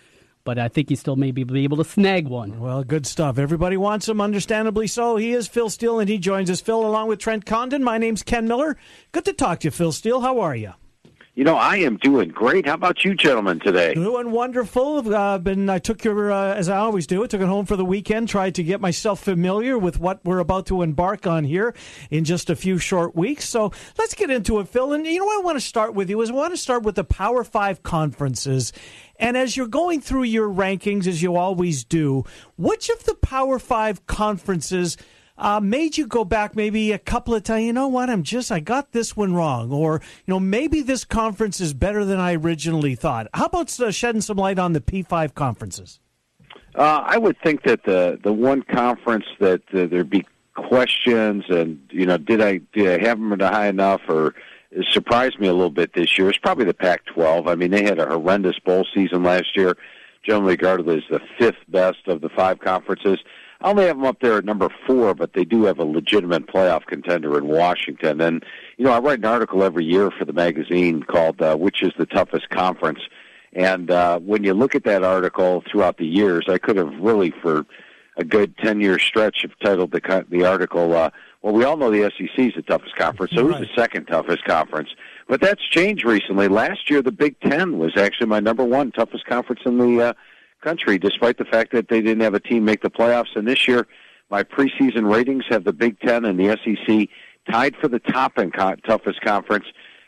but 0.46 0.58
I 0.58 0.70
think 0.70 0.90
he 0.90 0.96
still 0.96 1.18
may 1.18 1.32
be 1.32 1.42
able 1.64 1.78
to 1.78 1.84
snag 1.84 2.28
one. 2.28 2.60
Well, 2.60 2.84
good 2.84 3.06
stuff. 3.06 3.38
Everybody 3.38 3.76
wants 3.76 4.08
him, 4.08 4.22
understandably 4.22 4.88
so. 4.88 5.18
He 5.18 5.34
is 5.34 5.48
Phil 5.48 5.70
Steele, 5.70 6.00
and 6.00 6.08
he 6.08 6.18
joins 6.18 6.50
us. 6.50 6.62
Phil, 6.62 6.86
along 6.86 7.10
with 7.10 7.20
Trent 7.20 7.46
Condon. 7.46 7.84
My 7.84 7.98
name's 7.98 8.24
Ken 8.24 8.48
Miller. 8.48 8.78
Good 9.12 9.26
to 9.26 9.34
talk 9.34 9.60
to 9.60 9.68
you, 9.68 9.72
Phil 9.72 9.92
Steele. 9.92 10.22
How 10.22 10.40
are 10.40 10.56
you? 10.56 10.74
You 11.36 11.43
know, 11.43 11.58
I 11.58 11.76
am 11.80 11.98
doing 11.98 12.30
great. 12.30 12.65
How 12.65 12.76
about 12.76 13.04
you, 13.04 13.13
gentlemen, 13.13 13.60
today? 13.60 13.93
Doing 13.93 14.32
wonderful. 14.32 15.13
Uh, 15.13 15.38
been 15.38 15.69
I 15.69 15.80
took 15.80 16.02
your 16.06 16.32
uh, 16.32 16.54
as 16.56 16.69
I 16.69 16.78
always 16.78 17.06
do. 17.06 17.26
I 17.26 17.28
took 17.28 17.41
it 17.41 17.48
home 17.48 17.65
for 17.65 17.76
the 17.76 17.84
weekend. 17.84 18.30
Tried 18.30 18.56
to 18.56 18.63
get 18.63 18.80
myself 18.80 19.21
familiar 19.21 19.78
with 19.78 20.00
what 20.00 20.24
we're 20.24 20.39
about 20.39 20.67
to 20.67 20.82
embark 20.82 21.28
on 21.28 21.43
here 21.43 21.76
in 22.10 22.24
just 22.24 22.50
a 22.50 22.56
few 22.56 22.78
short 22.78 23.17
weeks. 23.17 23.50
So 23.50 23.74
let's 23.98 24.13
get 24.13 24.32
into 24.32 24.60
it, 24.60 24.69
Phil. 24.69 24.93
And 24.93 25.06
you 25.06 25.19
know 25.19 25.26
what 25.26 25.41
I 25.41 25.43
want 25.43 25.58
to 25.58 25.65
start 25.65 25.93
with 25.93 26.10
you 26.10 26.21
is 26.21 26.30
I 26.30 26.34
want 26.34 26.54
to 26.54 26.58
start 26.58 26.84
with 26.84 26.95
the 26.95 27.04
Power 27.04 27.43
Five 27.43 27.84
conferences. 27.84 28.71
And 29.19 29.36
as 29.36 29.58
you're 29.58 29.67
going 29.67 30.00
through 30.00 30.24
your 30.24 30.48
rankings, 30.48 31.06
as 31.06 31.21
you 31.21 31.36
always 31.36 31.84
do, 31.84 32.24
which 32.56 32.89
of 32.89 33.04
the 33.04 33.15
Power 33.15 33.60
Five 33.60 34.08
conferences? 34.08 34.95
Uh, 35.38 35.60
made 35.60 35.98
you 35.98 36.08
go 36.08 36.24
back 36.24 36.56
maybe 36.56 36.91
a 36.91 37.00
couple 37.00 37.34
of 37.34 37.43
times. 37.43 37.65
You 37.65 37.74
know 37.74 37.88
what? 37.88 38.10
I'm 38.10 38.24
just 38.24 38.52
I 38.52 38.60
got 38.60 38.91
this 38.91 39.17
one 39.17 39.34
wrong, 39.34 39.71
or 39.71 40.02
you 40.26 40.34
know 40.34 40.39
maybe 40.39 40.82
this 40.82 41.04
conference 41.04 41.60
is 41.60 41.74
better 41.74 42.06
than 42.06 42.19
I 42.19 42.36
originally 42.36 42.95
thought. 42.95 43.28
How 43.34 43.45
about 43.45 43.80
uh, 43.80 43.91
shedding 43.91 44.21
some 44.21 44.38
light 44.38 44.60
on 44.60 44.74
the 44.74 44.82
P5 44.82 45.34
conferences? 45.34 46.00
Uh, 46.76 47.04
I 47.06 47.17
would 47.17 47.38
think 47.41 47.63
that 47.63 47.84
the 47.84 48.19
the 48.24 48.34
one 48.34 48.62
conference 48.63 49.26
that 49.39 49.62
uh, 49.74 49.86
there'd 49.86 50.10
be 50.10 50.26
questions 50.56 51.43
and 51.50 51.80
you 51.89 52.06
know 52.06 52.17
did 52.17 52.41
I 52.41 52.60
did 52.74 53.02
I 53.02 53.06
have 53.06 53.19
them 53.19 53.38
high 53.39 53.67
enough 53.67 54.02
or 54.08 54.36
it 54.71 54.86
surprised 54.91 55.39
me 55.39 55.48
a 55.48 55.54
little 55.54 55.69
bit 55.69 55.93
this 55.93 56.17
year. 56.17 56.30
It's 56.30 56.38
probably 56.38 56.65
the 56.65 56.74
Pac-12. 56.74 57.48
I 57.48 57.56
mean, 57.56 57.71
they 57.71 57.84
had 57.84 57.98
a 57.98 58.06
horrendous 58.06 58.60
bowl 58.60 58.86
season 58.93 59.24
last 59.24 59.56
year. 59.56 59.78
generally 60.24 60.54
regarded 60.54 60.89
as 60.89 61.04
the 61.10 61.21
fifth 61.39 61.63
best 61.69 62.08
of 62.08 62.19
the 62.19 62.28
five 62.30 62.60
conferences. 62.60 63.19
I 63.65 63.69
only 63.69 63.88
have 63.88 63.97
them 63.97 64.06
up 64.06 64.19
there 64.21 64.38
at 64.38 64.45
number 64.45 64.69
four, 64.86 65.15
but 65.15 65.34
they 65.34 65.43
do 65.43 65.63
have 65.63 65.80
a 65.80 65.84
legitimate 65.84 66.45
playoff 66.45 66.86
contender 66.86 67.36
in 67.36 67.47
Washington. 67.47 68.21
And 68.21 68.45
you 68.78 68.86
know, 68.86 68.91
I 68.91 68.99
write 68.99 69.17
an 69.17 69.25
article 69.25 69.63
every 69.63 69.84
year 69.84 70.12
for 70.12 70.23
the 70.23 70.34
magazine 70.34 71.01
called 71.01 71.41
uh, 71.41 71.56
"Which 71.58 71.82
is 71.82 71.91
the 71.97 72.06
Toughest 72.06 72.49
Conference." 72.51 72.99
And 73.54 73.89
uh, 73.89 74.19
when 74.19 74.43
you 74.43 74.54
look 74.54 74.75
at 74.75 74.84
that 74.84 75.04
article 75.04 75.63
throughout 75.71 75.97
the 75.97 76.06
years, 76.06 76.45
I 76.47 76.60
could 76.60 76.78
have 76.78 76.93
really, 76.99 77.32
for 77.41 77.65
a 78.17 78.23
good 78.23 78.56
ten 78.60 78.82
year 78.82 78.99
stretch, 78.99 79.41
have 79.41 79.58
titled 79.63 79.91
the 79.91 80.25
the 80.30 80.45
article. 80.45 80.95
Uh, 80.95 81.10
well, 81.41 81.54
we 81.56 81.63
all 81.63 81.75
know 81.75 81.89
the 81.89 82.12
SEC 82.15 82.38
is 82.38 82.54
the 82.56 82.62
toughest 82.62 82.95
conference, 82.95 83.34
so 83.36 83.43
Right. 83.47 83.58
who's 83.58 83.67
the 83.67 83.73
second 83.82 84.06
toughest 84.06 84.43
conference? 84.45 84.89
But 85.28 85.41
that's 85.41 85.67
changed 85.71 86.06
recently. 86.06 86.47
Last 86.49 86.88
year, 86.88 87.01
the 87.01 87.12
Big 87.12 87.39
Ten 87.39 87.80
was 87.80 87.97
actually 87.97 88.28
my 88.28 88.39
number 88.39 88.63
one 88.63 88.91
toughest 88.91 89.25
conference 89.25 89.62
in 89.65 89.80
the 89.80 90.10
uh, 90.10 90.13
country, 90.65 90.97
despite 90.97 91.38
the 91.38 91.45
fact 91.45 91.71
that 91.73 91.88
they 91.88 92.01
didn't 92.01 92.23
have 92.23 92.34
a 92.34 92.39
team 92.39 92.65
make 92.65 92.82
the 92.82 92.89
playoffs. 92.89 93.36
And 93.36 93.47
this 93.47 93.67
year, 93.67 93.88
my 94.32 94.43
preseason 94.43 95.10
ratings 95.10 95.43
have 95.49 95.63
the 95.63 95.73
Big 95.73 95.99
Ten 95.99 96.25
and 96.25 96.39
the 96.39 96.58
SEC 96.63 97.08
tied 97.49 97.75
for 97.78 97.88
the 97.88 97.99
top 97.99 98.38
and 98.38 98.51
co- 98.51 98.75
toughest 98.88 99.21
conference. 99.21 99.65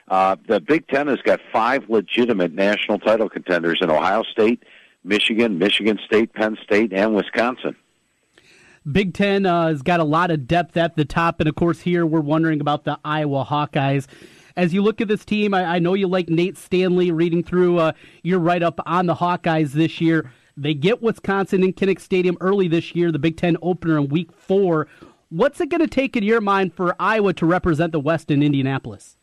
Uh, 0.07 0.35
the 0.47 0.59
Big 0.59 0.87
Ten 0.87 1.07
has 1.07 1.21
got 1.21 1.39
five 1.51 1.89
legitimate 1.89 2.53
national 2.53 2.97
title 2.97 3.29
contenders 3.29 3.79
in 3.81 3.91
Ohio 3.91 4.23
State, 4.23 4.63
Michigan, 5.03 5.59
Michigan 5.59 5.99
State, 6.05 6.33
Penn 6.33 6.57
State, 6.63 6.91
and 6.91 7.15
Wisconsin. 7.15 7.75
Big 8.89 9.13
Ten 9.13 9.45
uh, 9.45 9.67
has 9.67 9.81
got 9.81 9.99
a 9.99 10.05
lot 10.05 10.31
of 10.31 10.47
depth 10.47 10.77
at 10.77 10.95
the 10.95 11.05
top, 11.05 11.39
and 11.39 11.49
of 11.49 11.55
course, 11.55 11.81
here 11.81 12.05
we're 12.05 12.21
wondering 12.21 12.61
about 12.61 12.85
the 12.85 12.97
Iowa 13.03 13.45
Hawkeyes. 13.45 14.07
As 14.55 14.73
you 14.73 14.81
look 14.81 15.01
at 15.01 15.07
this 15.07 15.23
team, 15.23 15.53
I, 15.53 15.75
I 15.75 15.79
know 15.79 15.93
you 15.93 16.07
like 16.07 16.29
Nate 16.29 16.57
Stanley. 16.57 17.11
Reading 17.11 17.43
through 17.43 17.77
uh, 17.77 17.91
your 18.23 18.39
write 18.39 18.63
up 18.63 18.79
on 18.85 19.05
the 19.05 19.13
Hawkeyes 19.13 19.73
this 19.73 19.99
year, 20.01 20.31
they 20.57 20.73
get 20.73 21.01
Wisconsin 21.01 21.63
in 21.63 21.73
Kinnick 21.73 21.99
Stadium 21.99 22.37
early 22.41 22.67
this 22.67 22.95
year, 22.95 23.11
the 23.11 23.19
Big 23.19 23.37
Ten 23.37 23.55
opener 23.61 23.97
in 23.97 24.09
Week 24.09 24.31
Four. 24.33 24.87
What's 25.29 25.61
it 25.61 25.69
going 25.69 25.81
to 25.81 25.87
take 25.87 26.15
in 26.15 26.23
your 26.23 26.41
mind 26.41 26.73
for 26.73 26.95
Iowa 26.99 27.33
to 27.33 27.45
represent 27.45 27.91
the 27.91 27.99
West 27.99 28.31
in 28.31 28.41
Indianapolis? 28.41 29.17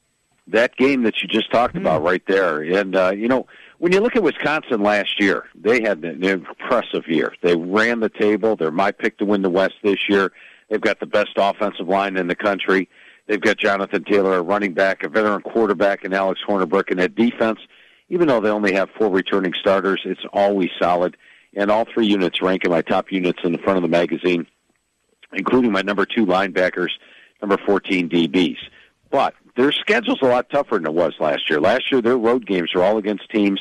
that 0.47 0.77
game 0.77 1.03
that 1.03 1.23
you 1.23 1.29
just 1.29 1.51
talked 1.51 1.77
about 1.77 2.03
right 2.03 2.23
there. 2.27 2.63
And 2.63 2.97
uh, 2.97 3.13
you 3.17 3.29
know, 3.29 3.47
when 3.79 3.93
you 3.93 4.01
look 4.01 4.17
at 4.17 4.23
Wisconsin 4.23 4.83
last 4.83 5.21
year, 5.21 5.45
they 5.55 5.83
had 5.83 6.05
an 6.05 6.23
impressive 6.23 7.07
year. 7.09 7.35
They 7.43 7.57
ran 7.57 8.01
the 8.01 8.09
table. 8.09 8.57
They're 8.57 8.71
my 8.71 8.93
pick 8.93 9.19
to 9.19 9.25
win 9.25 9.43
the 9.43 9.51
West 9.51 9.75
this 9.83 10.09
year. 10.09 10.33
They've 10.69 10.81
got 10.81 11.01
the 11.01 11.07
best 11.07 11.31
offensive 11.37 11.89
line 11.89 12.17
in 12.17 12.29
the 12.29 12.35
country. 12.35 12.89
They've 13.27 13.41
got 13.41 13.59
Jonathan 13.59 14.05
Taylor, 14.05 14.37
a 14.37 14.43
running 14.43 14.75
back, 14.75 15.03
a 15.03 15.09
veteran 15.09 15.41
quarterback, 15.41 16.05
and 16.05 16.13
Alex 16.15 16.41
Hornibrook 16.47 16.91
in 16.91 16.99
that 16.99 17.15
defense. 17.15 17.59
Even 18.09 18.29
though 18.29 18.41
they 18.41 18.51
only 18.51 18.75
have 18.75 18.91
four 18.99 19.09
returning 19.09 19.55
starters, 19.59 20.03
it's 20.05 20.25
always 20.33 20.71
solid. 20.81 21.17
And 21.57 21.71
all 21.71 21.87
three 21.93 22.07
units 22.07 22.43
rank 22.43 22.65
in 22.65 22.71
my 22.71 22.83
top 22.83 23.11
units 23.11 23.41
in 23.45 23.53
the 23.53 23.59
front 23.59 23.77
of 23.77 23.83
the 23.83 23.89
magazine, 23.89 24.47
including 25.33 25.73
my 25.73 25.83
number 25.83 26.05
two 26.05 26.27
linebackers, 26.27 26.91
number 27.41 27.57
14 27.65 28.09
DBs. 28.09 28.59
But 29.11 29.35
their 29.57 29.73
schedule's 29.73 30.21
a 30.23 30.27
lot 30.27 30.51
tougher 30.51 30.77
than 30.77 30.87
it 30.87 30.95
was 30.95 31.15
last 31.21 31.49
year. 31.49 31.61
Last 31.61 31.91
year, 31.93 32.03
their 32.03 32.19
road 32.19 32.47
games 32.47 32.75
were 32.75 32.83
all 32.83 32.99
against 32.99 33.31
teams 33.31 33.61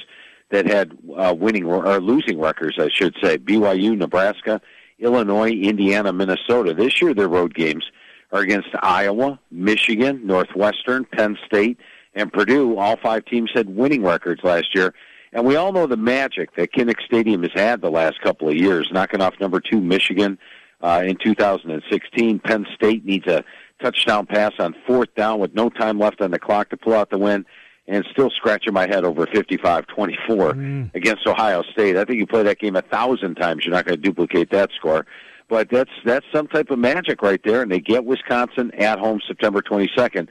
that 0.49 0.65
had 0.65 0.97
uh, 1.15 1.35
winning 1.37 1.65
or 1.65 1.99
losing 1.99 2.39
records, 2.39 2.77
I 2.79 2.89
should 2.89 3.15
say. 3.21 3.37
BYU, 3.37 3.97
Nebraska, 3.97 4.61
Illinois, 4.99 5.51
Indiana, 5.51 6.13
Minnesota. 6.13 6.73
This 6.73 7.01
year, 7.01 7.13
their 7.13 7.27
road 7.27 7.53
games 7.53 7.85
are 8.31 8.41
against 8.41 8.69
Iowa, 8.81 9.39
Michigan, 9.51 10.25
Northwestern, 10.25 11.05
Penn 11.05 11.37
State, 11.45 11.79
and 12.15 12.31
Purdue. 12.31 12.77
All 12.77 12.97
five 12.97 13.25
teams 13.25 13.51
had 13.53 13.75
winning 13.75 14.03
records 14.03 14.43
last 14.43 14.75
year. 14.75 14.93
And 15.33 15.45
we 15.45 15.55
all 15.55 15.71
know 15.71 15.87
the 15.87 15.97
magic 15.97 16.55
that 16.55 16.71
Kinnick 16.73 17.01
Stadium 17.03 17.41
has 17.41 17.51
had 17.53 17.81
the 17.81 17.89
last 17.89 18.21
couple 18.21 18.49
of 18.49 18.55
years, 18.55 18.89
knocking 18.91 19.21
off 19.21 19.33
number 19.39 19.59
two 19.59 19.81
Michigan 19.81 20.37
uh, 20.81 21.03
in 21.05 21.17
2016. 21.17 22.39
Penn 22.39 22.67
State 22.75 23.03
needs 23.03 23.25
a 23.25 23.43
touchdown 23.81 24.27
pass 24.27 24.51
on 24.59 24.75
fourth 24.85 25.13
down 25.15 25.39
with 25.39 25.55
no 25.55 25.69
time 25.69 25.97
left 25.97 26.21
on 26.21 26.31
the 26.31 26.39
clock 26.39 26.69
to 26.69 26.77
pull 26.77 26.93
out 26.93 27.09
the 27.09 27.17
win, 27.17 27.45
and 27.87 28.05
still 28.11 28.29
scratching 28.29 28.73
my 28.73 28.87
head 28.87 29.03
over 29.03 29.25
55-24 29.25 30.95
against 30.95 31.27
Ohio 31.27 31.63
State. 31.63 31.97
I 31.97 32.05
think 32.05 32.19
you 32.19 32.27
play 32.27 32.43
that 32.43 32.59
game 32.59 32.75
a 32.75 32.81
thousand 32.81 33.35
times, 33.35 33.65
you're 33.65 33.73
not 33.73 33.85
going 33.85 33.97
to 33.97 34.01
duplicate 34.01 34.51
that 34.51 34.69
score. 34.75 35.05
But 35.49 35.69
that's 35.69 35.91
that's 36.05 36.25
some 36.33 36.47
type 36.47 36.69
of 36.69 36.79
magic 36.79 37.21
right 37.21 37.41
there, 37.43 37.61
and 37.61 37.71
they 37.71 37.79
get 37.79 38.05
Wisconsin 38.05 38.71
at 38.75 38.99
home 38.99 39.19
September 39.27 39.61
22nd. 39.61 40.29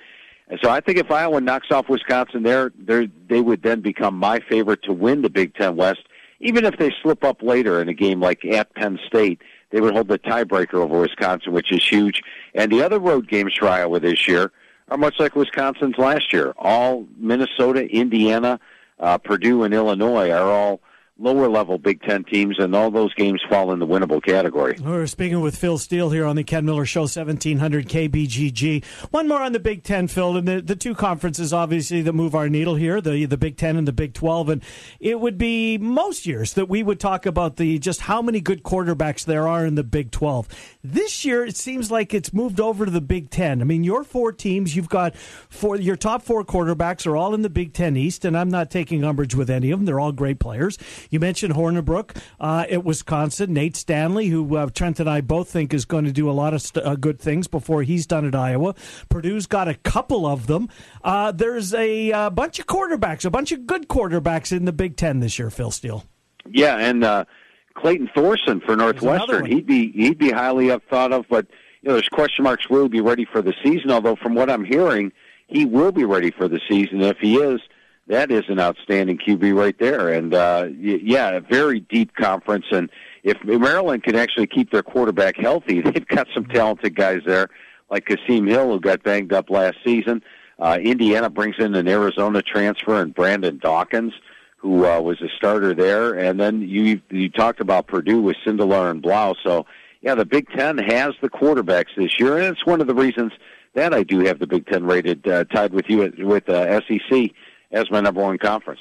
And 0.53 0.61
so 0.63 0.69
I 0.69 0.81
think 0.81 0.99
if 0.99 1.11
Iowa 1.11 1.41
knocks 1.41 1.71
off 1.71 1.89
Wisconsin 1.89 2.43
there, 2.43 2.71
they 2.79 3.41
would 3.41 3.63
then 3.63 3.81
become 3.81 4.15
my 4.15 4.39
favorite 4.39 4.83
to 4.83 4.93
win 4.93 5.23
the 5.23 5.31
Big 5.31 5.55
Ten 5.55 5.77
West. 5.77 6.03
Even 6.41 6.67
if 6.67 6.77
they 6.77 6.93
slip 7.03 7.25
up 7.25 7.43
later 7.43 7.81
in 7.81 7.89
a 7.89 7.95
game 7.95 8.21
like 8.21 8.45
at 8.45 8.75
Penn 8.75 8.99
State, 9.07 9.41
they 9.71 9.81
would 9.81 9.95
hold 9.95 10.09
the 10.09 10.19
tiebreaker 10.19 10.75
over 10.75 11.01
Wisconsin, 11.01 11.55
which 11.55 11.73
is 11.73 11.83
huge. 11.83 12.21
And 12.55 12.71
the 12.71 12.83
other 12.83 13.01
road 13.01 13.29
games 13.29 13.55
for 13.59 13.67
Iowa 13.67 13.99
this 13.99 14.29
year 14.29 14.53
are 14.91 14.99
much 14.99 15.15
like 15.19 15.35
Wisconsin's 15.35 15.97
last 15.97 16.35
year. 16.35 16.53
All 16.59 17.07
Minnesota, 17.17 17.89
Indiana, 17.89 18.61
uh, 19.01 19.17
Purdue, 19.17 19.63
and 19.63 19.73
Illinois 19.73 20.31
are 20.33 20.51
all 20.51 20.83
lower 21.23 21.49
level 21.49 21.79
Big 21.79 22.03
Ten 22.03 22.25
teams, 22.25 22.57
and 22.59 22.75
all 22.75 22.91
those 22.91 23.15
games 23.15 23.41
fall 23.49 23.73
in 23.73 23.79
the 23.79 23.87
winnable 23.87 24.23
category. 24.23 24.77
We're 24.83 25.07
speaking 25.07 25.41
with 25.41 25.57
Phil 25.57 25.79
Steele 25.79 26.11
here 26.11 26.27
on 26.27 26.37
the 26.37 26.45
Ken 26.45 26.65
Miller 26.65 26.85
Show, 26.85 27.03
1700 27.03 27.89
KBGG. 27.89 28.85
One 29.11 29.29
more 29.29 29.41
on 29.41 29.53
the 29.53 29.61
Big 29.61 29.85
Ten, 29.85 30.09
Phil, 30.09 30.37
and 30.37 30.49
the, 30.49 30.61
the 30.61 30.77
two 30.77 30.95
conferences 30.95 31.53
obviously 31.53 32.03
that 32.03 32.13
move 32.13 32.35
our 32.35 32.49
needle 32.49 32.75
here, 32.75 33.01
the 33.01 33.25
the 33.27 33.37
Big 33.37 33.57
Ten 33.57 33.77
and 33.77 33.87
the 33.87 33.93
Big 33.93 34.15
12. 34.15 34.49
And 34.49 34.65
it 34.99 35.21
would 35.21 35.39
be 35.39 35.79
most 35.79 36.27
years 36.27 36.55
that 36.55 36.69
we 36.69 36.83
would 36.83 36.99
talk 36.99 37.25
about 37.25 37.57
the 37.57 37.79
just 37.79 38.03
how 38.03 38.21
many 38.21 38.41
good 38.41 38.63
quarterbacks 38.63 39.25
there 39.25 39.47
are 39.47 39.65
in 39.65 39.77
the 39.77 39.85
Big 39.85 40.11
12. 40.11 40.49
This 40.83 41.25
year, 41.25 41.45
it 41.45 41.57
seems 41.57 41.91
like 41.91 42.13
it's 42.13 42.33
moved 42.33 42.61
over 42.61 42.85
to 42.85 42.91
the 42.91 43.01
Big 43.01 43.31
Ten. 43.31 43.61
I 43.61 43.65
mean, 43.65 43.85
your 43.85 44.03
four 44.03 44.33
teams, 44.33 44.75
you've 44.75 44.89
got 44.89 45.15
four, 45.17 45.77
your 45.77 45.97
top 45.97 46.23
four 46.23 46.45
quarterbacks 46.45 47.07
are 47.07 47.17
all 47.17 47.35
in 47.35 47.43
the 47.43 47.51
Big 47.51 47.73
Ten 47.73 47.97
East, 47.97 48.25
and 48.25 48.37
I'm 48.37 48.51
not 48.51 48.71
taking 48.71 49.05
umbrage 49.05 49.35
with 49.35 49.51
any 49.51 49.71
of 49.71 49.79
them. 49.79 49.87
They're 49.87 50.01
all 50.01 50.13
great 50.13 50.41
players. 50.41 50.79
You 51.13 51.21
mentioned 51.21 51.53
Hornibrook 51.53 52.17
uh, 52.41 52.65
at 52.71 52.85
Wisconsin, 52.85 53.53
Nate 53.53 53.77
Stanley, 53.77 54.29
who 54.29 54.57
uh, 54.57 54.71
Trent 54.71 54.99
and 54.99 55.11
I 55.11 55.21
both 55.21 55.51
think 55.51 55.75
is 55.75 55.85
going 55.85 56.07
to 56.07 56.13
do 56.13 56.29
a 56.29 56.33
lot 56.33 56.55
of 56.55 56.63
st- 56.63 56.87
uh, 56.87 56.97
good 56.97 57.21
things 57.21 57.47
before 57.49 57.83
he's 57.83 58.07
done 58.07 58.27
at 58.27 58.35
Iowa. 58.35 58.75
Purdue's 59.11 59.47
got 59.47 59.69
a 59.69 59.75
couple 59.75 60.25
of 60.27 60.47
them. 60.47 60.71
Uh, 61.05 61.31
there's 61.31 61.75
a 61.75 62.11
uh, 62.13 62.31
bunch 62.31 62.59
of 62.59 62.67
quarterbacks, 62.67 63.27
a 63.27 63.31
bunch 63.31 63.53
of 63.53 63.67
good 63.67 63.89
quarterbacks 63.89 64.57
in 64.57 64.65
the 64.65 64.73
Big 64.73 64.97
Ten 64.97 65.21
this 65.21 65.39
year, 65.39 65.51
Phil 65.51 65.71
Steele. 65.71 66.07
Yeah, 66.49 66.79
and 66.79 67.05
uh, 67.05 67.27
Clayton 67.75 68.09
Thorson 68.15 68.61
for 68.61 68.75
Northwestern, 68.75 69.45
he'd 69.45 69.67
be 69.67 69.93
he'd 69.93 70.17
be 70.19 70.31
highly 70.31 70.71
up 70.71 70.83
thought 70.89 71.13
of, 71.13 71.27
but 71.29 71.47
you 71.83 71.89
know, 71.89 71.95
there's 71.95 72.09
question 72.09 72.43
marks. 72.43 72.71
Will 72.71 72.85
he 72.85 72.89
be 72.89 73.01
ready 73.03 73.27
for 73.31 73.43
the 73.43 73.53
season? 73.63 73.91
Although 73.91 74.17
from 74.17 74.35
what 74.35 74.49
I'm 74.49 74.65
hearing, 74.65 75.13
he 75.47 75.67
will 75.67 75.93
be 75.93 76.05
ready 76.05 76.31
for 76.31 76.49
the 76.49 76.61
season. 76.71 77.03
If 77.03 77.19
he 77.19 77.37
is, 77.37 77.61
that 78.09 78.31
is 78.31 78.45
an 78.49 78.59
outstanding 78.59 79.19
QB 79.19 79.55
right 79.55 79.79
there. 79.79 80.13
And 80.13 80.35
uh, 80.35 80.69
yeah, 80.79 81.31
a 81.31 81.41
very 81.41 81.81
deep 81.81 82.15
conference. 82.15 82.67
And 82.71 82.91
if 83.23 83.43
Maryland 83.45 84.03
can 84.03 84.17
actually 84.17 84.49
keep 84.49 84.71
their 84.71 84.83
quarterback 84.83 85.37
healthy, 85.37 85.81
they've 85.83 86.07
got 86.07 86.29
some 86.35 86.47
talented 86.47 86.97
guys 86.97 87.21
there, 87.27 87.49
like 87.91 88.07
Kasim 88.07 88.47
Hill, 88.47 88.73
who 88.73 88.81
got 88.81 89.03
banged 89.03 89.33
up 89.33 89.51
last 89.51 89.77
season. 89.85 90.23
Uh, 90.59 90.79
Indiana 90.81 91.31
brings 91.31 91.57
in 91.59 91.75
an 91.75 91.89
Arizona 91.89 92.43
transfer 92.43 93.01
and 93.01 93.15
Brandon 93.15 93.59
Dawkins, 93.59 94.13
who 94.57 94.87
uh, 94.87 95.01
was 95.01 95.21
a 95.21 95.29
starter 95.37 95.75
there. 95.75 96.15
And 96.15 96.39
then 96.39 96.63
you 96.63 97.01
you 97.11 97.29
talked 97.29 97.61
about 97.61 97.87
Purdue 97.87 98.21
with 98.21 98.37
Sindelar 98.45 98.91
and 98.91 99.03
Blough. 99.03 99.35
So 99.43 99.67
yeah, 100.03 100.15
the 100.15 100.25
Big 100.25 100.49
Ten 100.51 100.79
has 100.79 101.13
the 101.21 101.31
quarterbacks 101.31 101.95
this 101.97 102.19
year, 102.19 102.37
and 102.37 102.47
it's 102.47 102.67
one 102.67 102.81
of 102.81 102.87
the 102.87 102.95
reasons 102.95 103.33
that 103.75 103.95
I 103.95 104.03
do 104.03 104.21
have 104.21 104.39
the 104.39 104.47
Big 104.47 104.67
Ten 104.67 104.85
rated 104.85 105.27
uh, 105.27 105.45
tied 105.45 105.73
with 105.73 105.87
you 105.89 106.03
at, 106.03 106.19
with 106.19 106.49
uh, 106.49 106.81
SEC 106.81 107.31
as 107.73 107.91
my 107.91 108.01
number 108.01 108.23
one 108.23 108.39
conference. 108.39 108.81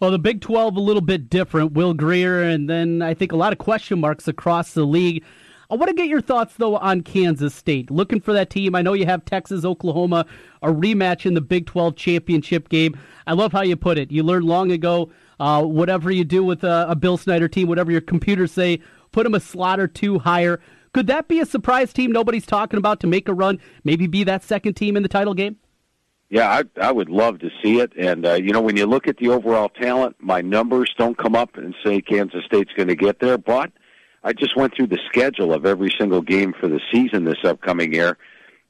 Well, 0.00 0.10
the 0.10 0.18
Big 0.18 0.40
12 0.40 0.76
a 0.76 0.80
little 0.80 1.02
bit 1.02 1.30
different. 1.30 1.72
Will 1.72 1.94
Grier, 1.94 2.42
and 2.42 2.68
then 2.68 3.00
I 3.00 3.14
think 3.14 3.32
a 3.32 3.36
lot 3.36 3.52
of 3.52 3.58
question 3.58 4.00
marks 4.00 4.28
across 4.28 4.74
the 4.74 4.84
league. 4.84 5.24
I 5.70 5.76
want 5.76 5.88
to 5.88 5.94
get 5.94 6.08
your 6.08 6.20
thoughts, 6.20 6.54
though, 6.56 6.76
on 6.76 7.02
Kansas 7.02 7.54
State. 7.54 7.90
Looking 7.90 8.20
for 8.20 8.32
that 8.32 8.50
team. 8.50 8.74
I 8.74 8.82
know 8.82 8.92
you 8.92 9.06
have 9.06 9.24
Texas, 9.24 9.64
Oklahoma, 9.64 10.26
a 10.62 10.68
rematch 10.68 11.24
in 11.24 11.34
the 11.34 11.40
Big 11.40 11.66
12 11.66 11.96
championship 11.96 12.68
game. 12.68 12.98
I 13.26 13.32
love 13.32 13.52
how 13.52 13.62
you 13.62 13.76
put 13.76 13.96
it. 13.96 14.10
You 14.10 14.22
learned 14.22 14.44
long 14.44 14.70
ago 14.70 15.10
uh, 15.40 15.62
whatever 15.62 16.10
you 16.10 16.24
do 16.24 16.44
with 16.44 16.64
a, 16.64 16.86
a 16.88 16.96
Bill 16.96 17.16
Snyder 17.16 17.48
team, 17.48 17.68
whatever 17.68 17.90
your 17.90 18.00
computers 18.00 18.52
say, 18.52 18.80
put 19.12 19.24
them 19.24 19.34
a 19.34 19.40
slot 19.40 19.80
or 19.80 19.88
two 19.88 20.18
higher. 20.18 20.60
Could 20.92 21.06
that 21.08 21.28
be 21.28 21.40
a 21.40 21.46
surprise 21.46 21.92
team 21.92 22.12
nobody's 22.12 22.46
talking 22.46 22.78
about 22.78 23.00
to 23.00 23.06
make 23.06 23.28
a 23.28 23.34
run, 23.34 23.58
maybe 23.82 24.06
be 24.06 24.22
that 24.24 24.44
second 24.44 24.74
team 24.74 24.96
in 24.96 25.02
the 25.02 25.08
title 25.08 25.34
game? 25.34 25.56
Yeah, 26.30 26.48
I, 26.50 26.62
I 26.80 26.90
would 26.90 27.10
love 27.10 27.38
to 27.40 27.50
see 27.62 27.80
it. 27.80 27.92
And, 27.96 28.26
uh, 28.26 28.32
you 28.34 28.52
know, 28.52 28.60
when 28.60 28.76
you 28.76 28.86
look 28.86 29.06
at 29.06 29.18
the 29.18 29.28
overall 29.28 29.68
talent, 29.68 30.16
my 30.18 30.40
numbers 30.40 30.92
don't 30.98 31.16
come 31.16 31.36
up 31.36 31.56
and 31.56 31.74
say 31.84 32.00
Kansas 32.00 32.44
State's 32.44 32.72
going 32.72 32.88
to 32.88 32.96
get 32.96 33.20
there. 33.20 33.38
But 33.38 33.70
I 34.24 34.32
just 34.32 34.56
went 34.56 34.74
through 34.74 34.88
the 34.88 34.98
schedule 35.08 35.52
of 35.52 35.64
every 35.66 35.94
single 35.98 36.22
game 36.22 36.52
for 36.58 36.66
the 36.66 36.80
season 36.92 37.24
this 37.24 37.44
upcoming 37.44 37.92
year. 37.92 38.16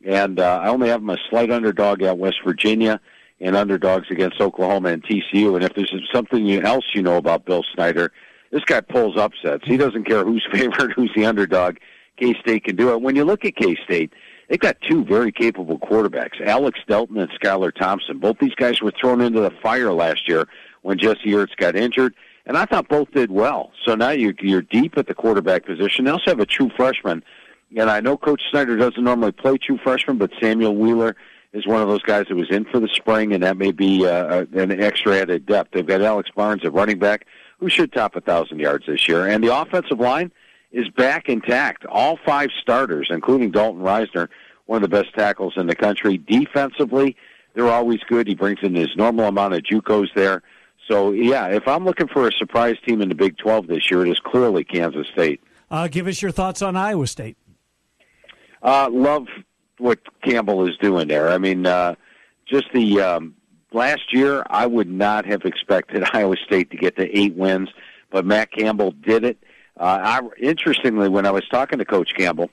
And 0.04 0.38
uh, 0.40 0.60
I 0.62 0.68
only 0.68 0.88
have 0.88 1.00
them 1.00 1.10
a 1.10 1.16
slight 1.30 1.50
underdog 1.50 2.02
at 2.02 2.18
West 2.18 2.38
Virginia 2.44 3.00
and 3.40 3.56
underdogs 3.56 4.08
against 4.10 4.40
Oklahoma 4.40 4.90
and 4.90 5.02
TCU. 5.02 5.54
And 5.54 5.64
if 5.64 5.74
there's 5.74 5.94
something 6.12 6.50
else 6.64 6.84
you 6.94 7.02
know 7.02 7.16
about 7.16 7.46
Bill 7.46 7.64
Snyder, 7.74 8.12
This 8.50 8.64
guy 8.64 8.80
pulls 8.82 9.16
upsets. 9.16 9.64
He 9.66 9.76
doesn't 9.76 10.04
care 10.04 10.24
who's 10.24 10.46
favored, 10.52 10.92
who's 10.92 11.10
the 11.16 11.24
underdog. 11.26 11.76
K 12.16 12.34
State 12.40 12.64
can 12.64 12.76
do 12.76 12.92
it. 12.92 13.00
When 13.02 13.16
you 13.16 13.24
look 13.24 13.44
at 13.44 13.56
K 13.56 13.76
State, 13.84 14.12
they've 14.54 14.60
got 14.60 14.80
two 14.82 15.04
very 15.04 15.32
capable 15.32 15.80
quarterbacks, 15.80 16.40
Alex 16.40 16.78
Delton 16.86 17.18
and 17.18 17.28
Skylar 17.32 17.74
Thompson. 17.74 18.20
Both 18.20 18.38
these 18.38 18.54
guys 18.54 18.80
were 18.80 18.92
thrown 18.92 19.20
into 19.20 19.40
the 19.40 19.50
fire 19.50 19.92
last 19.92 20.28
year 20.28 20.46
when 20.82 20.96
Jesse 20.96 21.26
Ertz 21.26 21.56
got 21.56 21.74
injured, 21.74 22.14
and 22.46 22.56
I 22.56 22.64
thought 22.64 22.88
both 22.88 23.10
did 23.10 23.32
well. 23.32 23.72
So 23.84 23.96
now 23.96 24.10
you, 24.10 24.32
you're 24.40 24.62
deep 24.62 24.96
at 24.96 25.08
the 25.08 25.14
quarterback 25.14 25.66
position. 25.66 26.04
They 26.04 26.12
also 26.12 26.30
have 26.30 26.38
a 26.38 26.46
true 26.46 26.70
freshman, 26.76 27.24
and 27.76 27.90
I 27.90 27.98
know 27.98 28.16
Coach 28.16 28.42
Snyder 28.52 28.76
doesn't 28.76 29.02
normally 29.02 29.32
play 29.32 29.58
true 29.58 29.78
freshmen, 29.82 30.18
but 30.18 30.30
Samuel 30.40 30.76
Wheeler 30.76 31.16
is 31.52 31.66
one 31.66 31.82
of 31.82 31.88
those 31.88 32.02
guys 32.02 32.26
that 32.28 32.36
was 32.36 32.50
in 32.52 32.64
for 32.64 32.78
the 32.78 32.88
spring, 32.92 33.32
and 33.32 33.42
that 33.42 33.56
may 33.56 33.72
be 33.72 34.06
uh, 34.06 34.44
an 34.52 34.80
extra 34.80 35.18
added 35.18 35.46
depth. 35.46 35.72
They've 35.72 35.84
got 35.84 36.00
Alex 36.00 36.30
Barnes 36.32 36.64
at 36.64 36.72
running 36.72 37.00
back, 37.00 37.26
who 37.58 37.68
should 37.68 37.92
top 37.92 38.14
a 38.14 38.20
thousand 38.20 38.60
yards 38.60 38.86
this 38.86 39.08
year, 39.08 39.26
and 39.26 39.42
the 39.42 39.52
offensive 39.52 39.98
line 39.98 40.30
is 40.70 40.88
back 40.90 41.28
intact. 41.28 41.84
All 41.86 42.18
five 42.24 42.50
starters, 42.60 43.08
including 43.10 43.50
Dalton 43.50 43.82
Risner, 43.82 44.28
one 44.66 44.82
of 44.82 44.90
the 44.90 44.96
best 44.96 45.14
tackles 45.14 45.54
in 45.56 45.66
the 45.66 45.76
country. 45.76 46.18
Defensively, 46.18 47.16
they're 47.54 47.70
always 47.70 48.00
good. 48.08 48.26
He 48.26 48.34
brings 48.34 48.60
in 48.62 48.74
his 48.74 48.88
normal 48.96 49.26
amount 49.26 49.54
of 49.54 49.62
JUCOs 49.62 50.08
there. 50.14 50.42
So 50.88 51.12
yeah, 51.12 51.48
if 51.48 51.66
I'm 51.66 51.84
looking 51.84 52.08
for 52.08 52.28
a 52.28 52.32
surprise 52.32 52.76
team 52.86 53.00
in 53.00 53.08
the 53.08 53.14
Big 53.14 53.36
12 53.38 53.66
this 53.66 53.90
year, 53.90 54.04
it 54.04 54.10
is 54.10 54.18
clearly 54.20 54.64
Kansas 54.64 55.06
State. 55.12 55.40
Uh, 55.70 55.88
give 55.88 56.06
us 56.06 56.20
your 56.20 56.30
thoughts 56.30 56.62
on 56.62 56.76
Iowa 56.76 57.06
State. 57.06 57.36
Uh, 58.62 58.88
love 58.90 59.26
what 59.78 59.98
Campbell 60.22 60.66
is 60.68 60.76
doing 60.78 61.08
there. 61.08 61.30
I 61.30 61.38
mean, 61.38 61.66
uh, 61.66 61.94
just 62.46 62.66
the 62.72 63.00
um, 63.00 63.34
last 63.72 64.12
year, 64.12 64.44
I 64.48 64.66
would 64.66 64.88
not 64.88 65.26
have 65.26 65.42
expected 65.42 66.04
Iowa 66.12 66.36
State 66.36 66.70
to 66.70 66.76
get 66.76 66.96
to 66.96 67.18
eight 67.18 67.34
wins, 67.34 67.70
but 68.10 68.24
Matt 68.24 68.52
Campbell 68.52 68.92
did 68.92 69.24
it. 69.24 69.38
Uh, 69.78 70.20
I, 70.20 70.20
interestingly, 70.38 71.08
when 71.08 71.26
I 71.26 71.30
was 71.30 71.46
talking 71.50 71.78
to 71.78 71.84
Coach 71.84 72.14
Campbell 72.16 72.50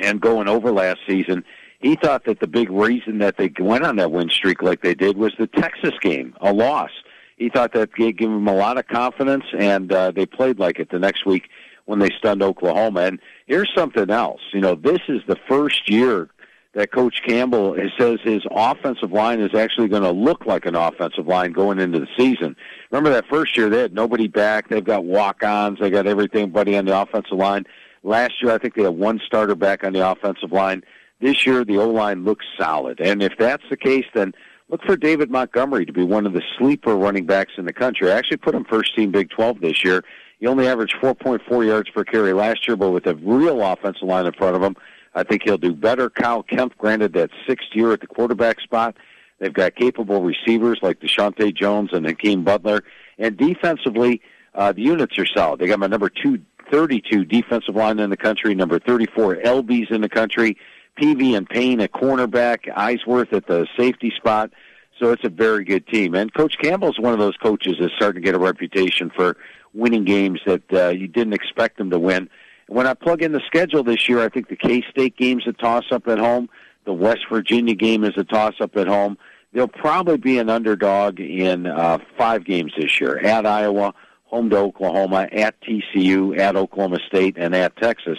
and 0.00 0.20
going 0.20 0.48
over 0.48 0.72
last 0.72 1.00
season, 1.06 1.44
he 1.80 1.96
thought 1.96 2.24
that 2.24 2.40
the 2.40 2.46
big 2.46 2.70
reason 2.70 3.18
that 3.18 3.36
they 3.36 3.52
went 3.58 3.84
on 3.84 3.96
that 3.96 4.10
win 4.10 4.28
streak 4.30 4.62
like 4.62 4.82
they 4.82 4.94
did 4.94 5.16
was 5.16 5.32
the 5.38 5.46
Texas 5.46 5.94
game, 6.00 6.34
a 6.40 6.52
loss. 6.52 6.90
He 7.36 7.48
thought 7.48 7.72
that 7.74 7.94
gave 7.94 8.18
them 8.18 8.48
a 8.48 8.54
lot 8.54 8.78
of 8.78 8.88
confidence, 8.88 9.44
and 9.56 9.92
uh, 9.92 10.10
they 10.10 10.26
played 10.26 10.58
like 10.58 10.80
it 10.80 10.90
the 10.90 10.98
next 10.98 11.24
week 11.24 11.48
when 11.84 12.00
they 12.00 12.10
stunned 12.18 12.42
Oklahoma. 12.42 13.02
And 13.02 13.20
here's 13.46 13.72
something 13.74 14.10
else. 14.10 14.40
You 14.52 14.60
know, 14.60 14.74
this 14.74 15.00
is 15.08 15.22
the 15.28 15.36
first 15.48 15.88
year 15.88 16.30
that 16.74 16.92
Coach 16.92 17.22
Campbell 17.26 17.76
says 17.98 18.18
his 18.22 18.42
offensive 18.50 19.12
line 19.12 19.40
is 19.40 19.54
actually 19.54 19.88
going 19.88 20.02
to 20.02 20.10
look 20.10 20.46
like 20.46 20.66
an 20.66 20.74
offensive 20.74 21.26
line 21.26 21.52
going 21.52 21.78
into 21.78 21.98
the 22.00 22.08
season. 22.16 22.56
Remember 22.90 23.10
that 23.10 23.26
first 23.26 23.56
year 23.56 23.70
they 23.70 23.80
had 23.80 23.94
nobody 23.94 24.28
back. 24.28 24.68
They've 24.68 24.84
got 24.84 25.04
walk-ons. 25.04 25.78
They 25.80 25.90
got 25.90 26.06
everything 26.06 26.50
buddy 26.50 26.76
on 26.76 26.84
the 26.84 27.00
offensive 27.00 27.38
line. 27.38 27.64
Last 28.02 28.34
year 28.42 28.52
I 28.52 28.58
think 28.58 28.74
they 28.74 28.82
had 28.82 28.94
one 28.94 29.20
starter 29.24 29.54
back 29.54 29.84
on 29.84 29.92
the 29.92 30.08
offensive 30.08 30.52
line. 30.52 30.82
This 31.20 31.46
year 31.46 31.64
the 31.64 31.78
O 31.78 31.88
line 31.88 32.24
looks 32.24 32.46
solid, 32.58 33.00
and 33.00 33.22
if 33.22 33.32
that's 33.38 33.64
the 33.70 33.76
case, 33.76 34.06
then 34.14 34.32
look 34.68 34.82
for 34.84 34.96
David 34.96 35.30
Montgomery 35.30 35.84
to 35.86 35.92
be 35.92 36.04
one 36.04 36.26
of 36.26 36.32
the 36.32 36.42
sleeper 36.58 36.96
running 36.96 37.26
backs 37.26 37.52
in 37.56 37.64
the 37.64 37.72
country. 37.72 38.10
I 38.10 38.16
actually 38.16 38.36
put 38.36 38.54
him 38.54 38.64
first 38.64 38.94
team 38.94 39.10
Big 39.10 39.30
12 39.30 39.60
this 39.60 39.84
year. 39.84 40.04
He 40.38 40.46
only 40.46 40.68
averaged 40.68 40.94
4.4 41.02 41.66
yards 41.66 41.90
per 41.90 42.04
carry 42.04 42.32
last 42.32 42.68
year, 42.68 42.76
but 42.76 42.90
with 42.90 43.06
a 43.06 43.16
real 43.16 43.60
offensive 43.62 44.06
line 44.06 44.26
in 44.26 44.32
front 44.32 44.54
of 44.54 44.62
him, 44.62 44.76
I 45.14 45.24
think 45.24 45.42
he'll 45.44 45.58
do 45.58 45.74
better. 45.74 46.08
Kyle 46.08 46.44
Kempt, 46.44 46.78
granted 46.78 47.12
that 47.14 47.30
sixth 47.46 47.68
year 47.72 47.92
at 47.92 48.00
the 48.00 48.06
quarterback 48.06 48.60
spot, 48.60 48.96
they've 49.40 49.52
got 49.52 49.74
capable 49.74 50.22
receivers 50.22 50.78
like 50.82 51.00
Deshaunte 51.00 51.54
Jones 51.56 51.90
and 51.92 52.06
Hakeem 52.06 52.44
Butler, 52.44 52.84
and 53.18 53.36
defensively, 53.36 54.20
uh, 54.54 54.72
the 54.72 54.82
units 54.82 55.18
are 55.18 55.26
solid. 55.26 55.58
They 55.58 55.66
got 55.66 55.80
my 55.80 55.88
number 55.88 56.08
two, 56.08 56.40
32 56.70 57.24
defensive 57.24 57.74
line 57.74 57.98
in 57.98 58.10
the 58.10 58.16
country, 58.16 58.54
number 58.54 58.78
34 58.78 59.36
LBs 59.36 59.90
in 59.90 60.00
the 60.00 60.08
country, 60.08 60.56
Peavy 60.96 61.34
and 61.34 61.48
Payne 61.48 61.80
at 61.80 61.92
cornerback, 61.92 62.72
Eisworth 62.74 63.32
at 63.32 63.46
the 63.46 63.66
safety 63.76 64.12
spot. 64.16 64.50
So 64.98 65.12
it's 65.12 65.24
a 65.24 65.28
very 65.28 65.64
good 65.64 65.86
team. 65.86 66.14
And 66.14 66.32
Coach 66.34 66.56
Campbell's 66.60 66.98
one 66.98 67.12
of 67.12 67.18
those 67.20 67.36
coaches 67.36 67.76
that's 67.80 67.92
starting 67.94 68.20
to 68.20 68.26
get 68.26 68.34
a 68.34 68.38
reputation 68.38 69.10
for 69.14 69.36
winning 69.72 70.04
games 70.04 70.40
that 70.44 70.62
uh, 70.72 70.88
you 70.88 71.06
didn't 71.06 71.34
expect 71.34 71.78
them 71.78 71.90
to 71.90 71.98
win. 71.98 72.28
When 72.66 72.86
I 72.86 72.94
plug 72.94 73.22
in 73.22 73.32
the 73.32 73.40
schedule 73.46 73.82
this 73.84 74.08
year, 74.08 74.20
I 74.20 74.28
think 74.28 74.48
the 74.48 74.56
K 74.56 74.82
State 74.90 75.16
game's 75.16 75.46
a 75.46 75.52
toss 75.52 75.84
up 75.90 76.08
at 76.08 76.18
home. 76.18 76.50
The 76.84 76.92
West 76.92 77.26
Virginia 77.30 77.74
game 77.74 78.04
is 78.04 78.14
a 78.16 78.24
toss 78.24 78.54
up 78.60 78.76
at 78.76 78.86
home. 78.86 79.16
They'll 79.52 79.68
probably 79.68 80.18
be 80.18 80.38
an 80.38 80.50
underdog 80.50 81.20
in 81.20 81.66
uh, 81.66 81.98
five 82.18 82.44
games 82.44 82.72
this 82.76 83.00
year 83.00 83.18
at 83.18 83.46
Iowa, 83.46 83.94
home 84.28 84.50
to 84.50 84.56
Oklahoma, 84.58 85.28
at 85.32 85.60
TCU, 85.62 86.38
at 86.38 86.54
Oklahoma 86.54 86.98
State, 87.06 87.36
and 87.38 87.54
at 87.54 87.76
Texas. 87.76 88.18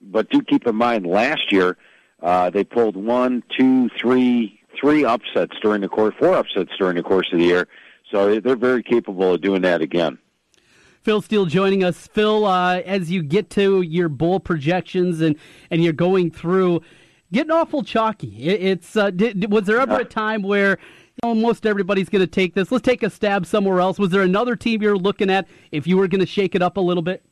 But 0.00 0.28
do 0.30 0.42
keep 0.42 0.66
in 0.66 0.76
mind, 0.76 1.06
last 1.06 1.50
year 1.50 1.76
uh, 2.22 2.50
they 2.50 2.62
pulled 2.62 2.96
one, 2.96 3.42
two, 3.56 3.88
three, 3.98 4.60
three 4.78 5.04
upsets 5.04 5.56
during 5.62 5.80
the 5.80 5.88
course, 5.88 6.14
four 6.18 6.34
upsets 6.34 6.72
during 6.78 6.96
the 6.96 7.02
course 7.02 7.32
of 7.32 7.38
the 7.38 7.44
year. 7.44 7.68
So 8.10 8.38
they're 8.38 8.54
very 8.56 8.82
capable 8.82 9.34
of 9.34 9.40
doing 9.40 9.62
that 9.62 9.80
again. 9.80 10.18
Phil 11.02 11.22
Steele 11.22 11.46
joining 11.46 11.84
us. 11.84 12.06
Phil, 12.08 12.44
uh, 12.44 12.80
as 12.80 13.10
you 13.10 13.22
get 13.22 13.48
to 13.50 13.80
your 13.80 14.08
bowl 14.08 14.40
projections 14.40 15.20
and, 15.20 15.36
and 15.70 15.82
you're 15.82 15.92
going 15.92 16.30
through, 16.30 16.82
getting 17.32 17.50
awful 17.50 17.82
chalky. 17.82 18.36
It, 18.42 18.60
it's 18.60 18.96
uh, 18.96 19.10
did, 19.10 19.50
was 19.50 19.64
there 19.64 19.80
ever 19.80 20.00
a 20.00 20.04
time 20.04 20.42
where 20.42 20.78
almost 21.22 21.66
everybody's 21.66 22.08
going 22.08 22.20
to 22.20 22.26
take 22.26 22.54
this? 22.54 22.70
Let's 22.70 22.84
take 22.84 23.02
a 23.02 23.10
stab 23.10 23.46
somewhere 23.46 23.80
else. 23.80 23.98
Was 23.98 24.10
there 24.10 24.22
another 24.22 24.56
team 24.56 24.82
you're 24.82 24.96
looking 24.96 25.30
at 25.30 25.48
if 25.72 25.86
you 25.86 25.96
were 25.96 26.08
going 26.08 26.20
to 26.20 26.26
shake 26.26 26.54
it 26.54 26.62
up 26.62 26.76
a 26.76 26.80
little 26.80 27.02
bit? 27.02 27.24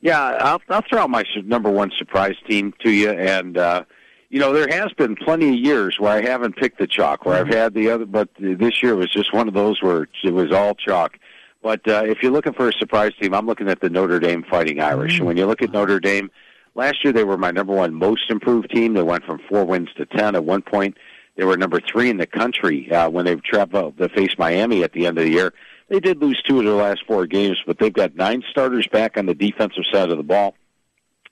Yeah, 0.00 0.20
I'll, 0.20 0.62
I'll 0.70 0.82
throw 0.88 1.00
out 1.00 1.10
my 1.10 1.24
number 1.44 1.70
one 1.70 1.90
surprise 1.98 2.36
team 2.48 2.72
to 2.82 2.90
you, 2.90 3.10
and 3.10 3.58
uh, 3.58 3.84
you 4.30 4.40
know 4.40 4.52
there 4.52 4.66
has 4.68 4.92
been 4.94 5.14
plenty 5.14 5.48
of 5.50 5.54
years 5.56 5.96
where 5.98 6.12
I 6.12 6.22
haven't 6.22 6.56
picked 6.56 6.78
the 6.78 6.86
chalk, 6.86 7.26
where 7.26 7.38
I've 7.38 7.52
had 7.52 7.74
the 7.74 7.90
other, 7.90 8.06
but 8.06 8.30
this 8.38 8.82
year 8.82 8.96
was 8.96 9.10
just 9.12 9.34
one 9.34 9.46
of 9.46 9.52
those 9.52 9.82
where 9.82 10.08
it 10.24 10.32
was 10.32 10.52
all 10.52 10.74
chalk. 10.74 11.18
But 11.62 11.86
uh, 11.86 12.04
if 12.06 12.22
you're 12.22 12.32
looking 12.32 12.54
for 12.54 12.68
a 12.68 12.72
surprise 12.72 13.12
team, 13.20 13.34
I'm 13.34 13.46
looking 13.46 13.68
at 13.68 13.82
the 13.82 13.90
Notre 13.90 14.18
Dame 14.18 14.42
Fighting 14.42 14.80
Irish. 14.80 15.18
And 15.18 15.26
when 15.26 15.36
you 15.36 15.44
look 15.44 15.60
at 15.60 15.70
Notre 15.70 16.00
Dame, 16.00 16.30
last 16.74 17.04
year 17.04 17.12
they 17.12 17.24
were 17.24 17.36
my 17.36 17.50
number 17.50 17.74
one 17.74 17.92
most 17.92 18.30
improved 18.30 18.70
team. 18.70 18.94
They 18.94 19.02
went 19.02 19.24
from 19.24 19.40
four 19.50 19.66
wins 19.66 19.90
to 19.98 20.06
ten. 20.06 20.34
At 20.34 20.44
one 20.44 20.62
point, 20.62 20.96
they 21.36 21.44
were 21.44 21.56
number 21.56 21.80
three 21.80 22.10
in 22.10 22.18
the 22.18 22.26
country 22.26 22.90
uh, 22.90 23.08
when 23.08 23.24
they 23.24 23.36
traveled 23.36 23.98
to 23.98 24.08
face 24.08 24.34
Miami 24.38 24.82
at 24.82 24.92
the 24.92 25.06
end 25.06 25.18
of 25.18 25.24
the 25.24 25.30
year. 25.30 25.54
They 25.88 26.00
did 26.00 26.20
lose 26.20 26.40
two 26.42 26.58
of 26.58 26.64
their 26.64 26.74
last 26.74 27.04
four 27.06 27.26
games, 27.26 27.58
but 27.66 27.78
they've 27.78 27.92
got 27.92 28.14
nine 28.14 28.42
starters 28.48 28.86
back 28.86 29.16
on 29.16 29.26
the 29.26 29.34
defensive 29.34 29.84
side 29.92 30.10
of 30.10 30.18
the 30.18 30.22
ball. 30.22 30.54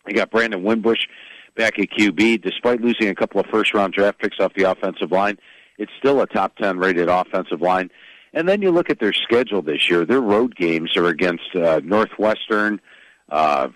They 0.07 0.13
got 0.13 0.31
Brandon 0.31 0.63
Wimbush 0.63 1.07
back 1.57 1.79
at 1.79 1.91
QB. 1.91 2.43
Despite 2.43 2.81
losing 2.81 3.09
a 3.09 3.15
couple 3.15 3.41
of 3.41 3.47
first 3.47 3.75
round 3.75 3.93
draft 3.93 4.19
picks 4.19 4.41
off 4.41 4.55
the 4.55 4.65
offensive 4.65 5.13
line, 5.13 5.39
it's 5.77 5.93
still 5.99 6.21
a 6.21 6.27
top 6.27 6.57
10 6.57 6.79
rated 6.79 7.09
offensive 7.09 7.61
line. 7.61 7.91
And 8.33 8.49
then 8.49 8.63
you 8.63 8.71
look 8.71 8.91
at 8.91 9.01
their 9.01 9.13
schedule 9.13 9.63
this 9.63 9.89
year. 9.89 10.05
Their 10.05 10.21
road 10.21 10.55
games 10.57 10.97
are 10.97 11.07
against 11.07 11.55
uh, 11.55 11.81
Northwestern, 11.85 12.81
uh, 13.29 13.69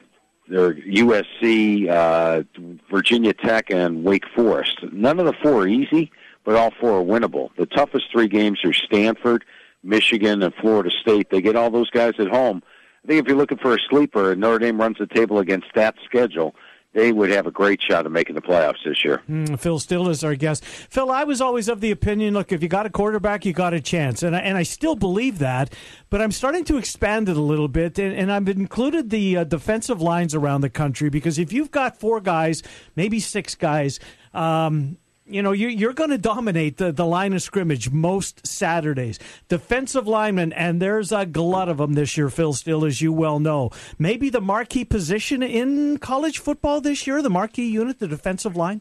their 0.52 0.74
USC, 0.74 1.88
uh, 1.88 2.42
Virginia 2.90 3.32
Tech, 3.32 3.70
and 3.70 4.04
Wake 4.04 4.24
Forest. 4.34 4.84
None 4.92 5.18
of 5.18 5.26
the 5.26 5.32
four 5.42 5.62
are 5.62 5.68
easy, 5.68 6.12
but 6.44 6.54
all 6.54 6.72
four 6.78 7.00
are 7.00 7.04
winnable. 7.04 7.50
The 7.56 7.66
toughest 7.66 8.06
three 8.12 8.28
games 8.28 8.60
are 8.64 8.72
Stanford, 8.72 9.44
Michigan, 9.82 10.42
and 10.42 10.54
Florida 10.54 10.90
State. 11.00 11.30
They 11.30 11.40
get 11.40 11.56
all 11.56 11.70
those 11.70 11.90
guys 11.90 12.14
at 12.18 12.28
home. 12.28 12.62
I 13.04 13.08
think 13.08 13.20
if 13.20 13.26
you're 13.26 13.36
looking 13.36 13.58
for 13.58 13.74
a 13.74 13.78
sleeper, 13.88 14.36
Notre 14.36 14.58
Dame 14.58 14.80
runs 14.80 14.98
the 14.98 15.06
table 15.06 15.38
against 15.38 15.68
that 15.74 15.96
schedule, 16.04 16.54
they 16.92 17.12
would 17.12 17.30
have 17.30 17.46
a 17.46 17.50
great 17.50 17.80
shot 17.80 18.04
of 18.04 18.12
making 18.12 18.34
the 18.34 18.42
playoffs 18.42 18.84
this 18.84 19.04
year. 19.04 19.22
Mm, 19.28 19.58
Phil 19.58 19.78
Steele 19.78 20.08
is 20.08 20.22
our 20.22 20.34
guest. 20.34 20.64
Phil, 20.64 21.10
I 21.10 21.24
was 21.24 21.40
always 21.40 21.68
of 21.68 21.80
the 21.80 21.90
opinion, 21.90 22.34
look, 22.34 22.52
if 22.52 22.62
you 22.62 22.68
got 22.68 22.86
a 22.86 22.90
quarterback, 22.90 23.44
you 23.46 23.52
got 23.52 23.72
a 23.72 23.80
chance, 23.80 24.22
and 24.22 24.36
I, 24.36 24.40
and 24.40 24.58
I 24.58 24.62
still 24.62 24.94
believe 24.94 25.38
that. 25.38 25.72
But 26.10 26.20
I'm 26.20 26.32
starting 26.32 26.64
to 26.64 26.76
expand 26.76 27.28
it 27.28 27.36
a 27.36 27.40
little 27.40 27.68
bit, 27.68 27.98
and, 27.98 28.14
and 28.14 28.30
I've 28.30 28.48
included 28.48 29.10
the 29.10 29.38
uh, 29.38 29.44
defensive 29.44 30.02
lines 30.02 30.34
around 30.34 30.60
the 30.60 30.70
country 30.70 31.08
because 31.08 31.38
if 31.38 31.52
you've 31.52 31.70
got 31.70 31.98
four 31.98 32.20
guys, 32.20 32.62
maybe 32.94 33.20
six 33.20 33.54
guys. 33.54 33.98
Um, 34.34 34.98
you 35.32 35.42
know, 35.42 35.52
you're, 35.52 35.70
you're 35.70 35.92
going 35.92 36.10
to 36.10 36.18
dominate 36.18 36.76
the, 36.76 36.92
the 36.92 37.06
line 37.06 37.32
of 37.32 37.42
scrimmage 37.42 37.90
most 37.90 38.46
Saturdays. 38.46 39.18
Defensive 39.48 40.06
linemen, 40.06 40.52
and 40.52 40.80
there's 40.80 41.12
a 41.12 41.26
glut 41.26 41.68
of 41.68 41.78
them 41.78 41.94
this 41.94 42.16
year, 42.16 42.28
Phil 42.28 42.52
Steele, 42.52 42.84
as 42.84 43.00
you 43.00 43.12
well 43.12 43.38
know. 43.38 43.70
Maybe 43.98 44.30
the 44.30 44.40
marquee 44.40 44.84
position 44.84 45.42
in 45.42 45.98
college 45.98 46.38
football 46.38 46.80
this 46.80 47.06
year, 47.06 47.22
the 47.22 47.30
marquee 47.30 47.68
unit, 47.68 47.98
the 47.98 48.08
defensive 48.08 48.56
line? 48.56 48.80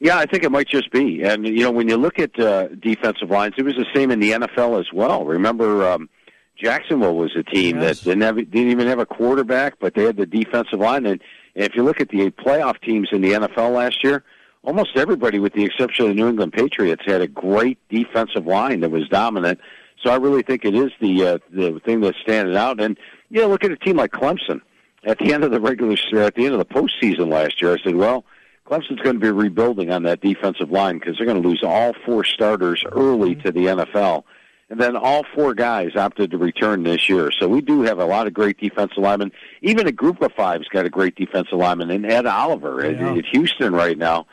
Yeah, 0.00 0.18
I 0.18 0.26
think 0.26 0.44
it 0.44 0.50
might 0.50 0.68
just 0.68 0.92
be. 0.92 1.22
And, 1.22 1.46
you 1.46 1.62
know, 1.62 1.72
when 1.72 1.88
you 1.88 1.96
look 1.96 2.18
at 2.18 2.38
uh, 2.38 2.68
defensive 2.68 3.30
lines, 3.30 3.54
it 3.58 3.64
was 3.64 3.74
the 3.74 3.86
same 3.94 4.10
in 4.10 4.20
the 4.20 4.32
NFL 4.32 4.78
as 4.78 4.92
well. 4.92 5.24
Remember, 5.24 5.88
um, 5.88 6.08
Jacksonville 6.56 7.16
was 7.16 7.34
a 7.36 7.42
team 7.42 7.80
yes. 7.80 8.00
that 8.00 8.04
didn't, 8.04 8.22
have, 8.22 8.36
didn't 8.36 8.70
even 8.70 8.86
have 8.86 9.00
a 9.00 9.06
quarterback, 9.06 9.78
but 9.80 9.94
they 9.94 10.04
had 10.04 10.16
the 10.16 10.26
defensive 10.26 10.78
line. 10.78 11.04
And, 11.06 11.20
and 11.54 11.64
if 11.64 11.74
you 11.74 11.82
look 11.82 12.00
at 12.00 12.10
the 12.10 12.30
playoff 12.30 12.80
teams 12.80 13.08
in 13.12 13.22
the 13.22 13.32
NFL 13.32 13.74
last 13.74 14.04
year, 14.04 14.24
almost 14.64 14.96
everybody, 14.96 15.38
with 15.38 15.52
the 15.52 15.64
exception 15.64 16.06
of 16.06 16.10
the 16.10 16.14
New 16.14 16.28
England 16.28 16.52
Patriots, 16.52 17.02
had 17.06 17.20
a 17.20 17.28
great 17.28 17.78
defensive 17.88 18.46
line 18.46 18.80
that 18.80 18.90
was 18.90 19.08
dominant. 19.08 19.60
So 20.02 20.10
I 20.10 20.16
really 20.16 20.42
think 20.42 20.64
it 20.64 20.74
is 20.74 20.92
the 21.00 21.26
uh, 21.26 21.38
the 21.50 21.80
thing 21.84 22.00
that's 22.00 22.18
standing 22.20 22.56
out. 22.56 22.80
And 22.80 22.98
you 23.30 23.40
know, 23.40 23.48
look 23.48 23.64
at 23.64 23.70
a 23.70 23.76
team 23.76 23.96
like 23.96 24.12
Clemson. 24.12 24.60
At 25.04 25.18
the 25.18 25.32
end 25.32 25.44
of 25.44 25.52
the 25.52 25.60
regular, 25.60 25.96
at 26.24 26.34
the 26.34 26.44
end 26.44 26.54
of 26.54 26.58
the 26.58 26.64
postseason 26.64 27.30
last 27.30 27.62
year, 27.62 27.72
I 27.72 27.78
said, 27.78 27.94
well, 27.94 28.24
Clemson's 28.68 29.00
going 29.00 29.14
to 29.14 29.20
be 29.20 29.30
rebuilding 29.30 29.90
on 29.90 30.02
that 30.02 30.20
defensive 30.20 30.70
line 30.70 30.98
because 30.98 31.16
they're 31.16 31.26
going 31.26 31.40
to 31.40 31.48
lose 31.48 31.62
all 31.62 31.94
four 32.04 32.24
starters 32.24 32.84
early 32.92 33.34
to 33.36 33.52
the 33.52 33.66
NFL. 33.66 34.24
And 34.70 34.78
then 34.78 34.96
all 34.96 35.24
four 35.34 35.54
guys 35.54 35.96
opted 35.96 36.32
to 36.32 36.38
return 36.38 36.82
this 36.82 37.08
year. 37.08 37.30
So 37.30 37.48
we 37.48 37.62
do 37.62 37.82
have 37.82 37.98
a 37.98 38.04
lot 38.04 38.26
of 38.26 38.34
great 38.34 38.58
defensive 38.58 38.98
linemen. 38.98 39.32
Even 39.62 39.86
a 39.86 39.92
group 39.92 40.20
of 40.20 40.32
five's 40.32 40.68
got 40.68 40.84
a 40.84 40.90
great 40.90 41.14
defensive 41.14 41.58
lineman 41.58 41.90
in 41.90 42.04
Ed 42.04 42.26
Oliver 42.26 42.84
at, 42.84 42.96
at 42.96 43.24
Houston 43.26 43.72
right 43.72 43.96
now. 43.96 44.26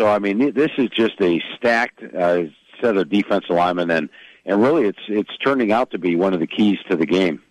So 0.00 0.06
I 0.06 0.18
mean, 0.18 0.54
this 0.54 0.70
is 0.78 0.88
just 0.96 1.20
a 1.20 1.42
stacked 1.58 2.02
uh, 2.02 2.44
set 2.80 2.96
of 2.96 3.10
defensive 3.10 3.50
linemen, 3.50 3.90
and 3.90 4.08
and 4.46 4.62
really, 4.62 4.86
it's 4.86 4.98
it's 5.08 5.36
turning 5.44 5.72
out 5.72 5.90
to 5.90 5.98
be 5.98 6.16
one 6.16 6.32
of 6.32 6.40
the 6.40 6.46
keys 6.46 6.78
to 6.88 6.96
the 6.96 7.04
game. 7.04 7.42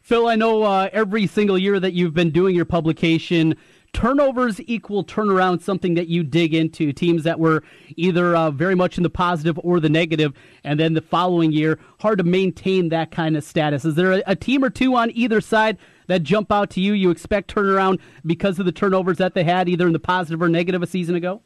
Phil, 0.00 0.26
I 0.26 0.34
know 0.34 0.62
uh, 0.62 0.88
every 0.94 1.26
single 1.26 1.58
year 1.58 1.78
that 1.78 1.92
you've 1.92 2.14
been 2.14 2.30
doing 2.30 2.54
your 2.54 2.64
publication, 2.64 3.54
turnovers 3.92 4.62
equal 4.62 5.04
turnaround, 5.04 5.60
something 5.60 5.92
that 5.92 6.08
you 6.08 6.22
dig 6.24 6.54
into. 6.54 6.90
Teams 6.90 7.22
that 7.24 7.38
were 7.38 7.62
either 7.96 8.34
uh, 8.34 8.50
very 8.50 8.74
much 8.74 8.96
in 8.96 9.02
the 9.02 9.10
positive 9.10 9.60
or 9.62 9.78
the 9.78 9.90
negative, 9.90 10.32
and 10.64 10.80
then 10.80 10.94
the 10.94 11.02
following 11.02 11.52
year, 11.52 11.78
hard 12.00 12.16
to 12.16 12.24
maintain 12.24 12.88
that 12.88 13.10
kind 13.10 13.36
of 13.36 13.44
status. 13.44 13.84
Is 13.84 13.94
there 13.94 14.12
a, 14.12 14.22
a 14.28 14.34
team 14.34 14.64
or 14.64 14.70
two 14.70 14.94
on 14.94 15.10
either 15.10 15.42
side 15.42 15.76
that 16.06 16.22
jump 16.22 16.50
out 16.50 16.70
to 16.70 16.80
you? 16.80 16.94
You 16.94 17.10
expect 17.10 17.54
turnaround 17.54 18.00
because 18.24 18.58
of 18.58 18.64
the 18.64 18.72
turnovers 18.72 19.18
that 19.18 19.34
they 19.34 19.44
had, 19.44 19.68
either 19.68 19.86
in 19.86 19.92
the 19.92 19.98
positive 19.98 20.40
or 20.40 20.48
negative 20.48 20.82
a 20.82 20.86
season 20.86 21.14
ago? 21.14 21.42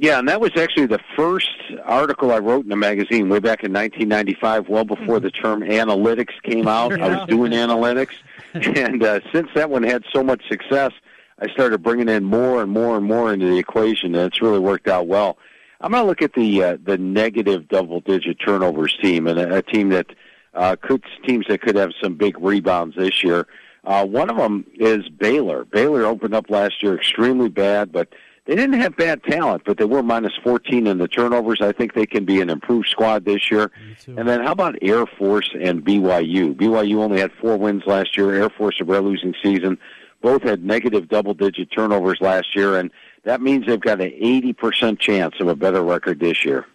Yeah, 0.00 0.18
and 0.18 0.26
that 0.30 0.40
was 0.40 0.52
actually 0.56 0.86
the 0.86 0.98
first 1.14 1.50
article 1.84 2.32
I 2.32 2.38
wrote 2.38 2.64
in 2.64 2.72
a 2.72 2.76
magazine 2.76 3.28
way 3.28 3.38
back 3.38 3.64
in 3.64 3.70
1995, 3.70 4.66
well 4.70 4.86
before 4.86 5.20
the 5.20 5.30
term 5.30 5.60
analytics 5.60 6.32
came 6.42 6.66
out. 6.66 6.98
I 6.98 7.18
was 7.18 7.28
doing 7.28 7.52
analytics, 7.52 8.14
and 8.54 9.02
uh, 9.02 9.20
since 9.30 9.50
that 9.54 9.68
one 9.68 9.82
had 9.82 10.02
so 10.10 10.24
much 10.24 10.40
success, 10.48 10.92
I 11.38 11.48
started 11.48 11.82
bringing 11.82 12.08
in 12.08 12.24
more 12.24 12.62
and 12.62 12.72
more 12.72 12.96
and 12.96 13.04
more 13.04 13.30
into 13.30 13.44
the 13.44 13.58
equation, 13.58 14.14
and 14.14 14.24
it's 14.24 14.40
really 14.40 14.58
worked 14.58 14.88
out 14.88 15.06
well. 15.06 15.36
I'm 15.82 15.92
going 15.92 16.02
to 16.02 16.06
look 16.06 16.22
at 16.22 16.32
the 16.32 16.62
uh, 16.64 16.76
the 16.82 16.96
negative 16.96 17.68
double-digit 17.68 18.38
turnovers 18.42 18.96
team, 19.02 19.26
and 19.26 19.38
a, 19.38 19.56
a 19.56 19.62
team 19.62 19.90
that 19.90 20.06
uh, 20.54 20.76
could 20.80 21.04
teams 21.26 21.44
that 21.50 21.60
could 21.60 21.76
have 21.76 21.90
some 22.02 22.14
big 22.14 22.40
rebounds 22.40 22.96
this 22.96 23.22
year. 23.22 23.46
Uh, 23.84 24.06
one 24.06 24.30
of 24.30 24.38
them 24.38 24.64
is 24.76 25.10
Baylor. 25.10 25.66
Baylor 25.66 26.06
opened 26.06 26.32
up 26.32 26.48
last 26.48 26.82
year 26.82 26.96
extremely 26.96 27.50
bad, 27.50 27.92
but 27.92 28.08
they 28.46 28.54
didn't 28.54 28.80
have 28.80 28.96
bad 28.96 29.22
talent, 29.24 29.62
but 29.64 29.78
they 29.78 29.84
were 29.84 30.02
minus 30.02 30.32
14 30.42 30.86
in 30.86 30.98
the 30.98 31.06
turnovers. 31.06 31.60
I 31.60 31.72
think 31.72 31.94
they 31.94 32.06
can 32.06 32.24
be 32.24 32.40
an 32.40 32.50
improved 32.50 32.88
squad 32.88 33.24
this 33.24 33.50
year. 33.50 33.70
And 34.06 34.28
then 34.28 34.42
how 34.42 34.52
about 34.52 34.76
Air 34.82 35.06
Force 35.06 35.50
and 35.60 35.84
BYU? 35.84 36.54
BYU 36.54 36.96
only 36.96 37.20
had 37.20 37.32
four 37.32 37.56
wins 37.56 37.84
last 37.86 38.16
year. 38.16 38.34
Air 38.34 38.50
Force 38.50 38.80
a 38.80 38.84
rare 38.84 39.02
losing 39.02 39.34
season. 39.42 39.78
Both 40.22 40.42
had 40.42 40.64
negative 40.64 41.08
double-digit 41.08 41.70
turnovers 41.70 42.18
last 42.20 42.54
year, 42.54 42.78
and 42.78 42.90
that 43.24 43.40
means 43.40 43.66
they've 43.66 43.80
got 43.80 44.00
an 44.00 44.10
80% 44.10 44.98
chance 44.98 45.34
of 45.40 45.48
a 45.48 45.54
better 45.54 45.82
record 45.82 46.20
this 46.20 46.44
year. 46.44 46.66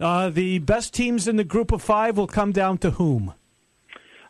Uh, 0.00 0.28
the 0.30 0.58
best 0.58 0.92
teams 0.92 1.28
in 1.28 1.36
the 1.36 1.44
group 1.44 1.72
of 1.72 1.80
five 1.80 2.16
will 2.16 2.26
come 2.26 2.52
down 2.52 2.78
to 2.78 2.90
whom? 2.92 3.34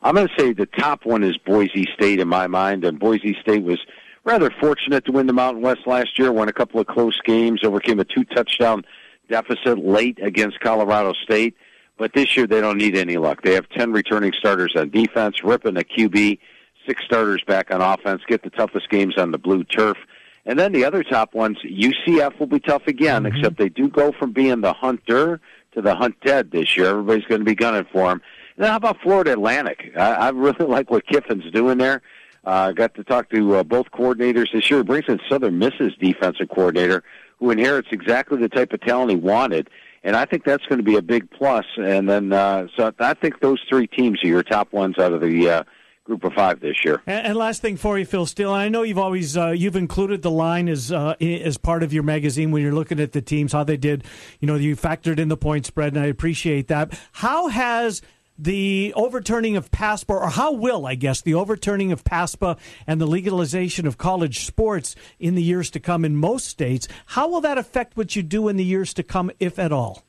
I'm 0.03 0.17
going 0.17 0.29
to 0.29 0.35
say 0.39 0.53
the 0.53 0.67
top 0.67 1.07
one 1.07 1.23
is 1.23 1.37
Boise 1.39 1.89
State 1.95 2.19
in 2.19 2.29
my 2.29 2.49
mind, 2.49 2.85
and 2.85 2.99
Boise 2.99 3.37
State 3.41 3.63
was 3.63 3.81
rather 4.25 4.51
fortunate 4.61 5.05
to 5.07 5.13
win 5.13 5.27
the 5.27 5.33
Mountain 5.33 5.63
West 5.63 5.87
last 5.87 6.19
year. 6.19 6.33
Won 6.33 6.49
a 6.49 6.53
couple 6.53 6.81
of 6.81 6.87
close 6.87 7.19
games, 7.25 7.61
overcame 7.65 8.01
a 8.01 8.05
two-touchdown 8.05 8.85
deficit 9.29 9.79
late 9.79 10.19
against 10.23 10.61
Colorado 10.61 11.13
State. 11.25 11.55
But 11.99 12.13
this 12.15 12.37
year 12.37 12.47
they 12.47 12.61
don't 12.61 12.79
need 12.79 12.97
any 12.97 13.17
luck. 13.17 13.43
They 13.43 13.55
have 13.55 13.69
ten 13.69 13.93
returning 13.93 14.33
starters 14.39 14.75
on 14.77 14.91
defense, 14.91 15.37
Rypien 15.43 15.79
a 15.79 15.85
QB, 15.85 16.39
six 16.87 17.05
starters 17.05 17.43
back 17.47 17.71
on 17.71 17.81
offense, 17.81 18.23
get 18.27 18.43
the 18.43 18.51
toughest 18.51 18.89
games 18.91 19.17
on 19.19 19.31
the 19.31 19.39
blue 19.39 19.65
turf. 19.65 19.97
And 20.45 20.59
then 20.59 20.73
the 20.73 20.85
other 20.85 21.05
top 21.05 21.35
ones, 21.35 21.59
UCF 21.65 22.39
will 22.41 22.49
be 22.49 22.59
tough 22.59 22.87
again, 22.87 23.23
mm-hmm. 23.23 23.37
except 23.37 23.59
they 23.59 23.69
do 23.69 23.89
go 23.89 24.13
from 24.13 24.33
being 24.33 24.61
the 24.61 24.73
hunter 24.73 25.41
to 25.75 25.83
the 25.83 25.95
hunted 25.95 26.51
this 26.51 26.77
year. 26.77 26.87
Everybody's 26.87 27.25
going 27.27 27.41
to 27.41 27.45
be 27.45 27.55
gunning 27.55 27.87
for 27.93 28.09
them. 28.09 28.21
And 28.57 28.65
then 28.65 28.71
how 28.71 28.77
about 28.77 29.01
Florida 29.01 29.33
Atlantic? 29.33 29.93
I, 29.97 30.13
I 30.13 30.29
really 30.31 30.67
like 30.67 30.91
what 30.91 31.07
Kiffin's 31.07 31.51
doing 31.53 31.79
there. 31.79 32.03
Uh, 32.45 32.73
got 32.73 32.95
to 32.95 33.05
talk 33.05 33.31
to 33.31 33.57
uh, 33.57 33.63
both 33.63 33.91
coordinators 33.93 34.53
this 34.53 34.71
year. 34.71 34.83
Brings 34.83 35.07
in 35.09 35.21
Southern 35.29 35.59
Miss's 35.59 35.95
defensive 36.01 36.49
coordinator, 36.49 37.05
who 37.39 37.51
inherits 37.51 37.89
exactly 37.93 38.39
the 38.39 38.49
type 38.49 38.73
of 38.73 38.81
talent 38.81 39.11
he 39.11 39.17
wanted. 39.17 39.71
And 40.05 40.17
I 40.17 40.25
think 40.25 40.45
that's 40.45 40.67
going 40.67 40.79
to 40.79 40.85
be 40.85 40.97
a 40.97 41.03
big 41.03 41.31
plus. 41.31 41.65
And 41.77 42.09
then, 42.09 42.33
uh, 42.33 42.67
so 42.77 42.93
I 42.99 43.15
think 43.15 43.41
those 43.41 43.61
three 43.69 43.87
teams 43.87 44.23
are 44.25 44.27
your 44.27 44.43
top 44.43 44.73
ones 44.73 44.99
out 44.99 45.13
of 45.13 45.21
the 45.21 45.49
uh, 45.49 45.63
group 46.05 46.25
of 46.25 46.33
five 46.33 46.61
this 46.61 46.85
year. 46.85 47.01
And, 47.07 47.37
last 47.37 47.63
thing 47.63 47.77
for 47.77 47.99
you, 47.99 48.05
Phil 48.05 48.27
Steele. 48.27 48.53
I 48.53 48.69
know 48.69 48.83
you've 48.83 48.99
always 48.99 49.37
uh, 49.37 49.51
you've 49.51 49.77
included 49.77 50.23
the 50.23 50.31
line 50.31 50.69
as 50.69 50.91
uh, 50.91 51.15
as 51.21 51.57
part 51.57 51.83
of 51.83 51.93
your 51.93 52.03
magazine 52.03 52.51
when 52.51 52.63
you're 52.63 52.73
looking 52.73 53.01
at 53.01 53.13
the 53.13 53.23
teams 53.23 53.53
how 53.53 53.65
they 53.65 53.77
did. 53.77 54.05
You 54.41 54.49
know, 54.49 54.57
you 54.57 54.77
factored 54.77 55.19
in 55.19 55.29
the 55.29 55.37
point 55.37 55.67
spread, 55.67 55.95
and 55.95 56.03
I 56.03 56.07
appreciate 56.07 56.69
that. 56.69 56.99
How 57.13 57.49
has 57.49 58.03
the 58.39 58.93
overturning 58.97 59.57
of 59.57 59.71
PASPA, 59.71 60.15
or 60.15 60.29
how 60.31 60.53
will, 60.53 60.87
I 60.87 60.95
guess, 60.95 61.21
the 61.21 61.35
overturning 61.35 61.93
of 61.93 62.05
PASPA 62.05 62.59
and 62.87 63.01
the 63.01 63.07
legalization 63.07 63.87
of 63.87 63.99
college 63.99 64.45
sports 64.47 64.97
in 65.19 65.35
the 65.35 65.43
years 65.43 65.71
to 65.71 65.81
come 65.81 66.05
in 66.05 66.17
most 66.17 66.49
states, 66.49 66.89
how 67.07 67.29
will 67.29 67.41
that 67.43 67.59
affect 67.59 67.97
what 67.97 68.17
you 68.17 68.23
do 68.23 68.49
in 68.49 68.57
the 68.57 68.65
years 68.65 68.95
to 68.95 69.03
come, 69.03 69.31
if 69.39 69.59
at 69.59 69.73
all? 69.73 70.05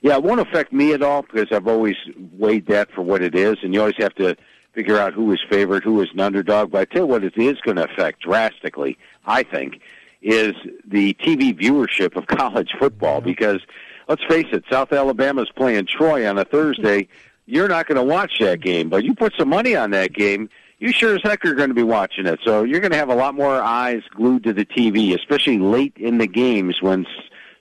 Yeah, 0.00 0.16
it 0.16 0.22
won't 0.22 0.40
affect 0.40 0.72
me 0.72 0.92
at 0.92 1.02
all 1.02 1.22
because 1.22 1.48
I've 1.50 1.66
always 1.66 1.96
weighed 2.32 2.66
that 2.66 2.90
for 2.92 3.02
what 3.02 3.22
it 3.22 3.34
is, 3.34 3.56
and 3.62 3.74
you 3.74 3.80
always 3.80 3.96
have 3.98 4.14
to 4.16 4.36
figure 4.72 4.98
out 4.98 5.12
who 5.12 5.32
is 5.32 5.40
favored, 5.50 5.82
who 5.82 6.00
is 6.00 6.08
an 6.12 6.20
underdog. 6.20 6.70
But 6.70 6.82
I 6.82 6.84
tell 6.84 7.02
you 7.02 7.06
what, 7.06 7.24
it 7.24 7.36
is 7.36 7.60
going 7.60 7.76
to 7.76 7.84
affect 7.84 8.22
drastically. 8.22 8.96
I 9.26 9.42
think 9.42 9.80
is 10.22 10.54
the 10.86 11.14
TV 11.14 11.58
viewership 11.58 12.16
of 12.16 12.26
college 12.38 12.70
football 12.78 13.20
because 13.20 13.60
let's 14.08 14.24
face 14.24 14.46
it, 14.52 14.64
South 14.70 14.92
Alabama's 14.92 15.50
playing 15.54 15.86
Troy 15.86 16.28
on 16.28 16.38
a 16.38 16.44
Thursday. 16.44 17.08
You're 17.50 17.66
not 17.66 17.86
going 17.86 17.96
to 17.96 18.04
watch 18.04 18.40
that 18.40 18.60
game, 18.60 18.90
but 18.90 19.04
you 19.04 19.14
put 19.14 19.32
some 19.38 19.48
money 19.48 19.74
on 19.74 19.90
that 19.92 20.12
game. 20.12 20.50
You 20.80 20.92
sure 20.92 21.14
as 21.14 21.22
heck 21.22 21.46
are 21.46 21.54
going 21.54 21.70
to 21.70 21.74
be 21.74 21.82
watching 21.82 22.26
it. 22.26 22.40
So 22.44 22.62
you're 22.62 22.80
going 22.80 22.92
to 22.92 22.98
have 22.98 23.08
a 23.08 23.14
lot 23.14 23.34
more 23.34 23.62
eyes 23.62 24.02
glued 24.14 24.44
to 24.44 24.52
the 24.52 24.66
TV, 24.66 25.14
especially 25.14 25.58
late 25.58 25.94
in 25.96 26.18
the 26.18 26.26
games 26.26 26.76
when 26.82 27.06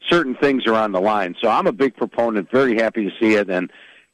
certain 0.09 0.35
things 0.35 0.67
are 0.67 0.73
on 0.73 0.91
the 0.91 0.99
line. 0.99 1.35
So 1.41 1.47
I'm 1.47 1.67
a 1.67 1.71
big 1.71 1.95
proponent, 1.95 2.51
very 2.51 2.75
happy 2.75 3.05
to 3.05 3.11
see 3.17 3.35
it, 3.35 3.49
and 3.49 3.71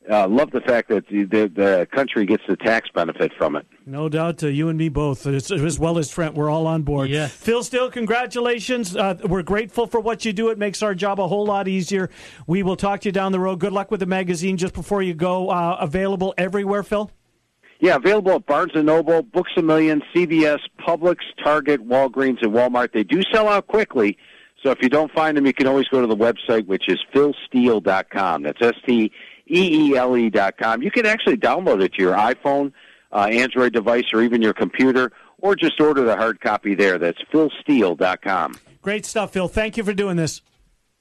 uh, 0.09 0.27
love 0.27 0.51
the 0.51 0.61
fact 0.61 0.89
that 0.89 1.07
the, 1.07 1.23
the, 1.23 1.51
the 1.55 1.87
country 1.93 2.25
gets 2.25 2.43
the 2.47 2.57
tax 2.57 2.89
benefit 2.93 3.31
from 3.37 3.55
it. 3.55 3.65
No 3.85 4.09
doubt, 4.09 4.43
uh, 4.43 4.47
you 4.47 4.69
and 4.69 4.77
me 4.77 4.89
both, 4.89 5.25
as, 5.25 5.51
as 5.51 5.79
well 5.79 5.97
as 5.97 6.09
Trent, 6.09 6.35
we're 6.35 6.49
all 6.49 6.67
on 6.67 6.83
board. 6.83 7.09
Yeah. 7.09 7.27
Phil 7.27 7.63
Steele, 7.63 7.89
congratulations. 7.89 8.95
Uh, 8.95 9.15
we're 9.23 9.43
grateful 9.43 9.87
for 9.87 9.99
what 9.99 10.25
you 10.25 10.33
do. 10.33 10.49
It 10.49 10.57
makes 10.57 10.83
our 10.83 10.93
job 10.95 11.19
a 11.19 11.27
whole 11.27 11.45
lot 11.45 11.67
easier. 11.67 12.09
We 12.47 12.63
will 12.63 12.75
talk 12.75 13.01
to 13.01 13.09
you 13.09 13.11
down 13.13 13.31
the 13.31 13.39
road. 13.39 13.59
Good 13.59 13.73
luck 13.73 13.91
with 13.91 13.99
the 13.99 14.05
magazine 14.05 14.57
just 14.57 14.73
before 14.73 15.01
you 15.01 15.13
go. 15.13 15.49
Uh, 15.49 15.77
available 15.79 16.33
everywhere, 16.37 16.83
Phil? 16.83 17.11
Yeah, 17.79 17.95
available 17.95 18.33
at 18.33 18.45
Barnes 18.45 18.71
& 18.73 18.75
Noble, 18.75 19.23
Books 19.23 19.51
A 19.57 19.61
Million, 19.61 20.01
CVS, 20.15 20.59
Publix, 20.79 21.17
Target, 21.43 21.85
Walgreens, 21.85 22.41
and 22.41 22.53
Walmart. 22.53 22.93
They 22.93 23.03
do 23.03 23.21
sell 23.33 23.49
out 23.49 23.67
quickly, 23.67 24.17
so 24.63 24.71
if 24.71 24.77
you 24.81 24.87
don't 24.87 25.11
find 25.11 25.35
them, 25.35 25.45
you 25.45 25.53
can 25.53 25.67
always 25.67 25.87
go 25.89 25.99
to 25.99 26.07
the 26.07 26.15
website, 26.15 26.65
which 26.65 26.87
is 26.87 26.97
philsteele.com. 27.13 28.43
That's 28.43 28.61
S-T-E-E-L-E 28.61 29.11
dot 29.11 29.11
com. 29.47 30.81
You 30.81 30.91
can 30.91 31.05
actually 31.05 31.37
download 31.37 31.83
it 31.83 31.93
to 31.93 32.01
your 32.01 32.13
iPhone, 32.13 32.71
uh, 33.11 33.27
Android 33.31 33.73
device, 33.73 34.05
or 34.13 34.21
even 34.21 34.41
your 34.41 34.53
computer, 34.53 35.11
or 35.39 35.55
just 35.55 35.79
order 35.79 36.03
the 36.03 36.15
hard 36.15 36.39
copy 36.41 36.75
there. 36.75 36.97
That's 36.97 37.21
philsteele.com. 37.33 38.59
Great 38.81 39.05
stuff, 39.05 39.31
Phil. 39.33 39.47
Thank 39.47 39.77
you 39.77 39.83
for 39.83 39.93
doing 39.93 40.17
this. 40.17 40.41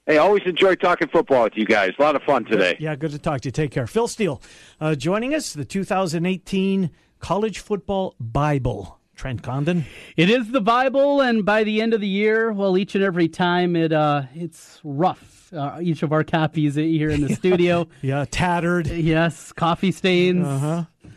Hey, 0.06 0.18
always 0.18 0.42
enjoy 0.46 0.74
talking 0.74 1.08
football 1.08 1.44
with 1.44 1.52
you 1.56 1.64
guys. 1.64 1.92
A 1.98 2.02
lot 2.02 2.16
of 2.16 2.22
fun 2.22 2.44
today. 2.44 2.76
Yeah, 2.80 2.96
good 2.96 3.12
to 3.12 3.18
talk 3.18 3.40
to 3.42 3.48
you. 3.48 3.52
Take 3.52 3.70
care. 3.70 3.86
Phil 3.86 4.08
Steele 4.08 4.42
uh, 4.80 4.96
joining 4.96 5.32
us, 5.32 5.52
the 5.52 5.64
2018 5.64 6.90
College 7.20 7.60
Football 7.60 8.16
Bible. 8.18 8.98
Trent 9.14 9.42
Condon. 9.42 9.84
It 10.16 10.30
is 10.30 10.50
the 10.50 10.60
Bible, 10.60 11.20
and 11.20 11.44
by 11.44 11.62
the 11.62 11.80
end 11.80 11.94
of 11.94 12.00
the 12.00 12.08
year, 12.08 12.50
well, 12.50 12.76
each 12.76 12.96
and 12.96 13.04
every 13.04 13.28
time 13.28 13.76
it 13.76 13.92
uh, 13.92 14.22
it's 14.34 14.80
rough. 14.82 15.41
Uh, 15.52 15.78
each 15.82 16.02
of 16.02 16.12
our 16.12 16.24
copies 16.24 16.74
here 16.76 17.10
in 17.10 17.20
the 17.20 17.34
studio, 17.34 17.86
yeah, 18.00 18.24
tattered. 18.30 18.86
Yes, 18.86 19.52
coffee 19.52 19.92
stains, 19.92 20.46
Uh-huh. 20.46 20.84
a 21.04 21.08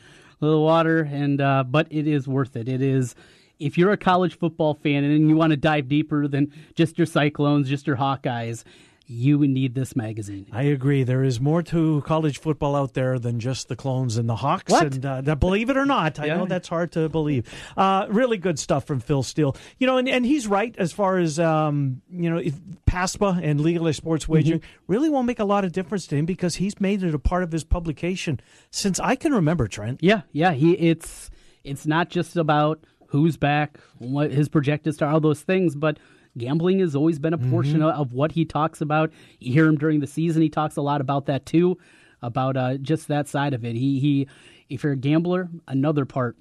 little 0.45 0.63
water, 0.63 0.99
and 1.09 1.39
uh, 1.39 1.63
but 1.63 1.87
it 1.89 2.05
is 2.07 2.27
worth 2.27 2.55
it. 2.55 2.67
It 2.67 2.81
is. 2.81 3.15
If 3.57 3.77
you're 3.77 3.91
a 3.93 3.97
college 3.97 4.37
football 4.37 4.73
fan 4.73 5.05
and 5.05 5.29
you 5.29 5.37
want 5.37 5.51
to 5.51 5.57
dive 5.57 5.87
deeper 5.87 6.27
than 6.27 6.51
just 6.75 6.97
your 6.97 7.05
Cyclones, 7.07 7.69
just 7.69 7.87
your 7.87 7.95
Hawkeyes, 7.95 8.65
you 9.07 9.37
need 9.47 9.75
this 9.75 9.95
magazine. 9.95 10.47
I 10.51 10.63
agree. 10.63 11.03
There 11.03 11.23
is 11.23 11.39
more 11.39 11.61
to 11.63 12.01
college 12.07 12.39
football 12.39 12.75
out 12.75 12.93
there 12.93 13.19
than 13.19 13.39
just 13.39 13.67
the 13.67 13.75
clones 13.75 14.17
and 14.17 14.27
the 14.27 14.35
Hawks. 14.35 14.71
What? 14.71 14.95
And 14.95 15.05
uh, 15.05 15.35
believe 15.35 15.69
it 15.69 15.77
or 15.77 15.85
not, 15.85 16.19
I 16.19 16.25
Yeah. 16.25 16.37
know 16.37 16.45
that's 16.47 16.67
hard 16.67 16.91
to 16.93 17.07
believe. 17.09 17.47
Uh, 17.77 18.07
really 18.09 18.37
good 18.37 18.57
stuff 18.57 18.85
from 18.85 18.99
Phil 18.99 19.21
Steele. 19.21 19.55
You 19.77 19.85
know, 19.85 19.97
and, 19.97 20.09
and 20.09 20.25
he's 20.25 20.47
right 20.47 20.75
as 20.79 20.91
far 20.91 21.17
as 21.19 21.39
um, 21.39 22.01
you 22.09 22.29
know, 22.31 22.37
if 22.37 22.55
PASPA 22.87 23.41
and 23.43 23.61
legalized 23.61 23.97
sports 23.97 24.27
wagering 24.27 24.61
really 24.87 25.09
won't 25.09 25.27
make 25.27 25.39
a 25.39 25.45
lot 25.45 25.65
of 25.65 25.71
difference 25.71 26.07
to 26.07 26.15
him 26.15 26.25
because 26.25 26.55
he's 26.55 26.79
made 26.81 27.03
it 27.03 27.13
a 27.13 27.19
part 27.19 27.43
of 27.43 27.51
his 27.51 27.63
publication 27.63 28.39
since 28.71 28.99
I 28.99 29.15
can 29.15 29.33
remember. 29.33 29.67
Trent. 29.67 29.99
Yeah, 30.01 30.21
yeah. 30.31 30.53
He 30.53 30.73
it's 30.73 31.29
It's 31.63 31.85
not 31.85 32.09
just 32.09 32.37
about 32.37 32.83
who's 33.09 33.37
back, 33.37 33.79
what 33.99 34.31
his 34.31 34.49
projected 34.49 34.93
star, 34.95 35.11
all 35.11 35.19
those 35.19 35.41
things, 35.41 35.75
but 35.75 35.99
gambling 36.37 36.79
has 36.79 36.95
always 36.95 37.19
been 37.19 37.33
a 37.33 37.37
portion 37.37 37.79
Mhm. 37.79 37.89
of, 37.91 37.99
of 38.01 38.13
what 38.13 38.31
he 38.33 38.45
talks 38.45 38.81
about. 38.81 39.11
You 39.39 39.53
hear 39.53 39.65
him 39.67 39.77
during 39.77 39.99
the 39.99 40.07
season; 40.07 40.41
he 40.41 40.49
talks 40.49 40.75
a 40.77 40.81
lot 40.81 41.01
about 41.01 41.25
that 41.27 41.45
too, 41.45 41.77
about 42.21 42.57
uh, 42.57 42.77
just 42.77 43.07
that 43.07 43.27
side 43.27 43.53
of 43.53 43.63
it. 43.65 43.75
He 43.75 43.99
he, 43.99 44.27
if 44.69 44.83
you're 44.83 44.93
a 44.93 44.97
gambler, 44.97 45.49
another 45.67 46.05
part, 46.05 46.37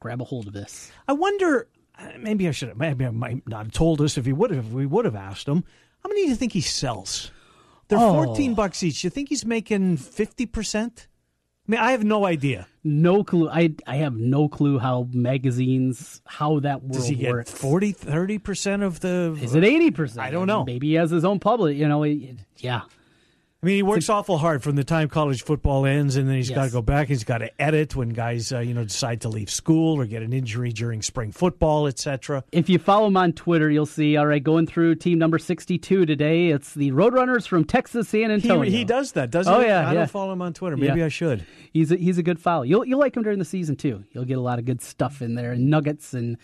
grab 0.00 0.20
a 0.20 0.24
hold 0.24 0.46
of 0.46 0.52
this. 0.52 0.90
I 1.08 1.12
wonder. 1.14 1.68
uh, 1.98 2.08
Maybe 2.20 2.48
I 2.48 2.50
should. 2.52 2.68
have 2.68 2.78
Maybe 2.78 3.04
I 3.04 3.10
might 3.10 3.46
not 3.48 3.64
have 3.66 3.72
told 3.72 4.00
us 4.00 4.16
if 4.18 4.24
he 4.26 4.32
would 4.32 4.50
have. 4.50 4.66
If 4.66 4.72
we 4.72 4.86
would 4.86 5.04
have 5.04 5.16
asked 5.16 5.46
him. 5.48 5.64
How 6.02 6.08
many 6.08 6.22
do 6.24 6.28
you 6.30 6.34
think 6.36 6.52
he 6.52 6.60
sells? 6.60 7.30
They're 7.88 7.98
Oh. 7.98 8.24
fourteen 8.24 8.54
bucks 8.54 8.82
each. 8.82 9.04
You 9.04 9.10
think 9.10 9.28
he's 9.28 9.44
making 9.44 9.98
fifty 9.98 10.46
percent? 10.46 11.06
I 11.68 11.70
mean, 11.70 11.80
I 11.80 11.92
have 11.92 12.02
no 12.02 12.24
idea. 12.26 12.66
No 12.82 13.22
clue. 13.22 13.48
I 13.48 13.74
I 13.86 13.96
have 13.96 14.14
no 14.16 14.48
clue 14.48 14.78
how 14.80 15.08
magazines 15.12 16.20
how 16.26 16.58
that 16.60 16.82
world 16.82 16.94
Does 16.94 17.06
he 17.06 17.14
get 17.14 17.30
works. 17.32 17.50
40, 17.52 17.92
30 17.92 18.38
percent 18.38 18.82
of 18.82 18.98
the? 19.00 19.38
Is 19.40 19.54
it 19.54 19.62
eighty 19.62 19.92
percent? 19.92 20.20
I 20.26 20.30
don't 20.30 20.48
know. 20.48 20.64
Maybe 20.64 20.88
he 20.88 20.94
has 20.94 21.10
his 21.12 21.24
own 21.24 21.38
public. 21.38 21.76
You 21.76 21.86
know, 21.88 22.02
it- 22.02 22.38
yeah. 22.58 22.82
I 23.62 23.66
mean, 23.68 23.76
he 23.76 23.82
works 23.84 24.08
awful 24.08 24.38
hard 24.38 24.60
from 24.64 24.74
the 24.74 24.82
time 24.82 25.08
college 25.08 25.44
football 25.44 25.86
ends, 25.86 26.16
and 26.16 26.28
then 26.28 26.34
he's 26.34 26.50
got 26.50 26.64
to 26.64 26.70
go 26.72 26.82
back. 26.82 27.06
He's 27.06 27.22
got 27.22 27.38
to 27.38 27.62
edit 27.62 27.94
when 27.94 28.08
guys, 28.08 28.52
uh, 28.52 28.58
you 28.58 28.74
know, 28.74 28.82
decide 28.82 29.20
to 29.20 29.28
leave 29.28 29.48
school 29.48 30.00
or 30.00 30.04
get 30.04 30.20
an 30.24 30.32
injury 30.32 30.72
during 30.72 31.00
spring 31.00 31.30
football, 31.30 31.86
etc. 31.86 32.42
If 32.50 32.68
you 32.68 32.80
follow 32.80 33.06
him 33.06 33.16
on 33.16 33.32
Twitter, 33.34 33.70
you'll 33.70 33.86
see. 33.86 34.16
All 34.16 34.26
right, 34.26 34.42
going 34.42 34.66
through 34.66 34.96
team 34.96 35.20
number 35.20 35.38
sixty-two 35.38 36.06
today. 36.06 36.48
It's 36.48 36.74
the 36.74 36.90
Roadrunners 36.90 37.46
from 37.46 37.64
Texas, 37.64 38.08
San 38.08 38.32
Antonio. 38.32 38.62
He, 38.62 38.78
he 38.78 38.84
does 38.84 39.12
that, 39.12 39.30
doesn't 39.30 39.52
Oh 39.54 39.60
he? 39.60 39.66
yeah, 39.66 39.82
I 39.88 39.92
yeah. 39.92 39.94
don't 39.94 40.10
follow 40.10 40.32
him 40.32 40.42
on 40.42 40.54
Twitter. 40.54 40.76
Maybe 40.76 40.98
Yeah. 40.98 41.04
I 41.06 41.08
should. 41.08 41.46
He's 41.72 41.92
a, 41.92 41.96
he's 41.96 42.18
a 42.18 42.22
good 42.24 42.40
follow. 42.40 42.64
You'll 42.64 42.84
you'll 42.84 42.98
like 42.98 43.16
him 43.16 43.22
during 43.22 43.38
the 43.38 43.44
season 43.44 43.76
too. 43.76 44.02
You'll 44.10 44.24
get 44.24 44.38
a 44.38 44.42
lot 44.42 44.58
of 44.58 44.64
good 44.64 44.82
stuff 44.82 45.22
in 45.22 45.36
there, 45.36 45.52
and 45.52 45.70
nuggets 45.70 46.14
and 46.14 46.36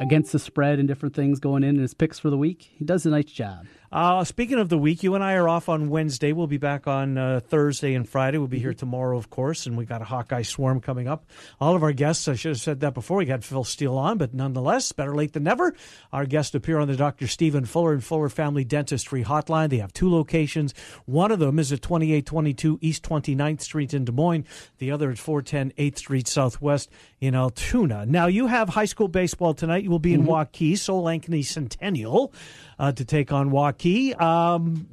against 0.00 0.32
the 0.32 0.38
spread 0.38 0.78
and 0.78 0.88
different 0.88 1.14
things 1.14 1.40
going 1.40 1.62
in 1.62 1.68
and 1.70 1.80
his 1.80 1.92
picks 1.92 2.18
for 2.18 2.30
the 2.30 2.38
week. 2.38 2.70
He 2.78 2.86
does 2.86 3.04
a 3.04 3.10
nice 3.10 3.26
job. 3.26 3.66
Uh, 3.94 4.24
speaking 4.24 4.58
of 4.58 4.68
the 4.68 4.76
week, 4.76 5.04
you 5.04 5.14
and 5.14 5.22
I 5.22 5.34
are 5.34 5.48
off 5.48 5.68
on 5.68 5.88
Wednesday. 5.88 6.32
We'll 6.32 6.48
be 6.48 6.58
back 6.58 6.88
on 6.88 7.16
uh, 7.16 7.38
Thursday 7.38 7.94
and 7.94 8.08
Friday. 8.08 8.38
We'll 8.38 8.48
be 8.48 8.58
here 8.58 8.74
tomorrow, 8.74 9.16
of 9.16 9.30
course, 9.30 9.66
and 9.66 9.76
we 9.76 9.84
got 9.84 10.02
a 10.02 10.04
Hawkeye 10.04 10.42
Swarm 10.42 10.80
coming 10.80 11.06
up. 11.06 11.24
All 11.60 11.76
of 11.76 11.84
our 11.84 11.92
guests, 11.92 12.26
I 12.26 12.34
should 12.34 12.48
have 12.48 12.60
said 12.60 12.80
that 12.80 12.92
before. 12.92 13.18
We 13.18 13.24
got 13.24 13.44
Phil 13.44 13.62
Steele 13.62 13.96
on, 13.96 14.18
but 14.18 14.34
nonetheless, 14.34 14.90
better 14.90 15.14
late 15.14 15.32
than 15.32 15.44
never. 15.44 15.76
Our 16.12 16.26
guests 16.26 16.52
appear 16.56 16.80
on 16.80 16.88
the 16.88 16.96
Dr. 16.96 17.28
Stephen 17.28 17.66
Fuller 17.66 17.92
and 17.92 18.02
Fuller 18.02 18.28
Family 18.28 18.64
Dentistry 18.64 19.22
Hotline. 19.22 19.70
They 19.70 19.78
have 19.78 19.92
two 19.92 20.10
locations. 20.10 20.74
One 21.04 21.30
of 21.30 21.38
them 21.38 21.60
is 21.60 21.70
at 21.70 21.80
2822 21.80 22.80
East 22.80 23.04
29th 23.04 23.60
Street 23.60 23.94
in 23.94 24.04
Des 24.04 24.10
Moines. 24.10 24.44
The 24.78 24.90
other 24.90 25.12
at 25.12 25.18
410 25.18 25.70
8th 25.78 25.98
Street 25.98 26.26
Southwest 26.26 26.90
in 27.20 27.36
Altoona. 27.36 28.06
Now, 28.06 28.26
you 28.26 28.48
have 28.48 28.70
high 28.70 28.86
school 28.86 29.06
baseball 29.06 29.54
tonight. 29.54 29.84
You 29.84 29.90
will 29.90 30.00
be 30.00 30.14
in 30.14 30.24
Waukee, 30.24 30.76
Soul 30.76 31.04
Ankeny 31.04 31.44
Centennial, 31.44 32.32
uh, 32.78 32.92
to 32.92 33.04
take 33.04 33.32
on 33.32 33.50
Waukee. 33.50 34.20
Um, 34.20 34.86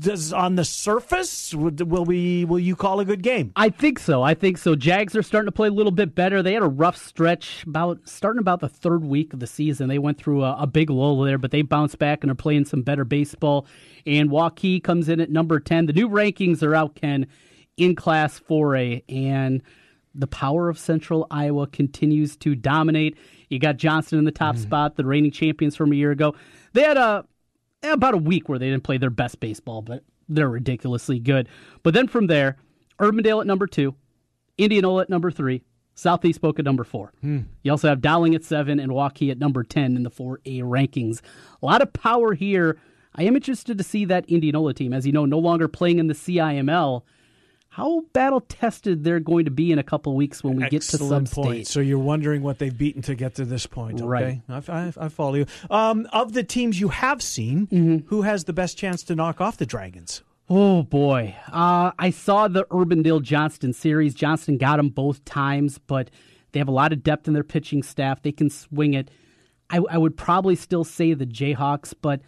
does 0.00 0.32
on 0.32 0.54
the 0.54 0.64
surface 0.64 1.54
will 1.54 2.04
we 2.04 2.44
will 2.44 2.58
you 2.58 2.74
call 2.74 3.00
a 3.00 3.04
good 3.04 3.22
game? 3.22 3.52
I 3.54 3.68
think 3.68 3.98
so. 3.98 4.22
I 4.22 4.34
think 4.34 4.58
so. 4.58 4.74
Jags 4.74 5.14
are 5.14 5.22
starting 5.22 5.46
to 5.46 5.52
play 5.52 5.68
a 5.68 5.72
little 5.72 5.92
bit 5.92 6.14
better. 6.14 6.42
They 6.42 6.54
had 6.54 6.62
a 6.62 6.68
rough 6.68 6.96
stretch 6.96 7.64
about 7.66 8.00
starting 8.08 8.40
about 8.40 8.60
the 8.60 8.68
third 8.68 9.04
week 9.04 9.32
of 9.32 9.40
the 9.40 9.46
season. 9.46 9.88
They 9.88 9.98
went 9.98 10.18
through 10.18 10.42
a, 10.42 10.56
a 10.60 10.66
big 10.66 10.90
lull 10.90 11.20
there, 11.20 11.38
but 11.38 11.50
they 11.50 11.62
bounced 11.62 11.98
back 11.98 12.22
and 12.22 12.30
are 12.30 12.36
playing 12.36 12.64
some 12.64 12.82
better 12.82 13.04
baseball. 13.04 13.66
And 14.06 14.30
Waukee 14.30 14.82
comes 14.82 15.08
in 15.08 15.20
at 15.20 15.30
number 15.30 15.60
ten. 15.60 15.86
The 15.86 15.92
new 15.92 16.08
rankings 16.08 16.62
are 16.62 16.74
out, 16.74 16.94
Ken, 16.94 17.26
in 17.76 17.94
Class 17.94 18.40
4A, 18.40 19.04
and 19.08 19.62
the 20.14 20.26
power 20.26 20.68
of 20.68 20.78
Central 20.78 21.26
Iowa 21.30 21.66
continues 21.66 22.36
to 22.38 22.54
dominate. 22.54 23.16
You 23.48 23.58
got 23.58 23.76
Johnston 23.76 24.18
in 24.18 24.24
the 24.24 24.32
top 24.32 24.56
spot, 24.56 24.96
the 24.96 25.04
reigning 25.04 25.30
champions 25.30 25.76
from 25.76 25.92
a 25.92 25.94
year 25.94 26.10
ago. 26.10 26.34
They 26.72 26.82
had 26.82 26.96
a 26.96 27.24
about 27.82 28.14
a 28.14 28.18
week 28.18 28.48
where 28.48 28.58
they 28.58 28.68
didn't 28.68 28.84
play 28.84 28.98
their 28.98 29.10
best 29.10 29.40
baseball, 29.40 29.82
but 29.82 30.04
they're 30.28 30.48
ridiculously 30.48 31.18
good. 31.18 31.48
But 31.82 31.94
then 31.94 32.06
from 32.06 32.26
there, 32.26 32.56
Urbandale 32.98 33.40
at 33.40 33.46
number 33.46 33.66
two, 33.66 33.94
Indianola 34.58 35.02
at 35.02 35.10
number 35.10 35.30
three, 35.30 35.62
Southeast 35.94 36.40
at 36.42 36.64
number 36.64 36.84
four. 36.84 37.12
Hmm. 37.20 37.40
You 37.62 37.72
also 37.72 37.88
have 37.88 38.00
Dowling 38.00 38.34
at 38.34 38.44
seven 38.44 38.78
and 38.78 38.92
Waukee 38.92 39.30
at 39.30 39.38
number 39.38 39.62
10 39.62 39.96
in 39.96 40.02
the 40.02 40.10
4A 40.10 40.62
rankings. 40.62 41.20
A 41.62 41.66
lot 41.66 41.82
of 41.82 41.92
power 41.92 42.34
here. 42.34 42.78
I 43.14 43.24
am 43.24 43.34
interested 43.34 43.76
to 43.76 43.84
see 43.84 44.04
that 44.06 44.24
Indianola 44.28 44.72
team, 44.72 44.92
as 44.92 45.06
you 45.06 45.12
know, 45.12 45.24
no 45.24 45.38
longer 45.38 45.68
playing 45.68 45.98
in 45.98 46.06
the 46.06 46.14
CIML. 46.14 47.02
How 47.72 48.02
battle 48.12 48.40
tested 48.40 49.04
they're 49.04 49.20
going 49.20 49.44
to 49.44 49.50
be 49.52 49.70
in 49.70 49.78
a 49.78 49.82
couple 49.84 50.14
weeks 50.16 50.42
when 50.42 50.56
we 50.56 50.62
get 50.64 50.70
to 50.70 50.76
Excellent 50.76 51.28
sub 51.28 51.44
point. 51.44 51.66
So 51.68 51.78
you're 51.80 51.98
wondering 52.00 52.42
what 52.42 52.58
they've 52.58 52.76
beaten 52.76 53.00
to 53.02 53.14
get 53.14 53.36
to 53.36 53.44
this 53.44 53.64
point, 53.66 54.00
okay? 54.02 54.42
Right. 54.48 54.68
I, 54.68 54.86
I, 54.88 54.92
I 55.06 55.08
follow 55.08 55.34
you. 55.36 55.46
Um, 55.70 56.08
of 56.12 56.32
the 56.32 56.42
teams 56.42 56.80
you 56.80 56.88
have 56.88 57.22
seen, 57.22 57.68
Mm-hmm. 57.68 58.08
who 58.08 58.22
has 58.22 58.44
the 58.44 58.52
best 58.52 58.76
chance 58.76 59.02
to 59.04 59.14
knock 59.14 59.40
off 59.40 59.56
the 59.56 59.66
Dragons? 59.66 60.22
Oh 60.48 60.82
boy, 60.82 61.36
uh, 61.52 61.92
I 61.96 62.10
saw 62.10 62.48
the 62.48 62.64
Urbandale 62.66 63.22
Johnston 63.22 63.72
series. 63.72 64.14
Johnston 64.14 64.58
got 64.58 64.78
them 64.78 64.88
both 64.88 65.24
times, 65.24 65.78
but 65.78 66.10
they 66.50 66.58
have 66.58 66.66
a 66.66 66.72
lot 66.72 66.92
of 66.92 67.04
depth 67.04 67.28
in 67.28 67.34
their 67.34 67.44
pitching 67.44 67.84
staff. 67.84 68.20
They 68.22 68.32
can 68.32 68.50
swing 68.50 68.94
it. 68.94 69.12
I, 69.70 69.78
I 69.88 69.96
would 69.96 70.16
probably 70.16 70.56
still 70.56 70.82
say 70.82 71.14
the 71.14 71.24
Jayhawks, 71.26 71.94
but 72.02 72.20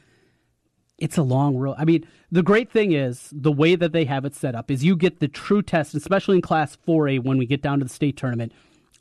it's 0.99 1.17
a 1.17 1.23
long 1.23 1.57
road. 1.57 1.77
I 1.79 1.85
mean, 1.85 2.07
the 2.31 2.43
great 2.43 2.71
thing 2.71 2.93
is 2.93 3.29
the 3.33 3.53
way 3.53 3.75
that 3.75 3.93
they 3.93 4.05
have 4.05 4.25
it 4.25 4.35
set 4.35 4.55
up 4.55 4.71
is 4.71 4.85
you 4.85 4.97
get 4.97 5.21
the 5.21 5.29
true 5.29 5.63
test, 5.63 5.95
especially 5.95 6.37
in 6.37 6.43
Class 6.43 6.77
4A 6.87 7.23
when 7.25 7.39
we 7.39 7.47
get 7.47 7.63
down 7.63 7.79
to 7.81 7.85
the 7.85 7.93
state 7.93 8.17
tournament, 8.17 8.53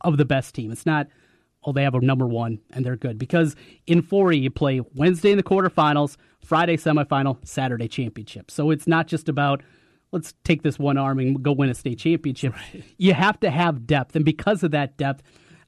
of 0.03 0.17
the 0.17 0.25
best 0.25 0.55
team. 0.55 0.71
It's 0.71 0.85
not, 0.85 1.07
oh, 1.63 1.71
they 1.71 1.83
have 1.83 1.95
a 1.95 2.01
number 2.01 2.27
one 2.27 2.59
and 2.71 2.85
they're 2.85 2.95
good. 2.95 3.17
Because 3.17 3.55
in 3.87 4.01
4A, 4.01 4.41
you 4.41 4.49
play 4.49 4.81
Wednesday 4.95 5.31
in 5.31 5.37
the 5.37 5.43
quarterfinals, 5.43 6.17
Friday 6.43 6.77
semifinal, 6.77 7.37
Saturday 7.47 7.87
championship. 7.87 8.51
So 8.51 8.71
it's 8.71 8.87
not 8.87 9.07
just 9.07 9.29
about, 9.29 9.61
let's 10.11 10.33
take 10.43 10.63
this 10.63 10.79
one 10.79 10.97
arm 10.97 11.19
and 11.19 11.41
go 11.41 11.51
win 11.51 11.69
a 11.69 11.75
state 11.75 11.99
championship. 11.99 12.53
You 12.97 13.13
have 13.13 13.39
to 13.41 13.51
have 13.51 13.85
depth. 13.85 14.15
And 14.15 14.25
because 14.25 14.63
of 14.63 14.71
that 14.71 14.97
depth, 14.97 15.23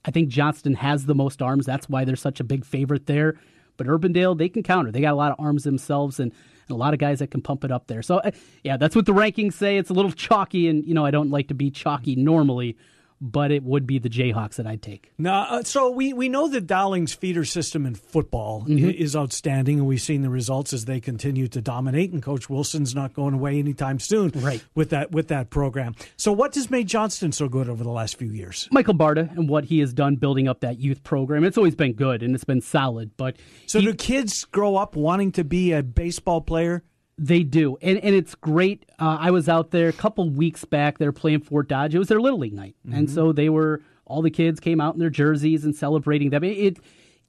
I 0.05 0.11
think 0.11 0.29
Johnston 0.29 0.73
has 0.75 1.05
the 1.05 1.15
most 1.15 1.41
arms. 1.41 1.65
That's 1.65 1.87
why 1.87 2.03
they're 2.03 2.15
such 2.15 2.39
a 2.39 2.43
big 2.43 2.65
favorite 2.65 3.05
there. 3.05 3.35
But 3.77 3.87
Urbandale, 3.87 4.37
they 4.37 4.49
can 4.49 4.63
counter. 4.63 4.91
They 4.91 5.01
got 5.01 5.13
a 5.13 5.15
lot 5.15 5.31
of 5.31 5.39
arms 5.43 5.63
themselves 5.63 6.19
and, 6.19 6.31
and 6.67 6.75
a 6.75 6.77
lot 6.77 6.93
of 6.93 6.99
guys 6.99 7.19
that 7.19 7.31
can 7.31 7.41
pump 7.41 7.63
it 7.63 7.71
up 7.71 7.87
there. 7.87 8.01
So, 8.01 8.17
uh, 8.17 8.31
yeah, 8.63 8.77
that's 8.77 8.95
what 8.95 9.05
the 9.05 9.13
rankings 9.13 9.53
say. 9.53 9.77
It's 9.77 9.89
a 9.89 9.93
little 9.93 10.11
chalky, 10.11 10.67
and, 10.67 10.85
you 10.85 10.93
know, 10.93 11.05
I 11.05 11.11
don't 11.11 11.29
like 11.29 11.47
to 11.49 11.53
be 11.53 11.71
chalky 11.71 12.15
normally, 12.15 12.77
but 13.25 13.51
it 13.51 13.63
would 13.63 13.87
be 13.87 13.99
the 13.99 14.09
Jayhawks 14.09 14.55
that 14.55 14.67
I'd 14.67 14.81
take. 14.81 15.13
Now, 15.17 15.43
uh, 15.49 15.63
so 15.63 15.89
we, 15.89 16.11
we 16.11 16.27
know 16.27 16.49
that 16.49 16.67
Dowling's 16.67 17.13
feeder 17.13 17.45
system 17.45 17.85
in 17.85 17.95
football 17.95 18.65
Mhm. 18.67 18.93
is 18.93 19.15
outstanding, 19.15 19.79
and 19.79 19.87
we've 19.87 20.01
seen 20.01 20.23
the 20.23 20.29
results 20.29 20.73
as 20.73 20.83
they 20.85 20.99
continue 20.99 21.47
to 21.47 21.61
dominate. 21.61 22.11
And 22.11 22.21
Coach 22.21 22.49
Wilson's 22.49 22.93
not 22.93 23.13
going 23.13 23.33
away 23.33 23.59
anytime 23.59 23.99
soon, 23.99 24.31
Right. 24.35 24.61
With 24.75 24.89
that 24.89 25.11
with 25.13 25.29
that 25.29 25.49
program. 25.49 25.95
So, 26.17 26.33
what 26.33 26.53
has 26.55 26.69
made 26.69 26.87
Johnston 26.87 27.31
so 27.31 27.47
good 27.47 27.69
over 27.69 27.81
the 27.83 27.89
last 27.91 28.17
few 28.17 28.29
years? 28.29 28.67
Michael 28.71 28.93
Barta 28.95 29.31
and 29.37 29.47
what 29.47 29.65
he 29.65 29.79
has 29.79 29.93
done 29.93 30.17
building 30.17 30.49
up 30.49 30.59
that 30.59 30.79
youth 30.79 31.01
program. 31.03 31.45
It's 31.45 31.57
always 31.57 31.75
been 31.75 31.93
good 31.93 32.23
and 32.23 32.35
it's 32.35 32.43
been 32.43 32.59
solid, 32.61 33.11
but 33.15 33.37
So, 33.67 33.79
do 33.79 33.93
kids 33.93 34.43
grow 34.45 34.75
up 34.75 34.95
wanting 34.97 35.31
to 35.33 35.45
be 35.45 35.71
a 35.71 35.81
baseball 35.81 36.41
player? 36.41 36.83
They 37.17 37.43
do, 37.43 37.77
and 37.81 37.99
and 37.99 38.15
it's 38.15 38.33
great. 38.33 38.85
Uh, 38.99 39.17
I 39.19 39.29
was 39.31 39.47
out 39.47 39.69
there 39.69 39.87
a 39.87 39.93
couple 39.93 40.27
weeks 40.31 40.65
back. 40.65 40.97
They're 40.97 41.11
playing 41.11 41.41
Fort 41.41 41.67
Dodge. 41.69 41.93
It 41.93 41.99
was 41.99 42.07
their 42.07 42.19
little 42.19 42.39
league 42.39 42.53
night, 42.53 42.75
and 42.91 43.07
Mhm. 43.07 43.11
so 43.13 43.31
they 43.31 43.49
were 43.49 43.81
all 44.05 44.21
the 44.23 44.31
kids 44.31 44.59
came 44.59 44.81
out 44.81 44.95
in 44.95 44.99
their 44.99 45.11
jerseys 45.11 45.63
and 45.63 45.75
celebrating 45.75 46.31
them. 46.31 46.43
It, 46.43 46.57
it 46.57 46.77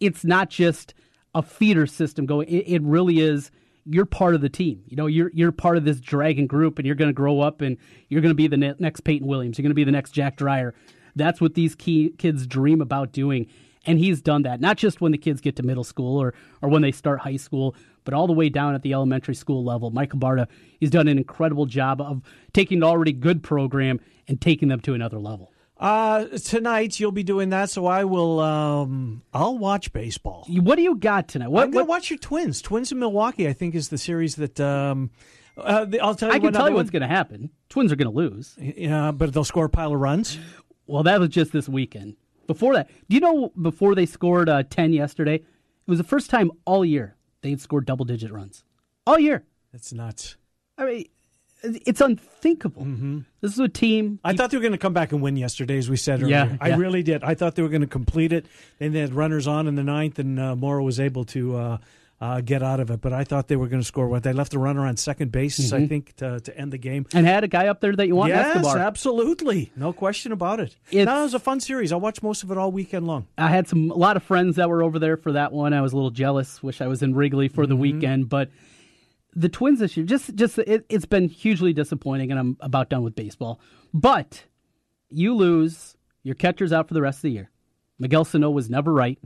it's 0.00 0.24
not 0.24 0.48
just 0.48 0.94
a 1.34 1.42
feeder 1.42 1.86
system 1.86 2.24
going. 2.24 2.48
It, 2.48 2.64
it 2.66 2.82
really 2.82 3.20
is. 3.20 3.50
You're 3.84 4.06
part 4.06 4.34
of 4.34 4.40
the 4.40 4.48
team. 4.48 4.82
You 4.88 4.96
know, 4.96 5.06
you're 5.06 5.30
you're 5.34 5.52
part 5.52 5.76
of 5.76 5.84
this 5.84 6.00
dragon 6.00 6.46
group, 6.46 6.78
and 6.78 6.86
you're 6.86 6.96
going 6.96 7.10
to 7.10 7.14
grow 7.14 7.40
up, 7.40 7.60
and 7.60 7.76
you're 8.08 8.22
going 8.22 8.30
to 8.30 8.34
be 8.34 8.46
the 8.46 8.56
ne- 8.56 8.74
next 8.78 9.00
Peyton 9.02 9.26
Williams. 9.28 9.58
You're 9.58 9.64
going 9.64 9.70
to 9.70 9.74
be 9.74 9.84
the 9.84 9.92
next 9.92 10.12
Jack 10.12 10.36
Dreyer. 10.36 10.74
That's 11.14 11.42
what 11.42 11.52
these 11.54 11.74
key 11.74 12.14
kids 12.16 12.46
dream 12.46 12.80
about 12.80 13.12
doing. 13.12 13.48
And 13.86 13.98
he's 13.98 14.22
done 14.22 14.44
that, 14.44 14.62
not 14.62 14.78
just 14.78 15.02
when 15.02 15.12
the 15.12 15.18
kids 15.18 15.42
get 15.42 15.56
to 15.56 15.62
middle 15.62 15.84
school 15.84 16.16
or, 16.16 16.32
or 16.62 16.70
when 16.70 16.80
they 16.80 16.90
start 16.90 17.20
high 17.20 17.36
school, 17.36 17.76
but 18.04 18.14
all 18.14 18.26
the 18.26 18.32
way 18.32 18.48
down 18.48 18.74
at 18.74 18.82
the 18.82 18.92
elementary 18.92 19.34
school 19.34 19.64
level. 19.64 19.90
Michael 19.90 20.18
Barta, 20.18 20.46
he's 20.78 20.90
done 20.90 21.08
an 21.08 21.18
incredible 21.18 21.66
job 21.66 22.00
of 22.00 22.22
taking 22.52 22.78
an 22.78 22.84
already 22.84 23.12
good 23.12 23.42
program 23.42 24.00
and 24.28 24.40
taking 24.40 24.68
them 24.68 24.80
to 24.80 24.94
another 24.94 25.18
level. 25.18 25.50
Uh, 25.76 26.26
tonight 26.38 27.00
you'll 27.00 27.12
be 27.12 27.24
doing 27.24 27.50
that, 27.50 27.68
so 27.68 27.86
I 27.86 28.04
will. 28.04 28.38
Um, 28.40 29.22
I'll 29.32 29.58
watch 29.58 29.92
baseball. 29.92 30.46
What 30.48 30.76
do 30.76 30.82
you 30.82 30.94
got 30.94 31.28
tonight? 31.28 31.48
What, 31.48 31.64
I'm 31.64 31.70
going 31.72 31.84
to 31.84 31.88
watch 31.88 32.10
your 32.10 32.18
Twins. 32.18 32.62
Twins 32.62 32.92
in 32.92 33.00
Milwaukee, 33.00 33.48
I 33.48 33.52
think, 33.52 33.74
is 33.74 33.88
the 33.88 33.98
series 33.98 34.36
that. 34.36 34.60
Um, 34.60 35.10
uh, 35.56 35.84
the- 35.84 36.00
I'll 36.00 36.14
tell 36.14 36.28
you. 36.28 36.34
I 36.34 36.38
can 36.38 36.52
tell 36.52 36.68
you 36.68 36.76
what's 36.76 36.90
going 36.90 37.02
to 37.02 37.08
happen. 37.08 37.50
Twins 37.68 37.90
are 37.90 37.96
going 37.96 38.10
to 38.10 38.16
lose. 38.16 38.54
Yeah, 38.58 39.10
but 39.10 39.32
they'll 39.32 39.44
score 39.44 39.66
a 39.66 39.68
pile 39.68 39.92
of 39.92 40.00
runs. 40.00 40.38
Well, 40.86 41.02
that 41.02 41.18
was 41.18 41.30
just 41.30 41.52
this 41.52 41.68
weekend. 41.68 42.16
Before 42.46 42.74
that, 42.74 42.88
do 43.08 43.14
you 43.16 43.20
know 43.20 43.52
before 43.60 43.94
they 43.94 44.06
scored 44.06 44.48
uh, 44.48 44.62
10 44.64 44.92
yesterday, 44.92 45.36
it 45.36 45.44
was 45.86 45.98
the 45.98 46.04
first 46.04 46.28
time 46.30 46.50
all 46.66 46.84
year 46.84 47.13
they 47.44 47.50
had 47.50 47.60
scored 47.60 47.84
double 47.84 48.06
digit 48.06 48.32
runs. 48.32 48.64
All 49.06 49.18
year. 49.18 49.44
That's 49.70 49.92
nuts. 49.92 50.36
I 50.78 50.84
mean, 50.86 51.04
It's 51.62 52.00
unthinkable. 52.00 52.84
This 53.42 53.52
is 53.52 53.58
a 53.58 53.68
team. 53.68 54.18
I 54.24 54.32
thought 54.34 54.50
they 54.50 54.56
were 54.56 54.62
going 54.62 54.72
to 54.72 54.78
come 54.78 54.94
back 54.94 55.12
and 55.12 55.20
win 55.20 55.36
yesterday, 55.36 55.76
as 55.76 55.90
we 55.90 55.96
said 55.98 56.22
earlier. 56.22 56.36
Yeah, 56.36 56.56
I 56.58 56.74
really 56.74 57.02
did. 57.02 57.22
I 57.22 57.34
thought 57.34 57.54
they 57.54 57.62
were 57.62 57.68
going 57.68 57.82
to 57.82 57.86
complete 57.86 58.32
it, 58.32 58.46
and 58.80 58.94
they 58.94 59.00
had 59.00 59.12
runners 59.12 59.46
on 59.46 59.66
in 59.66 59.74
the 59.74 59.84
ninth, 59.84 60.18
and 60.18 60.40
uh, 60.40 60.56
Morrow 60.56 60.82
was 60.84 60.98
able 60.98 61.24
to 61.26 61.56
uh, 61.56 61.78
uh, 62.24 62.40
get 62.40 62.62
out 62.62 62.80
of 62.80 62.90
it. 62.90 63.00
But 63.00 63.12
I 63.12 63.24
thought 63.24 63.48
they 63.48 63.56
were 63.56 63.68
going 63.68 63.82
to 63.82 63.86
score. 63.86 64.08
What 64.08 64.22
they 64.22 64.32
left 64.32 64.54
a 64.54 64.58
runner 64.58 64.86
on 64.86 64.96
second 64.96 65.30
base, 65.32 65.72
I 65.72 65.80
Mhm. 65.80 65.88
think, 65.88 66.16
to, 66.16 66.40
to 66.40 66.58
end 66.58 66.72
the 66.72 66.78
game. 66.78 67.06
And 67.12 67.26
had 67.26 67.44
a 67.44 67.48
guy 67.48 67.66
up 67.68 67.80
there 67.80 67.94
that 67.94 68.06
you 68.06 68.16
want, 68.16 68.30
yes, 68.30 68.56
Escobar. 68.56 68.78
absolutely, 68.78 69.70
no 69.76 69.92
question 69.92 70.32
about 70.32 70.60
it. 70.60 70.76
It's- 70.90 71.06
no, 71.06 71.20
it 71.20 71.22
was 71.24 71.34
a 71.34 71.38
fun 71.38 71.60
series. 71.60 71.92
I 71.92 71.96
watched 71.96 72.22
most 72.22 72.42
of 72.42 72.50
it 72.50 72.56
all 72.58 72.72
weekend 72.72 73.06
long. 73.06 73.26
I 73.36 73.48
had 73.48 73.68
some 73.68 73.90
a 73.90 73.94
lot 73.94 74.16
of 74.16 74.22
friends 74.22 74.56
that 74.56 74.68
were 74.70 74.82
over 74.82 74.98
there 74.98 75.16
for 75.16 75.32
that 75.32 75.52
one. 75.52 75.72
I 75.74 75.80
was 75.82 75.92
a 75.92 75.96
little 75.96 76.10
jealous. 76.10 76.62
Wish 76.62 76.80
I 76.80 76.86
was 76.86 77.02
in 77.02 77.14
Wrigley 77.14 77.48
for 77.48 77.66
the 77.66 77.76
weekend, 77.76 78.28
but 78.28 78.50
the 79.36 79.48
Twins 79.48 79.80
this 79.80 79.96
year 79.96 80.06
just 80.06 80.34
just 80.36 80.58
it, 80.58 80.86
it's 80.88 81.06
been 81.06 81.28
hugely 81.28 81.72
disappointing, 81.72 82.30
and 82.30 82.38
I'm 82.40 82.56
about 82.60 82.88
done 82.90 83.02
with 83.02 83.14
baseball. 83.16 83.60
But 83.92 84.44
you 85.10 85.34
lose 85.34 85.96
your 86.22 86.34
catcher's 86.36 86.72
out 86.72 86.88
for 86.88 86.94
the 86.94 87.02
rest 87.02 87.18
of 87.18 87.22
the 87.22 87.30
year. 87.32 87.50
Miguel 87.98 88.24
Sano 88.24 88.50
was 88.50 88.68
never 88.70 88.92
right, 88.92 89.18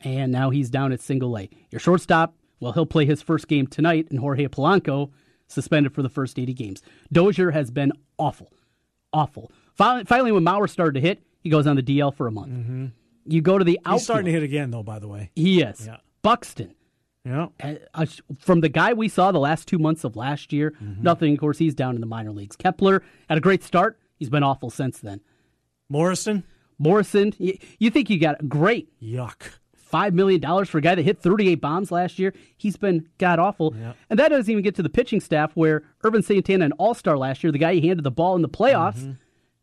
and 0.00 0.32
now 0.32 0.50
he's 0.50 0.70
down 0.70 0.92
at 0.92 1.00
single 1.00 1.36
A. 1.38 1.48
Your 1.70 1.80
shortstop, 1.80 2.34
well, 2.60 2.72
he'll 2.72 2.86
play 2.86 3.04
his 3.04 3.22
first 3.22 3.48
game 3.48 3.66
tonight, 3.66 4.08
and 4.10 4.18
Jorge 4.18 4.46
Polanco 4.48 5.10
suspended 5.48 5.94
for 5.94 6.02
the 6.02 6.08
first 6.08 6.38
80 6.38 6.54
games. 6.54 6.82
Dozier 7.12 7.50
has 7.50 7.70
been 7.70 7.92
awful, 8.18 8.52
awful. 9.12 9.50
Finally, 9.74 10.32
when 10.32 10.44
Mauer 10.44 10.68
started 10.68 10.94
to 10.94 11.06
hit, 11.06 11.22
he 11.40 11.50
goes 11.50 11.66
on 11.66 11.76
the 11.76 11.82
DL 11.82 12.14
for 12.14 12.26
a 12.26 12.32
month. 12.32 12.52
Mm-hmm. 12.52 12.86
You 13.26 13.40
go 13.42 13.58
to 13.58 13.64
the 13.64 13.78
outfield. 13.80 13.94
He's 13.94 14.04
starting 14.04 14.26
to 14.26 14.32
hit 14.32 14.42
again, 14.42 14.70
though. 14.70 14.82
By 14.82 14.98
the 14.98 15.08
way, 15.08 15.30
He 15.34 15.60
is. 15.60 15.86
Yeah. 15.86 15.98
Buxton. 16.22 16.74
Yeah. 17.24 17.48
Uh, 17.62 17.74
uh 17.92 18.06
from 18.38 18.60
the 18.60 18.68
guy 18.68 18.92
we 18.92 19.08
saw 19.08 19.32
the 19.32 19.40
last 19.40 19.66
two 19.66 19.78
months 19.78 20.04
of 20.04 20.16
last 20.16 20.52
year, 20.52 20.72
mm-hmm. 20.72 21.02
nothing. 21.02 21.32
Of 21.32 21.40
course, 21.40 21.58
he's 21.58 21.74
down 21.74 21.96
in 21.96 22.00
the 22.00 22.06
minor 22.06 22.30
leagues. 22.30 22.56
Kepler 22.56 23.02
had 23.28 23.36
a 23.36 23.40
great 23.40 23.64
start. 23.64 23.98
He's 24.16 24.30
been 24.30 24.44
awful 24.44 24.70
since 24.70 25.00
then. 25.00 25.20
Morrison. 25.88 26.44
Morrison. 26.78 27.34
You, 27.38 27.58
you 27.78 27.90
think 27.90 28.10
you 28.10 28.18
got 28.18 28.48
great? 28.48 28.88
Yuck. 29.02 29.50
Five 29.86 30.14
million 30.14 30.40
dollars 30.40 30.68
for 30.68 30.78
a 30.78 30.80
guy 30.80 30.96
that 30.96 31.02
hit 31.04 31.20
38 31.20 31.60
bombs 31.60 31.92
last 31.92 32.18
year. 32.18 32.34
He's 32.56 32.76
been 32.76 33.08
god 33.18 33.38
awful, 33.38 33.72
and 34.10 34.18
that 34.18 34.30
doesn't 34.30 34.50
even 34.50 34.64
get 34.64 34.74
to 34.74 34.82
the 34.82 34.88
pitching 34.88 35.20
staff. 35.20 35.52
Where 35.54 35.84
Ervin 36.04 36.22
Santana, 36.22 36.64
an 36.64 36.72
All 36.72 36.92
Star 36.92 37.16
last 37.16 37.44
year, 37.44 37.52
the 37.52 37.58
guy 37.58 37.74
he 37.74 37.86
handed 37.86 38.02
the 38.02 38.10
ball 38.10 38.34
in 38.34 38.42
the 38.42 38.48
playoffs, 38.48 39.16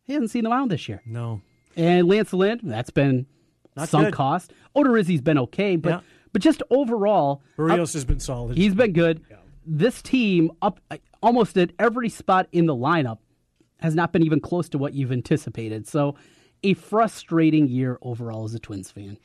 he 0.06 0.14
hasn't 0.14 0.32
seen 0.32 0.46
the 0.46 0.50
mound 0.50 0.72
this 0.72 0.88
year. 0.88 1.02
No. 1.06 1.42
And 1.76 2.08
Lance 2.08 2.32
Lynn, 2.32 2.62
that's 2.64 2.90
been 2.90 3.26
Not 3.76 3.90
sunk 3.90 4.06
good. 4.08 4.14
cost. 4.14 4.54
Odorizzi's 4.78 5.20
been 5.22 5.38
okay, 5.40 5.76
but 5.76 6.04
but 6.32 6.42
just 6.42 6.64
overall, 6.70 7.42
Berrios 7.58 7.72
up- 7.90 7.94
has 7.94 8.06
been 8.06 8.22
solid. 8.22 8.56
He's 8.58 8.74
been 8.76 8.94
good. 8.94 9.22
This 9.66 10.02
team 10.02 10.52
up 10.62 10.80
uh, 10.90 10.98
almost 11.22 11.58
at 11.58 11.72
every 11.80 12.08
spot 12.10 12.48
in 12.54 12.66
the 12.66 12.76
lineup 12.76 13.18
has 13.82 13.94
not 13.94 14.14
been 14.14 14.24
even 14.24 14.40
close 14.40 14.70
to 14.70 14.78
what 14.78 14.94
you've 14.94 15.12
anticipated. 15.12 15.86
So, 15.86 16.16
a 16.64 16.76
frustrating 16.76 17.68
year 17.68 17.98
overall 18.02 18.46
as 18.46 18.54
a 18.54 18.60
Twins 18.60 18.90
fan. 18.90 19.18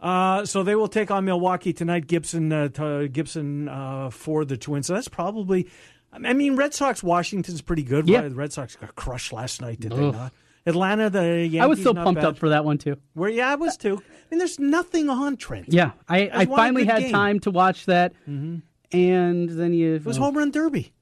Uh, 0.00 0.44
so 0.44 0.62
they 0.62 0.74
will 0.74 0.88
take 0.88 1.10
on 1.10 1.24
Milwaukee 1.24 1.72
tonight. 1.72 2.06
Gibson, 2.06 2.52
uh, 2.52 2.68
t- 2.68 3.08
Gibson 3.08 3.68
uh, 3.68 4.10
for 4.10 4.44
the 4.44 4.56
Twins. 4.56 4.86
So 4.86 4.94
that's 4.94 5.08
probably. 5.08 5.68
I 6.12 6.32
mean, 6.32 6.56
Red 6.56 6.72
Sox. 6.74 7.02
Washington's 7.02 7.60
pretty 7.62 7.82
good. 7.82 8.08
Yeah. 8.08 8.22
The 8.22 8.34
Red 8.34 8.52
Sox 8.52 8.76
got 8.76 8.94
crushed 8.94 9.32
last 9.32 9.60
night, 9.60 9.80
did 9.80 9.92
they 9.92 10.10
not? 10.10 10.32
Atlanta, 10.64 11.08
the 11.10 11.38
Yankees. 11.40 11.60
I 11.60 11.66
was 11.66 11.82
so 11.82 11.92
not 11.92 12.04
pumped 12.04 12.20
bad. 12.22 12.28
up 12.28 12.38
for 12.38 12.48
that 12.48 12.64
one 12.64 12.76
too. 12.78 12.96
Where 13.14 13.30
yeah, 13.30 13.50
I 13.50 13.54
was 13.54 13.76
too. 13.76 13.96
I 13.98 14.24
mean, 14.30 14.38
there's 14.38 14.58
nothing 14.58 15.08
on 15.08 15.36
Trent. 15.36 15.66
Yeah, 15.72 15.92
I, 16.08 16.28
I 16.32 16.46
finally 16.46 16.84
had 16.84 17.02
game. 17.02 17.12
time 17.12 17.40
to 17.40 17.50
watch 17.52 17.86
that, 17.86 18.14
Mhm. 18.28 18.62
and 18.92 19.48
then 19.48 19.72
you 19.72 19.94
It 19.94 20.04
was 20.04 20.16
home 20.16 20.36
run 20.36 20.50
derby 20.50 20.92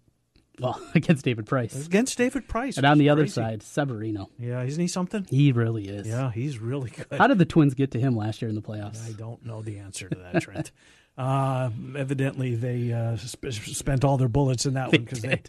well 0.61 0.81
against 0.95 1.25
David 1.25 1.47
Price, 1.47 1.87
against 1.87 2.17
David 2.19 2.47
Price. 2.49 2.77
and 2.77 2.87
on 2.87 2.99
the 2.99 3.09
other 3.09 3.27
side, 3.27 3.63
Severino. 3.63 4.31
Yeah, 4.39 4.63
isn't 4.63 4.81
he 4.81 4.89
something? 4.89 5.27
He 5.31 5.53
really 5.53 5.89
is. 5.89 6.07
Yeah, 6.07 6.31
he's 6.31 6.59
really 6.59 6.91
good. 6.91 7.07
How 7.19 7.27
did 7.27 7.39
the 7.39 7.45
Twins 7.45 7.75
get 7.75 7.91
to 7.93 8.01
him 8.01 8.17
last 8.17 8.41
year 8.43 8.49
in 8.49 8.55
the 8.55 8.63
playoffs? 8.63 9.07
I 9.09 9.13
don't 9.13 9.45
know 9.45 9.63
the 9.63 9.79
answer 9.79 10.09
to 10.09 10.17
that, 10.33 10.43
Trent. 10.43 10.71
uh, 11.19 11.71
evidently, 11.97 12.55
they 12.55 12.93
uh, 12.93 13.17
sp- 13.19 13.51
spent 13.53 14.05
all 14.05 14.17
their 14.17 14.29
bullets 14.29 14.67
in 14.67 14.75
that 14.75 14.93
one 14.93 15.03
because 15.05 15.23
they 15.23 15.43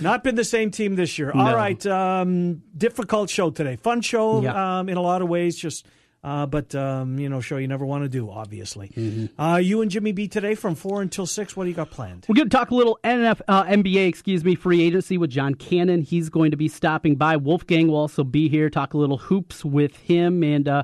not 0.00 0.24
been 0.24 0.34
the 0.34 0.44
same 0.44 0.70
team 0.70 0.96
this 0.96 1.18
year. 1.18 1.30
All 1.32 1.44
No. 1.46 1.54
right, 1.56 1.86
um, 1.86 2.62
difficult 2.76 3.30
show 3.30 3.50
today. 3.50 3.76
Fun 3.76 4.00
show 4.00 4.42
Yeah. 4.42 4.78
um, 4.80 4.88
in 4.88 4.96
a 4.96 5.02
lot 5.02 5.22
of 5.22 5.28
ways. 5.28 5.56
Just. 5.56 5.86
Uh, 6.22 6.44
but 6.44 6.74
um, 6.74 7.18
you 7.18 7.28
know, 7.30 7.40
show 7.40 7.56
you 7.56 7.66
never 7.66 7.86
want 7.86 8.04
to 8.04 8.08
do. 8.08 8.30
Obviously, 8.30 8.88
Mm-hmm. 8.88 9.40
uh, 9.40 9.56
you 9.56 9.80
and 9.80 9.90
Jimmy 9.90 10.12
B 10.12 10.28
today 10.28 10.54
from 10.54 10.74
four 10.74 11.00
until 11.00 11.26
six. 11.26 11.56
What 11.56 11.64
do 11.64 11.70
you 11.70 11.76
got 11.76 11.90
planned? 11.90 12.26
We're 12.28 12.34
going 12.34 12.50
to 12.50 12.54
talk 12.56 12.70
a 12.70 12.74
little 12.74 12.98
NF, 13.02 13.40
uh, 13.48 13.64
NBA, 13.64 14.06
excuse 14.06 14.44
me, 14.44 14.54
free 14.54 14.82
agency 14.82 15.16
with 15.16 15.30
John 15.30 15.54
Cannon. 15.54 16.02
He's 16.02 16.28
going 16.28 16.50
to 16.50 16.58
be 16.58 16.68
stopping 16.68 17.16
by. 17.16 17.36
Wolfgang 17.36 17.88
will 17.88 17.96
also 17.96 18.22
be 18.22 18.48
here. 18.50 18.68
Talk 18.68 18.92
a 18.92 18.98
little 18.98 19.16
hoops 19.16 19.64
with 19.64 19.96
him 19.96 20.42
and 20.44 20.68
uh, 20.68 20.82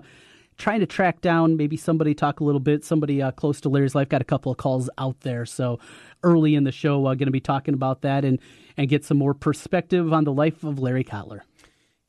trying 0.57 0.81
to 0.81 0.87
track 0.87 1.21
down 1.21 1.59
maybe 1.59 1.77
somebody. 1.77 2.15
Talk 2.15 2.41
a 2.41 2.45
little 2.45 2.59
bit. 2.61 2.83
Somebody 2.83 3.21
uh, 3.21 3.31
close 3.33 3.61
to 3.61 3.69
Larry's 3.69 3.95
life. 3.95 4.09
Got 4.09 4.23
a 4.23 4.25
couple 4.25 4.51
of 4.51 4.57
calls 4.57 4.89
out 4.97 5.21
there. 5.21 5.45
So 5.45 5.81
early 6.23 6.55
in 6.55 6.65
the 6.65 6.73
show, 6.73 7.05
uh, 7.05 7.15
going 7.15 7.27
to 7.27 7.31
be 7.31 7.41
talking 7.41 7.75
about 7.75 8.01
that 8.03 8.25
and 8.25 8.39
and 8.79 8.89
get 8.89 9.05
some 9.05 9.17
more 9.19 9.35
perspective 9.35 10.13
on 10.15 10.25
the 10.25 10.33
life 10.33 10.65
of 10.65 10.79
Larry 10.79 11.05
Cotler. 11.05 11.41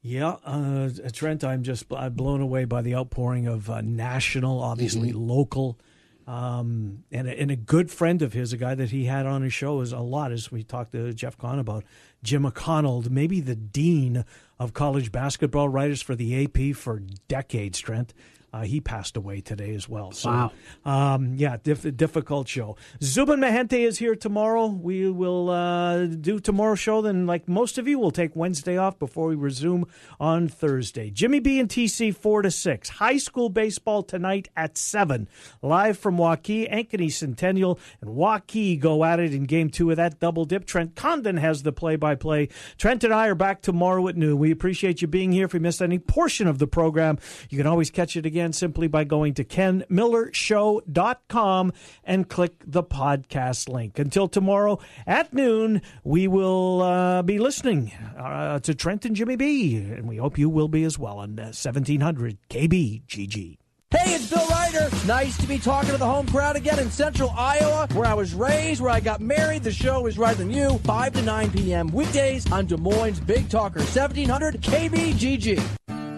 Yeah, 0.01 0.35
uh, 0.45 0.89
Trent, 1.11 1.43
I'm 1.43 1.63
just 1.63 1.85
I'm 1.91 2.13
blown 2.13 2.39
away 2.41 2.65
by 2.65 2.81
the 2.81 2.95
outpouring 2.95 3.47
of 3.47 3.69
uh, 3.69 3.81
national, 3.81 4.61
obviously 4.61 5.09
Mm-hmm. 5.09 5.27
local, 5.29 5.79
um, 6.27 7.03
and, 7.11 7.27
a, 7.27 7.39
and 7.39 7.51
a 7.51 7.55
good 7.55 7.89
friend 7.89 8.21
of 8.21 8.33
his, 8.33 8.53
a 8.53 8.57
guy 8.57 8.75
that 8.75 8.91
he 8.91 9.05
had 9.05 9.25
on 9.25 9.41
his 9.41 9.53
show 9.53 9.81
is 9.81 9.91
a 9.91 9.99
lot, 9.99 10.31
as 10.31 10.51
we 10.51 10.63
talked 10.63 10.91
to 10.91 11.13
Jeff 11.13 11.37
Kahn 11.37 11.57
about, 11.59 11.83
Jim 12.23 12.45
O'Connell, 12.45 13.05
maybe 13.09 13.39
the 13.41 13.55
dean 13.55 14.23
of 14.59 14.73
college 14.73 15.11
basketball 15.11 15.69
writers 15.69 16.01
for 16.01 16.15
the 16.15 16.43
AP 16.43 16.75
for 16.75 17.01
decades, 17.27 17.79
Trent. 17.79 18.13
Uh, 18.53 18.61
he 18.61 18.79
passed 18.79 19.17
away 19.17 19.41
today 19.41 19.75
as 19.75 19.89
well. 19.89 20.13
So, 20.13 20.29
Wow. 20.29 20.51
um, 20.85 21.35
yeah, 21.35 21.57
diff- 21.61 21.95
difficult 21.97 22.47
show. 22.47 22.77
Zubin 23.03 23.41
Mehenti 23.41 23.85
is 23.85 23.99
here 23.99 24.15
tomorrow. 24.15 24.67
We 24.67 25.11
will 25.11 25.49
uh, 25.49 26.05
do 26.05 26.39
tomorrow's 26.39 26.79
show. 26.79 27.01
Then, 27.01 27.27
like 27.27 27.49
most 27.49 27.77
of 27.77 27.89
you, 27.89 27.99
we'll 27.99 28.09
take 28.11 28.35
Wednesday 28.37 28.77
off 28.77 28.97
before 28.97 29.27
we 29.27 29.35
resume 29.35 29.85
on 30.17 30.47
Thursday. 30.47 31.09
Jimmy 31.11 31.39
B 31.41 31.59
and 31.59 31.67
TC 31.67 32.15
four 32.15 32.41
to 32.41 32.49
six. 32.49 32.87
High 32.87 33.17
school 33.17 33.49
baseball 33.49 34.01
tonight 34.01 34.47
at 34.55 34.77
seven. 34.77 35.27
Live 35.61 35.97
from 35.97 36.17
Waukee, 36.17 36.71
Ankeny 36.71 37.11
Centennial 37.11 37.77
and 38.01 38.11
Waukee 38.11 38.79
go 38.79 39.03
at 39.03 39.19
it 39.19 39.33
in 39.33 39.43
game 39.43 39.69
two 39.69 39.91
of 39.91 39.97
that 39.97 40.21
double 40.21 40.45
dip. 40.45 40.63
Trent 40.65 40.95
Condon 40.95 41.35
has 41.35 41.63
the 41.63 41.73
play 41.73 41.97
by 41.97 42.15
play. 42.15 42.47
Trent 42.77 43.03
and 43.03 43.13
I 43.13 43.27
are 43.27 43.35
back 43.35 43.61
tomorrow 43.61 44.07
at 44.07 44.15
noon. 44.15 44.37
We 44.39 44.51
appreciate 44.51 45.01
you 45.01 45.07
being 45.09 45.33
here. 45.33 45.45
If 45.45 45.53
you 45.53 45.59
missed 45.59 45.81
any 45.81 45.99
portion 45.99 46.47
of 46.47 46.59
the 46.59 46.67
program, 46.67 47.19
you 47.49 47.57
can 47.57 47.67
always 47.67 47.91
catch 47.91 48.15
it 48.15 48.25
again 48.25 48.36
simply 48.53 48.87
by 48.87 49.03
going 49.03 49.33
to 49.35 49.43
kenmillershow.com 49.43 51.73
and 52.03 52.29
click 52.29 52.53
the 52.65 52.83
podcast 52.83 53.69
link. 53.69 53.99
Until 53.99 54.27
tomorrow 54.27 54.79
at 55.05 55.31
noon, 55.33 55.83
we 56.03 56.27
will 56.27 56.81
uh, 56.81 57.21
be 57.21 57.37
listening 57.39 57.91
uh, 58.17 58.59
to 58.59 58.73
Trent 58.73 59.05
and 59.05 59.15
Jimmy 59.15 59.35
B, 59.35 59.77
and 59.77 60.07
we 60.07 60.17
hope 60.17 60.37
you 60.37 60.49
will 60.49 60.67
be 60.67 60.83
as 60.83 60.99
well 60.99 61.19
on 61.19 61.39
uh, 61.39 61.53
1700 61.53 62.37
KBGG. 62.49 63.57
Hey, 63.89 64.15
it's 64.15 64.29
Bill 64.29 64.45
Ryder. 64.47 64.89
Nice 65.05 65.37
to 65.37 65.47
be 65.47 65.57
talking 65.57 65.91
to 65.91 65.97
the 65.97 66.05
home 66.05 66.27
crowd 66.27 66.57
again 66.57 66.77
in 66.77 66.91
central 66.91 67.29
Iowa, 67.29 67.87
where 67.93 68.05
I 68.05 68.15
was 68.15 68.33
raised, 68.33 68.81
where 68.81 68.91
I 68.91 68.99
got 68.99 69.21
married. 69.21 69.63
The 69.63 69.71
show 69.71 70.07
is 70.07 70.17
right 70.17 70.35
than 70.35 70.51
you, 70.51 70.77
5 70.79 71.13
to 71.13 71.21
9 71.21 71.51
p.m. 71.51 71.87
weekdays 71.87 72.51
on 72.51 72.65
Des 72.65 72.75
Moines 72.75 73.21
Big 73.21 73.49
Talker, 73.49 73.79
1700 73.79 74.61
KBGG. 74.61 75.96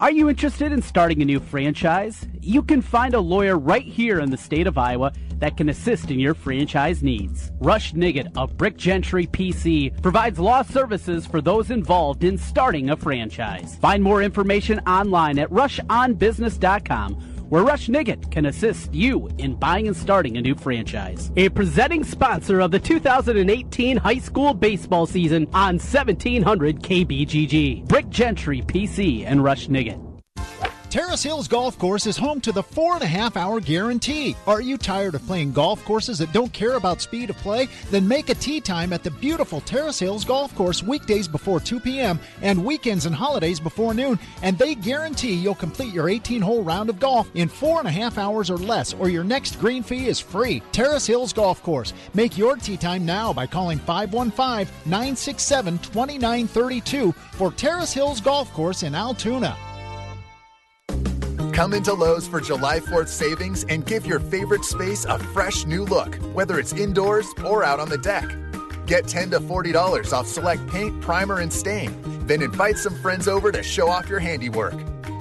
Are 0.00 0.12
you 0.12 0.28
interested 0.28 0.70
in 0.70 0.80
starting 0.80 1.22
a 1.22 1.24
new 1.24 1.40
franchise? 1.40 2.24
You 2.40 2.62
can 2.62 2.82
find 2.82 3.14
a 3.14 3.20
lawyer 3.20 3.58
right 3.58 3.82
here 3.82 4.20
in 4.20 4.30
the 4.30 4.36
state 4.36 4.68
of 4.68 4.78
Iowa 4.78 5.12
that 5.38 5.56
can 5.56 5.68
assist 5.68 6.12
in 6.12 6.20
your 6.20 6.34
franchise 6.34 7.02
needs. 7.02 7.50
Rush 7.58 7.94
Nigut 7.94 8.30
of 8.36 8.56
Brick 8.56 8.76
Gentry 8.76 9.26
PC 9.26 10.00
provides 10.00 10.38
law 10.38 10.62
services 10.62 11.26
for 11.26 11.40
those 11.40 11.72
involved 11.72 12.22
in 12.22 12.38
starting 12.38 12.90
a 12.90 12.96
franchise. 12.96 13.74
Find 13.80 14.00
more 14.00 14.22
information 14.22 14.78
online 14.86 15.36
at 15.40 15.50
rushonbusiness.com 15.50 17.37
where 17.48 17.62
Rush 17.62 17.88
Nigut 17.88 18.30
can 18.30 18.46
assist 18.46 18.92
you 18.94 19.28
in 19.38 19.54
buying 19.54 19.86
and 19.86 19.96
starting 19.96 20.36
a 20.36 20.40
new 20.40 20.54
franchise. 20.54 21.30
A 21.36 21.48
presenting 21.48 22.04
sponsor 22.04 22.60
of 22.60 22.70
the 22.70 22.78
2018 22.78 23.96
high 23.96 24.18
school 24.18 24.54
baseball 24.54 25.06
season 25.06 25.46
on 25.54 25.78
1700 25.78 26.82
KBGG. 26.82 27.86
Brick 27.86 28.08
Gentry 28.10 28.62
PC 28.62 29.24
and 29.26 29.42
Rush 29.42 29.68
Nigut. 29.68 30.07
Terrace 30.90 31.22
Hills 31.22 31.48
Golf 31.48 31.78
Course 31.78 32.06
is 32.06 32.16
home 32.16 32.40
to 32.40 32.50
the 32.50 32.62
four 32.62 32.94
and 32.94 33.02
a 33.02 33.06
half 33.06 33.36
hour 33.36 33.60
guarantee. 33.60 34.34
Are 34.46 34.62
you 34.62 34.78
tired 34.78 35.14
of 35.14 35.26
playing 35.26 35.52
golf 35.52 35.84
courses 35.84 36.18
that 36.18 36.32
don't 36.32 36.50
care 36.54 36.76
about 36.76 37.02
speed 37.02 37.28
of 37.28 37.36
play? 37.36 37.68
Then 37.90 38.08
make 38.08 38.30
a 38.30 38.34
tee 38.34 38.58
time 38.58 38.94
at 38.94 39.04
the 39.04 39.10
beautiful 39.10 39.60
Terrace 39.60 39.98
Hills 39.98 40.24
Golf 40.24 40.54
Course 40.54 40.82
weekdays 40.82 41.28
before 41.28 41.60
2 41.60 41.80
p.m. 41.80 42.18
and 42.40 42.64
weekends 42.64 43.04
and 43.04 43.14
holidays 43.14 43.60
before 43.60 43.92
noon, 43.92 44.18
and 44.40 44.56
they 44.56 44.74
guarantee 44.74 45.34
you'll 45.34 45.54
complete 45.54 45.92
your 45.92 46.08
18 46.08 46.40
hole 46.40 46.62
round 46.62 46.88
of 46.88 46.98
golf 46.98 47.30
in 47.34 47.48
four 47.48 47.80
and 47.80 47.88
a 47.88 47.92
half 47.92 48.16
hours 48.16 48.48
or 48.48 48.56
less, 48.56 48.94
or 48.94 49.10
your 49.10 49.24
next 49.24 49.60
green 49.60 49.82
fee 49.82 50.06
is 50.06 50.18
free. 50.18 50.62
Terrace 50.72 51.06
Hills 51.06 51.34
Golf 51.34 51.62
Course. 51.62 51.92
Make 52.14 52.38
your 52.38 52.56
tee 52.56 52.78
time 52.78 53.04
now 53.04 53.30
by 53.30 53.46
calling 53.46 53.78
515 53.78 54.74
967 54.86 55.78
2932 55.80 57.12
for 57.32 57.52
Terrace 57.52 57.92
Hills 57.92 58.22
Golf 58.22 58.50
Course 58.54 58.84
in 58.84 58.94
Altoona. 58.94 59.54
Come 61.58 61.74
into 61.74 61.92
Lowe's 61.92 62.28
for 62.28 62.40
July 62.40 62.78
4th 62.78 63.08
savings 63.08 63.64
and 63.64 63.84
give 63.84 64.06
your 64.06 64.20
favorite 64.20 64.64
space 64.64 65.04
a 65.06 65.18
fresh 65.18 65.66
new 65.66 65.84
look, 65.84 66.14
whether 66.32 66.60
it's 66.60 66.72
indoors 66.72 67.26
or 67.44 67.64
out 67.64 67.80
on 67.80 67.88
the 67.88 67.98
deck. 67.98 68.32
Get 68.86 69.08
10 69.08 69.32
to 69.32 69.40
$40 69.40 70.12
off 70.12 70.28
select 70.28 70.64
paint, 70.68 71.00
primer, 71.00 71.40
and 71.40 71.52
stain. 71.52 71.92
Then 72.28 72.42
invite 72.42 72.76
some 72.78 72.94
friends 72.94 73.26
over 73.26 73.50
to 73.50 73.60
show 73.60 73.88
off 73.88 74.08
your 74.08 74.20
handiwork. 74.20 74.76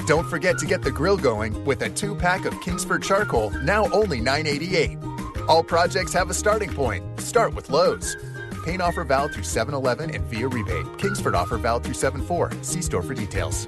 Don't 0.06 0.30
forget 0.30 0.60
to 0.60 0.68
get 0.68 0.84
the 0.84 0.92
grill 0.92 1.18
going 1.18 1.66
with 1.66 1.82
a 1.82 1.90
two 1.90 2.14
pack 2.14 2.46
of 2.46 2.54
Kingsford 2.62 3.02
charcoal, 3.02 3.50
now 3.64 3.92
only 3.92 4.22
$9.88. 4.22 5.48
All 5.50 5.64
projects 5.64 6.14
have 6.14 6.30
a 6.30 6.36
starting 6.36 6.72
point. 6.72 7.20
Start 7.20 7.56
with 7.56 7.72
Lowe's. 7.72 8.16
Paint 8.64 8.84
offer 8.84 9.04
valid 9.04 9.34
through 9.34 9.42
7 9.42 9.74
Eleven 9.74 10.14
and 10.14 10.24
via 10.26 10.48
rebate. 10.48 11.00
Kingsford 11.00 11.34
offer 11.34 11.58
valid 11.58 11.84
through 11.84 11.96
7 11.96 12.24
4. 12.24 12.52
See 12.62 12.84
store 12.84 13.02
for 13.02 13.16
details. 13.16 13.68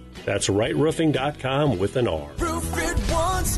That's 0.25 0.47
rightroofing.com 0.47 1.79
with 1.79 1.95
an 1.97 2.07
R. 2.07 2.29
Roof 2.37 2.77
it 2.77 3.11
once, 3.11 3.57